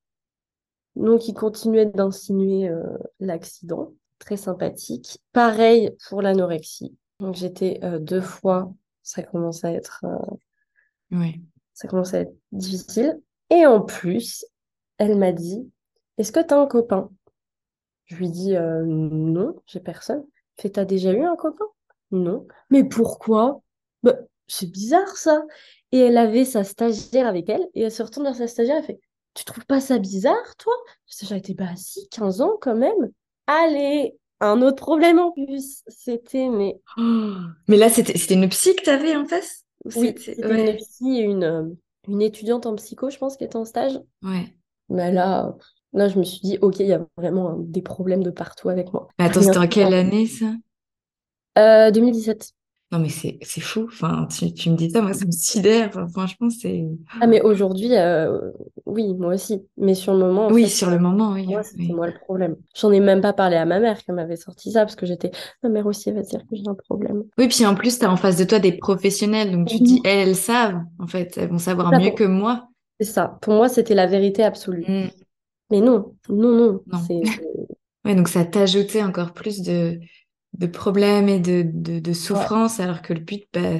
Donc, 0.95 1.27
il 1.27 1.33
continuait 1.33 1.85
d'insinuer 1.85 2.69
euh, 2.69 2.97
l'accident. 3.19 3.93
Très 4.19 4.37
sympathique. 4.37 5.19
Pareil 5.33 5.91
pour 6.07 6.21
l'anorexie. 6.21 6.95
Donc, 7.19 7.35
j'étais 7.35 7.79
euh, 7.83 7.99
deux 7.99 8.21
fois. 8.21 8.73
Ça 9.03 9.23
commence 9.23 9.63
à 9.65 9.71
être. 9.71 10.05
Euh, 10.05 10.35
oui. 11.11 11.41
Ça 11.73 11.87
commence 11.87 12.13
à 12.13 12.21
être 12.21 12.35
difficile. 12.51 13.19
Et 13.49 13.65
en 13.65 13.81
plus, 13.81 14.45
elle 14.97 15.17
m'a 15.17 15.31
dit 15.31 15.69
Est-ce 16.17 16.31
que 16.31 16.39
tu 16.39 16.53
as 16.53 16.59
un 16.59 16.67
copain? 16.67 17.09
Je 18.05 18.15
lui 18.15 18.29
dis 18.29 18.53
Non, 18.53 19.55
j'ai 19.65 19.79
personne. 19.79 20.23
Fait 20.59 20.69
T'as 20.69 20.85
déjà 20.85 21.11
eu 21.11 21.23
un 21.23 21.35
copain? 21.35 21.65
Non. 22.11 22.45
Mais 22.69 22.83
pourquoi? 22.83 23.61
Bah, 24.03 24.17
c'est 24.47 24.69
bizarre 24.69 25.15
ça. 25.17 25.43
Et 25.91 25.99
elle 25.99 26.17
avait 26.17 26.45
sa 26.45 26.63
stagiaire 26.63 27.27
avec 27.27 27.49
elle, 27.49 27.67
et 27.73 27.83
elle 27.83 27.91
se 27.91 28.03
retourne 28.03 28.25
vers 28.25 28.35
sa 28.35 28.47
stagiaire, 28.47 28.77
elle 28.77 28.85
fait 28.85 28.99
Tu 29.33 29.43
trouves 29.43 29.65
pas 29.65 29.81
ça 29.81 29.97
bizarre, 29.97 30.55
toi? 30.57 30.73
La 30.85 31.13
stagiaire 31.13 31.37
était 31.37 31.53
bah 31.53 31.75
si, 31.75 32.07
15 32.09 32.41
ans 32.41 32.57
quand 32.61 32.75
même. 32.75 33.11
Allez, 33.47 34.15
un 34.39 34.61
autre 34.61 34.77
problème 34.77 35.19
en 35.19 35.31
plus. 35.31 35.83
C'était, 35.87 36.49
mais. 36.49 36.79
mais 37.67 37.77
là, 37.77 37.89
c'était 37.89 38.33
une 38.33 38.49
psy 38.49 38.75
que 38.75 38.83
t'avais 38.83 39.15
en 39.15 39.25
face? 39.25 39.65
Oui, 39.95 40.13
c'était 40.17 40.41
une 40.41 40.77
psy 40.77 41.19
et 41.19 41.23
une, 41.23 41.43
euh, 41.43 41.63
une 42.07 42.21
étudiante 42.21 42.65
en 42.65 42.75
psycho, 42.75 43.09
je 43.09 43.17
pense, 43.17 43.37
qui 43.37 43.43
était 43.43 43.55
en 43.55 43.65
stage. 43.65 43.99
Ouais. 44.23 44.55
Mais 44.89 45.11
là, 45.11 45.55
là, 45.93 46.07
je 46.07 46.19
me 46.19 46.23
suis 46.23 46.41
dit, 46.41 46.57
ok, 46.61 46.79
il 46.79 46.87
y 46.87 46.93
a 46.93 47.05
vraiment 47.17 47.55
des 47.57 47.81
problèmes 47.81 48.23
de 48.23 48.29
partout 48.29 48.69
avec 48.69 48.93
moi. 48.93 49.07
attends, 49.17 49.41
c'était 49.41 49.57
en 49.57 49.67
quelle 49.67 49.93
année 49.93 50.27
ça? 50.27 50.53
Euh, 51.57 51.91
2017. 51.91 52.51
Non, 52.91 52.99
mais 52.99 53.07
c'est 53.07 53.61
fou. 53.61 53.85
Enfin, 53.87 54.27
tu, 54.29 54.53
tu, 54.53 54.69
me 54.69 54.75
dis 54.75 54.89
ça, 54.89 55.01
moi, 55.01 55.13
ça 55.13 55.25
me 55.25 55.31
sidère. 55.31 55.91
franchement, 56.11 56.49
c'est. 56.49 56.83
Ah, 57.21 57.27
mais 57.27 57.41
aujourd'hui, 57.41 57.95
euh, 57.95 58.51
oui, 58.85 59.13
moi 59.13 59.35
aussi. 59.35 59.65
Mais 59.77 59.95
sur 59.95 60.13
le 60.13 60.19
moment. 60.19 60.49
oui, 60.49 60.67
sur 60.67 60.89
le 60.89 60.99
moment, 60.99 61.31
oui. 61.31 61.47
Moi, 61.47 61.63
c'était 61.63 61.93
moi 61.93 62.07
le 62.07 62.13
problème. 62.13 62.57
J'en 62.75 62.91
ai 62.91 62.99
même 62.99 63.21
pas 63.21 63.31
parlé 63.31 63.55
à 63.55 63.63
ma 63.63 63.79
mère 63.79 64.03
qui 64.03 64.11
m'avait 64.11 64.35
sorti 64.35 64.71
ça 64.71 64.81
parce 64.81 64.97
que 64.97 65.05
j'étais. 65.05 65.31
Ma 65.63 65.69
mère 65.69 65.85
aussi, 65.85 66.09
elle 66.09 66.15
va 66.15 66.21
dire 66.21 66.41
que 66.41 66.55
j'ai 66.57 66.67
un 66.67 66.75
problème. 66.75 67.23
Oui, 67.37 67.47
puis 67.47 67.65
en 67.65 67.75
plus, 67.75 67.97
tu 67.97 68.03
as 68.03 68.11
en 68.11 68.17
face 68.17 68.35
de 68.35 68.43
toi 68.43 68.59
des 68.59 68.73
professionnels. 68.73 69.51
Donc, 69.51 69.69
tu 69.69 69.79
dis, 69.79 70.01
elles, 70.03 70.27
elles 70.27 70.35
savent. 70.35 70.81
En 70.99 71.07
fait, 71.07 71.37
elles 71.37 71.49
vont 71.49 71.59
savoir 71.59 71.97
mieux 71.97 72.11
que 72.11 72.25
moi. 72.25 72.67
C'est 72.99 73.07
ça. 73.07 73.37
Pour 73.41 73.53
moi, 73.53 73.69
c'était 73.69 73.95
la 73.95 74.05
vérité 74.05 74.43
absolue. 74.43 74.85
Mm. 74.85 75.09
Mais 75.71 75.79
non, 75.79 76.13
non, 76.27 76.55
non. 76.55 76.83
non. 76.85 76.99
ouais, 78.05 78.15
donc 78.15 78.27
ça 78.27 78.43
t'a 78.43 78.63
ajouté 78.63 79.01
encore 79.01 79.31
plus 79.31 79.61
de 79.61 79.97
de 80.53 80.67
problèmes 80.67 81.29
et 81.29 81.39
de, 81.39 81.63
de, 81.63 82.13
souffrances, 82.13 82.79
alors 82.79 83.01
que 83.01 83.13
le 83.13 83.21
but, 83.21 83.45
bah, 83.53 83.79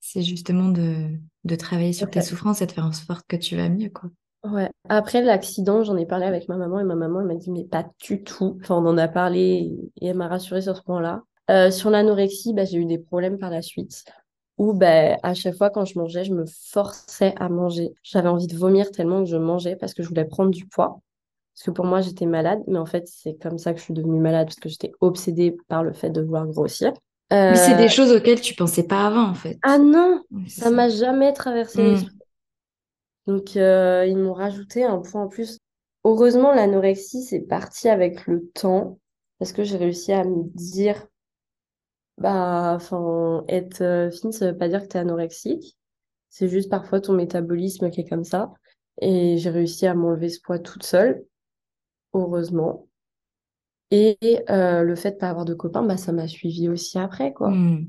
c'est 0.00 0.22
justement 0.22 0.68
de, 0.68 1.10
de 1.44 1.54
travailler 1.54 1.92
sur 1.92 2.08
tes 2.08 2.22
souffrances 2.22 2.62
et 2.62 2.66
de 2.66 2.72
faire 2.72 2.86
en 2.86 2.92
sorte 2.92 3.26
que 3.28 3.36
tu 3.36 3.56
vas 3.56 3.68
mieux, 3.68 3.90
quoi. 3.90 4.10
Ouais. 4.44 4.70
Après 4.88 5.22
l'accident, 5.22 5.82
j'en 5.82 5.96
ai 5.96 6.06
parlé 6.06 6.24
avec 6.24 6.48
ma 6.48 6.56
maman 6.56 6.78
et 6.78 6.84
ma 6.84 6.94
maman 6.94 7.20
elle 7.20 7.26
m'a 7.26 7.34
dit 7.34 7.50
mais 7.50 7.64
pas 7.64 7.84
du 8.00 8.22
tout. 8.22 8.58
Enfin, 8.62 8.76
on 8.76 8.86
en 8.86 8.96
a 8.96 9.08
parlé 9.08 9.72
et 10.00 10.06
elle 10.06 10.16
m'a 10.16 10.28
rassurée 10.28 10.62
sur 10.62 10.76
ce 10.76 10.82
point-là. 10.82 11.22
Euh, 11.50 11.70
sur 11.70 11.90
l'anorexie, 11.90 12.54
bah, 12.54 12.64
j'ai 12.64 12.78
eu 12.78 12.86
des 12.86 12.98
problèmes 12.98 13.38
par 13.38 13.50
la 13.50 13.62
suite 13.62 14.04
où 14.58 14.72
bah, 14.72 15.16
à 15.22 15.34
chaque 15.34 15.56
fois 15.56 15.70
quand 15.70 15.84
je 15.84 15.98
mangeais, 15.98 16.24
je 16.24 16.32
me 16.32 16.44
forçais 16.46 17.34
à 17.38 17.48
manger. 17.48 17.92
J'avais 18.02 18.28
envie 18.28 18.46
de 18.46 18.56
vomir 18.56 18.90
tellement 18.90 19.22
que 19.24 19.30
je 19.30 19.36
mangeais 19.36 19.76
parce 19.76 19.94
que 19.94 20.02
je 20.02 20.08
voulais 20.08 20.24
prendre 20.24 20.50
du 20.50 20.66
poids. 20.66 21.00
Parce 21.56 21.64
que 21.64 21.70
pour 21.70 21.86
moi, 21.86 22.02
j'étais 22.02 22.26
malade, 22.26 22.62
mais 22.66 22.78
en 22.78 22.84
fait, 22.84 23.08
c'est 23.08 23.40
comme 23.40 23.56
ça 23.56 23.72
que 23.72 23.78
je 23.78 23.84
suis 23.84 23.94
devenue 23.94 24.20
malade, 24.20 24.48
parce 24.48 24.60
que 24.60 24.68
j'étais 24.68 24.92
obsédée 25.00 25.56
par 25.68 25.82
le 25.82 25.94
fait 25.94 26.10
de 26.10 26.20
vouloir 26.20 26.46
grossir. 26.46 26.92
Mais 27.30 27.56
c'est 27.56 27.76
des 27.76 27.84
euh, 27.84 27.88
choses 27.88 28.12
auxquelles 28.12 28.42
tu 28.42 28.54
pensais 28.54 28.82
pas 28.82 29.06
avant, 29.06 29.30
en 29.30 29.34
fait. 29.34 29.58
Ah 29.62 29.78
non, 29.78 30.22
ça 30.48 30.70
m'a 30.70 30.90
jamais 30.90 31.32
traversé 31.32 31.82
mmh. 31.82 31.86
l'esprit. 31.86 32.18
Donc, 33.26 33.56
euh, 33.56 34.04
ils 34.06 34.18
m'ont 34.18 34.34
rajouté 34.34 34.84
un 34.84 34.98
point 34.98 35.22
en 35.22 35.28
plus. 35.28 35.58
Heureusement, 36.04 36.52
l'anorexie, 36.52 37.22
c'est 37.22 37.40
parti 37.40 37.88
avec 37.88 38.26
le 38.26 38.46
temps, 38.48 38.98
parce 39.38 39.52
que 39.52 39.64
j'ai 39.64 39.78
réussi 39.78 40.12
à 40.12 40.24
me 40.24 40.42
dire, 40.54 41.06
bah, 42.18 42.74
enfin, 42.76 43.44
être 43.48 43.80
euh, 43.80 44.10
fine, 44.10 44.30
ça 44.30 44.52
veut 44.52 44.58
pas 44.58 44.68
dire 44.68 44.82
que 44.82 44.88
tu 44.88 44.98
es 44.98 45.00
anorexique. 45.00 45.78
C'est 46.28 46.48
juste 46.48 46.68
parfois 46.68 47.00
ton 47.00 47.14
métabolisme 47.14 47.88
qui 47.88 48.02
est 48.02 48.08
comme 48.08 48.24
ça. 48.24 48.52
Et 49.00 49.38
j'ai 49.38 49.50
réussi 49.50 49.86
à 49.86 49.94
m'enlever 49.94 50.28
ce 50.28 50.40
poids 50.42 50.58
toute 50.58 50.82
seule 50.82 51.24
heureusement. 52.18 52.88
Et 53.90 54.18
euh, 54.50 54.82
le 54.82 54.96
fait 54.96 55.12
de 55.12 55.16
pas 55.16 55.30
avoir 55.30 55.44
de 55.44 55.54
copains, 55.54 55.82
bah, 55.82 55.96
ça 55.96 56.12
m'a 56.12 56.26
suivi 56.26 56.68
aussi 56.68 56.98
après, 56.98 57.32
quoi. 57.32 57.50
Hmm. 57.50 57.86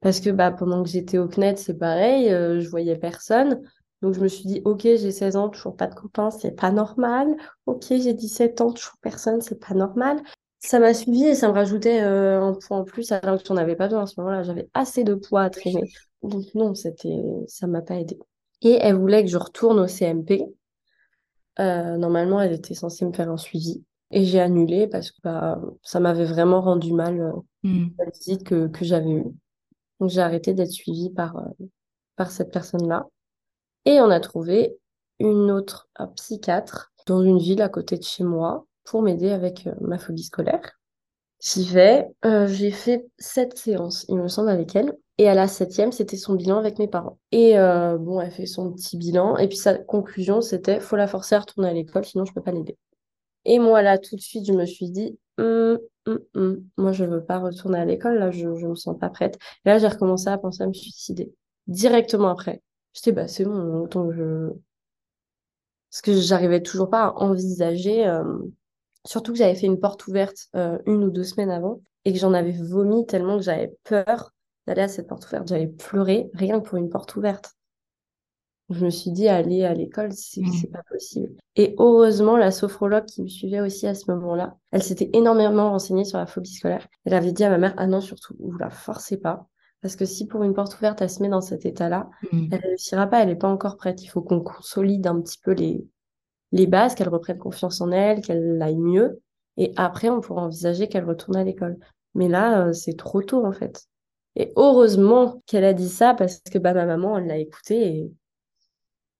Parce 0.00 0.20
que 0.20 0.30
bah, 0.30 0.52
pendant 0.52 0.82
que 0.82 0.88
j'étais 0.88 1.18
au 1.18 1.26
CNED, 1.28 1.58
c'est 1.58 1.78
pareil, 1.78 2.30
euh, 2.30 2.60
je 2.60 2.68
voyais 2.68 2.96
personne. 2.96 3.62
Donc 4.02 4.14
je 4.14 4.20
me 4.20 4.28
suis 4.28 4.44
dit, 4.44 4.62
ok, 4.64 4.82
j'ai 4.82 5.10
16 5.10 5.36
ans, 5.36 5.48
toujours 5.48 5.76
pas 5.76 5.86
de 5.86 5.94
copains, 5.94 6.30
c'est 6.30 6.52
pas 6.52 6.70
normal. 6.70 7.34
Ok, 7.64 7.86
j'ai 7.88 8.12
17 8.14 8.60
ans, 8.60 8.72
toujours 8.72 8.98
personne, 9.00 9.40
c'est 9.40 9.58
pas 9.58 9.74
normal. 9.74 10.20
Ça 10.58 10.78
m'a 10.78 10.94
suivi 10.94 11.24
et 11.24 11.34
ça 11.34 11.48
me 11.48 11.52
rajoutait 11.52 12.02
euh, 12.02 12.40
un 12.40 12.54
poids 12.54 12.78
en 12.78 12.84
plus 12.84 13.10
alors 13.12 13.40
que 13.40 13.46
j'en 13.46 13.56
avais 13.56 13.76
pas 13.76 13.86
besoin 13.86 14.02
à 14.02 14.06
ce 14.06 14.20
moment-là. 14.20 14.42
J'avais 14.42 14.68
assez 14.74 15.04
de 15.04 15.14
poids 15.14 15.42
à 15.42 15.50
traîner. 15.50 15.90
Donc 16.22 16.44
non, 16.54 16.74
c'était, 16.74 17.22
ça 17.46 17.66
m'a 17.66 17.82
pas 17.82 17.96
aidé. 17.96 18.18
Et 18.62 18.78
elle 18.80 18.96
voulait 18.96 19.24
que 19.24 19.30
je 19.30 19.38
retourne 19.38 19.78
au 19.78 19.86
CMP. 19.86 20.44
Euh, 21.58 21.96
normalement, 21.96 22.40
elle 22.40 22.52
était 22.52 22.74
censée 22.74 23.04
me 23.04 23.12
faire 23.12 23.30
un 23.30 23.36
suivi. 23.36 23.84
Et 24.10 24.24
j'ai 24.24 24.40
annulé 24.40 24.86
parce 24.86 25.10
que 25.10 25.20
bah, 25.22 25.60
ça 25.82 25.98
m'avait 26.00 26.24
vraiment 26.24 26.60
rendu 26.60 26.92
mal 26.92 27.20
euh, 27.20 27.32
hmm. 27.64 27.88
la 27.98 28.10
visite 28.10 28.44
que, 28.44 28.68
que 28.68 28.84
j'avais 28.84 29.10
eue. 29.10 29.24
Donc 29.98 30.10
j'ai 30.10 30.20
arrêté 30.20 30.54
d'être 30.54 30.70
suivie 30.70 31.10
par, 31.10 31.36
euh, 31.38 31.66
par 32.14 32.30
cette 32.30 32.52
personne-là. 32.52 33.06
Et 33.84 34.00
on 34.00 34.10
a 34.10 34.20
trouvé 34.20 34.76
une 35.18 35.50
autre 35.50 35.88
psychiatre 36.16 36.92
dans 37.06 37.22
une 37.22 37.38
ville 37.38 37.62
à 37.62 37.68
côté 37.68 37.96
de 37.96 38.02
chez 38.02 38.22
moi 38.22 38.66
pour 38.84 39.02
m'aider 39.02 39.30
avec 39.30 39.68
ma 39.80 39.98
phobie 39.98 40.24
scolaire. 40.24 40.78
J'y 41.40 41.64
vais. 41.64 42.06
j'ai 42.22 42.70
fait 42.70 43.06
sept 43.18 43.56
séances, 43.56 44.04
il 44.08 44.16
me 44.16 44.28
semble, 44.28 44.50
avec 44.50 44.76
elle. 44.76 44.96
Et 45.18 45.28
à 45.28 45.34
la 45.34 45.48
septième, 45.48 45.92
c'était 45.92 46.16
son 46.16 46.34
bilan 46.34 46.58
avec 46.58 46.78
mes 46.78 46.88
parents. 46.88 47.18
Et 47.32 47.58
euh, 47.58 47.96
bon, 47.98 48.20
elle 48.20 48.30
fait 48.30 48.46
son 48.46 48.72
petit 48.72 48.96
bilan. 48.98 49.36
Et 49.38 49.48
puis 49.48 49.56
sa 49.56 49.74
conclusion, 49.78 50.40
c'était 50.42 50.80
faut 50.80 50.96
la 50.96 51.06
forcer 51.08 51.34
à 51.36 51.40
retourner 51.40 51.68
à 51.70 51.72
l'école, 51.72 52.04
sinon 52.04 52.24
je 52.26 52.32
peux 52.34 52.42
pas 52.42 52.52
l'aider. 52.52 52.76
Et 53.44 53.58
moi, 53.58 53.82
là, 53.82 53.98
tout 53.98 54.16
de 54.16 54.20
suite, 54.20 54.46
je 54.46 54.52
me 54.52 54.66
suis 54.66 54.90
dit, 54.90 55.18
hum, 55.38 55.78
hum, 56.06 56.20
hum, 56.34 56.64
moi, 56.76 56.92
je 56.92 57.04
veux 57.04 57.24
pas 57.24 57.38
retourner 57.38 57.78
à 57.78 57.84
l'école. 57.84 58.18
Là, 58.18 58.30
je, 58.30 58.54
je 58.56 58.66
me 58.66 58.74
sens 58.74 58.98
pas 58.98 59.10
prête. 59.10 59.38
Et 59.64 59.70
là, 59.70 59.78
j'ai 59.78 59.88
recommencé 59.88 60.28
à 60.28 60.38
penser 60.38 60.62
à 60.64 60.66
me 60.66 60.72
suicider. 60.74 61.32
Directement 61.68 62.28
après. 62.30 62.62
J'étais, 62.94 63.12
bah, 63.12 63.28
c'est 63.28 63.44
bon, 63.44 63.82
autant 63.82 64.08
que 64.08 64.14
je. 64.14 64.52
Parce 65.90 66.02
que 66.02 66.12
j'arrivais 66.20 66.62
toujours 66.62 66.90
pas 66.90 67.06
à 67.06 67.12
envisager. 67.22 68.06
Euh, 68.06 68.24
surtout 69.06 69.32
que 69.32 69.38
j'avais 69.38 69.54
fait 69.54 69.66
une 69.66 69.80
porte 69.80 70.06
ouverte 70.08 70.48
euh, 70.56 70.78
une 70.86 71.04
ou 71.04 71.10
deux 71.10 71.24
semaines 71.24 71.50
avant 71.50 71.80
et 72.04 72.12
que 72.12 72.18
j'en 72.18 72.34
avais 72.34 72.52
vomi 72.52 73.06
tellement 73.06 73.38
que 73.38 73.44
j'avais 73.44 73.76
peur 73.84 74.32
d'aller 74.66 74.82
à 74.82 74.88
cette 74.88 75.08
porte 75.08 75.26
ouverte. 75.26 75.48
J'avais 75.48 75.68
pleuré 75.68 76.30
rien 76.34 76.60
que 76.60 76.68
pour 76.68 76.78
une 76.78 76.90
porte 76.90 77.14
ouverte. 77.16 77.56
Je 78.68 78.84
me 78.84 78.90
suis 78.90 79.12
dit, 79.12 79.28
aller 79.28 79.64
à 79.64 79.74
l'école, 79.74 80.12
c'est 80.12 80.40
mmh. 80.40 80.72
pas 80.72 80.82
possible. 80.90 81.34
Et 81.54 81.76
heureusement, 81.78 82.36
la 82.36 82.50
sophrologue 82.50 83.04
qui 83.04 83.22
me 83.22 83.28
suivait 83.28 83.60
aussi 83.60 83.86
à 83.86 83.94
ce 83.94 84.10
moment-là, 84.10 84.56
elle 84.72 84.82
s'était 84.82 85.10
énormément 85.12 85.70
renseignée 85.70 86.04
sur 86.04 86.18
la 86.18 86.26
phobie 86.26 86.52
scolaire. 86.52 86.88
Elle 87.04 87.14
avait 87.14 87.30
dit 87.30 87.44
à 87.44 87.50
ma 87.50 87.58
mère, 87.58 87.74
ah 87.76 87.86
non, 87.86 88.00
surtout, 88.00 88.34
vous 88.40 88.58
la 88.58 88.70
forcez 88.70 89.18
pas. 89.18 89.46
Parce 89.82 89.94
que 89.94 90.04
si 90.04 90.26
pour 90.26 90.42
une 90.42 90.52
porte 90.52 90.74
ouverte, 90.78 91.00
elle 91.00 91.10
se 91.10 91.22
met 91.22 91.28
dans 91.28 91.40
cet 91.40 91.64
état-là, 91.64 92.10
mmh. 92.32 92.48
elle 92.50 92.60
réussira 92.60 93.06
pas, 93.06 93.22
elle 93.22 93.28
n'est 93.28 93.36
pas 93.36 93.48
encore 93.48 93.76
prête. 93.76 94.02
Il 94.02 94.08
faut 94.08 94.22
qu'on 94.22 94.40
consolide 94.40 95.06
un 95.06 95.20
petit 95.20 95.38
peu 95.38 95.52
les, 95.52 95.86
les 96.50 96.66
bases, 96.66 96.96
qu'elle 96.96 97.08
reprenne 97.08 97.38
confiance 97.38 97.80
en 97.80 97.92
elle, 97.92 98.20
qu'elle 98.20 98.60
aille 98.60 98.78
mieux. 98.78 99.20
Et 99.58 99.72
après, 99.76 100.08
on 100.08 100.20
pourra 100.20 100.42
envisager 100.42 100.88
qu'elle 100.88 101.04
retourne 101.04 101.36
à 101.36 101.44
l'école. 101.44 101.78
Mais 102.14 102.28
là, 102.28 102.66
euh, 102.66 102.72
c'est 102.72 102.96
trop 102.96 103.22
tôt, 103.22 103.46
en 103.46 103.52
fait. 103.52 103.86
Et 104.36 104.52
heureusement 104.56 105.42
qu'elle 105.46 105.64
a 105.64 105.72
dit 105.72 105.88
ça 105.88 106.14
parce 106.14 106.40
que 106.40 106.58
bah, 106.58 106.74
ma 106.74 106.84
maman, 106.84 107.18
elle 107.18 107.26
l'a 107.26 107.38
écouté 107.38 108.10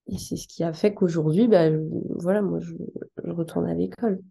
et, 0.09 0.17
c'est 0.17 0.37
ce 0.37 0.47
qui 0.47 0.63
a 0.63 0.71
fait 0.71 0.93
qu'aujourd'hui, 0.93 1.49
bah, 1.49 1.69
voilà, 2.15 2.41
moi, 2.41 2.59
je, 2.61 2.73
retourne 3.25 3.67
à 3.67 3.73
l'école. 3.73 4.21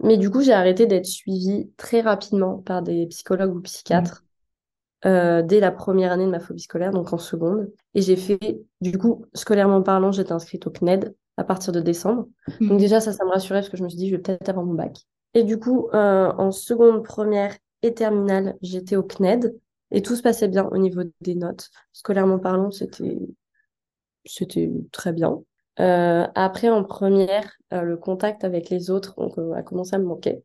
Mais 0.00 0.18
du 0.18 0.30
coup, 0.30 0.42
j'ai 0.42 0.52
arrêté 0.52 0.86
d'être 0.86 1.06
suivie 1.06 1.70
très 1.78 2.02
rapidement 2.02 2.58
par 2.58 2.82
des 2.82 3.06
psychologues 3.06 3.56
ou 3.56 3.60
psychiatres 3.62 4.22
mmh. 5.04 5.08
euh, 5.08 5.42
dès 5.42 5.60
la 5.60 5.70
première 5.70 6.12
année 6.12 6.26
de 6.26 6.30
ma 6.30 6.40
phobie 6.40 6.60
scolaire, 6.60 6.90
donc 6.90 7.12
en 7.14 7.18
seconde. 7.18 7.72
Et 7.94 8.02
j'ai 8.02 8.16
fait, 8.16 8.60
du 8.82 8.98
coup, 8.98 9.24
scolairement 9.32 9.82
parlant, 9.82 10.12
j'étais 10.12 10.32
inscrite 10.32 10.66
au 10.66 10.70
CNED 10.70 11.14
à 11.38 11.44
partir 11.44 11.72
de 11.72 11.80
décembre. 11.80 12.28
Mmh. 12.60 12.68
Donc 12.68 12.78
déjà, 12.78 13.00
ça, 13.00 13.14
ça 13.14 13.24
me 13.24 13.30
rassurait 13.30 13.60
parce 13.60 13.70
que 13.70 13.78
je 13.78 13.84
me 13.84 13.88
suis 13.88 13.98
dit, 13.98 14.10
je 14.10 14.16
vais 14.16 14.22
peut-être 14.22 14.50
avoir 14.50 14.66
mon 14.66 14.74
bac. 14.74 14.98
Et 15.32 15.42
du 15.42 15.58
coup, 15.58 15.88
euh, 15.94 16.32
en 16.36 16.50
seconde, 16.50 17.02
première 17.02 17.56
et 17.82 17.94
terminale, 17.94 18.56
j'étais 18.60 18.96
au 18.96 19.02
CNED. 19.02 19.54
Et 19.90 20.02
tout 20.02 20.16
se 20.16 20.22
passait 20.22 20.48
bien 20.48 20.66
au 20.66 20.76
niveau 20.76 21.02
des 21.20 21.34
notes. 21.34 21.70
Scolairement 21.92 22.38
parlant, 22.38 22.70
c'était 22.70 23.18
c'était 24.24 24.70
très 24.92 25.12
bien. 25.12 25.38
Euh, 25.80 26.26
après, 26.34 26.68
en 26.68 26.84
première, 26.84 27.52
euh, 27.72 27.82
le 27.82 27.96
contact 27.96 28.44
avec 28.44 28.68
les 28.68 28.90
autres 28.90 29.14
euh, 29.38 29.52
a 29.54 29.62
commencé 29.62 29.94
à 29.94 29.98
me 29.98 30.04
manquer. 30.04 30.42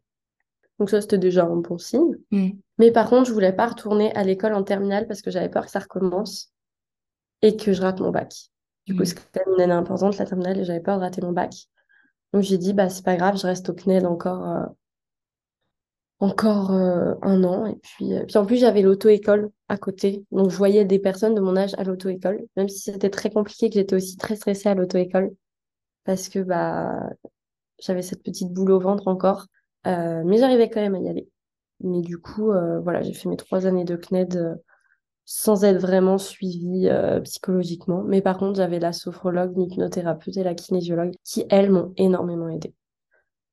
Donc 0.80 0.90
ça, 0.90 1.02
c'était 1.02 1.18
déjà 1.18 1.46
un 1.46 1.58
bon 1.58 1.78
signe. 1.78 2.16
Mm. 2.32 2.52
Mais 2.78 2.92
par 2.92 3.10
contre, 3.10 3.28
je 3.28 3.34
voulais 3.34 3.54
pas 3.54 3.68
retourner 3.68 4.14
à 4.16 4.24
l'école 4.24 4.54
en 4.54 4.64
terminale 4.64 5.08
parce 5.08 5.22
que 5.22 5.32
j'avais 5.32 5.50
peur 5.50 5.66
que 5.66 5.72
ça 5.72 5.80
recommence 5.80 6.54
et 7.42 7.58
que 7.58 7.74
je 7.74 7.82
rate 7.82 8.00
mon 8.00 8.12
bac. 8.12 8.34
Du 8.86 8.96
coup, 8.96 9.04
mm. 9.04 9.38
même 9.38 9.56
une 9.56 9.62
année 9.62 9.74
importante, 9.74 10.18
la 10.18 10.26
terminale, 10.26 10.60
et 10.60 10.66
j'avais 10.66 10.82
peur 10.82 10.98
de 10.98 11.04
rater 11.04 11.22
mon 11.22 11.32
bac. 11.32 11.54
Donc 12.32 12.44
j'ai 12.44 12.58
dit, 12.58 12.74
bah 12.74 12.90
c'est 12.90 13.06
pas 13.06 13.16
grave, 13.16 13.38
je 13.38 13.46
reste 13.46 13.70
au 13.70 13.74
CNED 13.74 14.06
encore 14.06 14.68
encore 16.24 16.72
euh, 16.72 17.16
un 17.22 17.44
an. 17.44 17.66
Et 17.66 17.76
puis, 17.76 18.14
euh, 18.14 18.24
puis 18.26 18.38
en 18.38 18.46
plus, 18.46 18.58
j'avais 18.58 18.82
l'auto-école 18.82 19.52
à 19.68 19.78
côté. 19.78 20.26
Donc, 20.32 20.50
je 20.50 20.56
voyais 20.56 20.86
des 20.86 21.00
personnes 21.00 21.36
de 21.36 21.42
mon 21.42 21.58
âge 21.58 21.74
à 21.78 21.84
l'auto-école, 21.84 22.46
même 22.56 22.70
si 22.70 22.80
c'était 22.80 23.10
très 23.10 23.30
compliqué, 23.30 23.70
que 23.70 23.76
j'étais 23.76 23.96
aussi 23.96 24.16
très 24.16 24.38
stressée 24.38 24.70
à 24.70 24.76
l'auto-école. 24.76 25.32
Parce 26.06 26.30
que 26.30 26.40
bah, 26.40 27.10
j'avais 27.80 28.02
cette 28.02 28.24
petite 28.24 28.54
boule 28.54 28.72
au 28.72 28.80
ventre 28.80 29.08
encore. 29.08 29.48
Euh, 29.86 30.24
mais 30.26 30.38
j'arrivais 30.38 30.70
quand 30.70 30.80
même 30.80 30.96
à 30.96 31.00
y 31.00 31.10
aller. 31.10 31.30
Mais 31.82 32.02
du 32.02 32.18
coup, 32.18 32.52
voilà, 32.84 33.02
j'ai 33.02 33.14
fait 33.14 33.28
mes 33.28 33.36
trois 33.36 33.66
années 33.66 33.84
de 33.84 33.98
CNED 33.98 34.58
sans 35.26 35.66
être 35.66 35.80
vraiment 35.80 36.18
suivie 36.18 36.88
psychologiquement. 37.26 38.04
Mais 38.04 38.22
par 38.22 38.38
contre, 38.38 38.56
j'avais 38.56 38.80
la 38.80 38.94
sophrologue, 38.94 39.58
l'hypnothérapeute 39.58 40.38
et 40.38 40.44
la 40.44 40.56
kinésiologue 40.56 41.12
qui, 41.26 41.46
elles, 41.50 41.72
m'ont 41.72 41.94
énormément 41.98 42.48
aidée. 42.48 42.74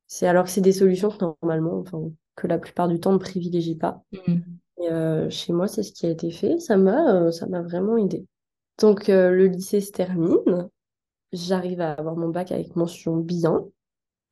C'est 0.06 0.28
alors 0.28 0.44
que 0.44 0.50
c'est 0.50 0.60
des 0.60 0.72
solutions 0.72 1.08
que 1.10 1.24
normalement, 1.24 1.78
enfin, 1.80 2.10
que 2.40 2.46
la 2.46 2.58
plupart 2.58 2.88
du 2.88 2.98
temps 2.98 3.12
ne 3.12 3.18
privilégie 3.18 3.76
pas. 3.76 4.02
Mm. 4.26 4.36
Euh, 4.90 5.30
chez 5.30 5.52
moi, 5.52 5.68
c'est 5.68 5.82
ce 5.82 5.92
qui 5.92 6.06
a 6.06 6.10
été 6.10 6.30
fait. 6.30 6.58
Ça 6.58 6.76
m'a, 6.76 7.14
euh, 7.14 7.30
ça 7.30 7.46
m'a 7.46 7.62
vraiment 7.62 7.96
aidé. 7.96 8.26
Donc, 8.80 9.08
euh, 9.08 9.30
le 9.30 9.46
lycée 9.46 9.80
se 9.80 9.92
termine. 9.92 10.68
J'arrive 11.32 11.80
à 11.80 11.92
avoir 11.92 12.16
mon 12.16 12.28
bac 12.28 12.50
avec 12.50 12.76
mention 12.76 13.16
bien. 13.16 13.64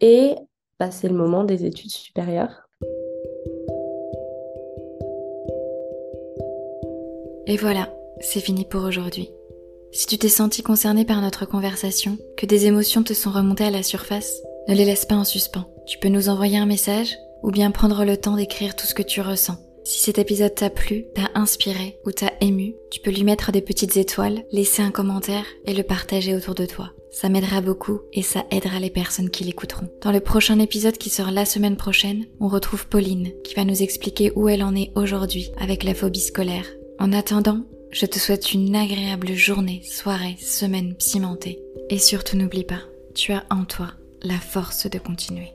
Et 0.01 0.35
bah, 0.81 0.91
c'est 0.91 1.09
le 1.09 1.15
moment 1.15 1.45
des 1.45 1.65
études 1.65 1.91
supérieures. 1.91 2.69
Et 7.47 7.57
voilà, 7.57 7.95
c'est 8.21 8.41
fini 8.41 8.65
pour 8.65 8.83
aujourd'hui. 8.85 9.31
Si 9.93 10.07
tu 10.07 10.19
t'es 10.19 10.29
senti 10.29 10.63
concerné 10.63 11.07
par 11.07 11.23
notre 11.23 11.47
conversation, 11.47 12.19
que 12.37 12.45
des 12.45 12.67
émotions 12.67 13.03
te 13.03 13.15
sont 13.15 13.31
remontées 13.31 13.65
à 13.65 13.71
la 13.71 13.83
surface, 13.83 14.43
ne 14.69 14.75
les 14.75 14.85
laisse 14.85 15.07
pas 15.07 15.15
en 15.15 15.25
suspens. 15.25 15.65
Tu 15.87 15.99
peux 15.99 16.09
nous 16.09 16.29
envoyer 16.29 16.59
un 16.59 16.67
message 16.67 17.17
ou 17.43 17.51
bien 17.51 17.71
prendre 17.71 18.05
le 18.05 18.17
temps 18.17 18.37
d'écrire 18.37 18.77
tout 18.77 18.87
ce 18.87 18.95
que 18.95 19.03
tu 19.03 19.21
ressens. 19.21 19.59
Si 19.85 20.03
cet 20.03 20.19
épisode 20.19 20.55
t'a 20.55 20.69
plu, 20.69 21.07
t'a 21.15 21.31
inspiré 21.35 21.99
ou 22.05 22.13
t'a 22.13 22.33
ému, 22.43 22.75
tu 22.91 23.01
peux 23.01 23.11
lui 23.11 23.25
mettre 23.25 23.53
des 23.53 23.63
petites 23.63 23.97
étoiles, 23.97 24.45
laisser 24.53 24.83
un 24.83 24.91
commentaire 24.91 25.47
et 25.65 25.73
le 25.73 25.83
partager 25.83 26.35
autour 26.35 26.55
de 26.55 26.67
toi. 26.67 26.91
Ça 27.11 27.31
m'aidera 27.31 27.63
beaucoup 27.63 28.01
et 28.13 28.21
ça 28.21 28.45
aidera 28.51 28.81
les 28.81 28.91
personnes 28.91 29.31
qui 29.31 29.45
l'écouteront. 29.45 29.89
Dans 30.03 30.13
le 30.13 30.21
prochain 30.21 30.59
épisode 30.59 30.99
qui 30.99 31.09
sort 31.09 31.31
la 31.31 31.47
semaine 31.47 31.77
prochaine, 31.77 32.27
on 32.39 32.49
retrouve 32.49 32.87
Pauline 32.87 33.33
qui 33.43 33.55
va 33.55 33.65
nous 33.65 33.83
expliquer 33.83 34.31
où 34.37 34.49
elle 34.49 34.63
en 34.63 34.77
est 34.77 34.93
aujourd'hui 34.95 35.51
avec 35.59 35.85
la 35.85 35.95
phobie 35.95 36.21
scolaire. 36.21 36.67
En 36.99 37.13
attendant, 37.15 37.63
je 37.91 38.05
te 38.05 38.19
souhaite 38.19 38.53
une 38.53 38.77
agréable 38.77 39.33
journée, 39.33 39.81
soirée, 39.85 40.37
semaine 40.39 40.97
cimentée. 40.99 41.61
Et 41.89 41.99
surtout 41.99 42.37
n'oublie 42.37 42.65
pas, 42.65 42.83
tu 43.15 43.33
as 43.33 43.47
en 43.51 43.65
toi 43.65 43.89
la 44.23 44.39
force 44.39 44.89
de 44.89 44.99
continuer. 44.99 45.55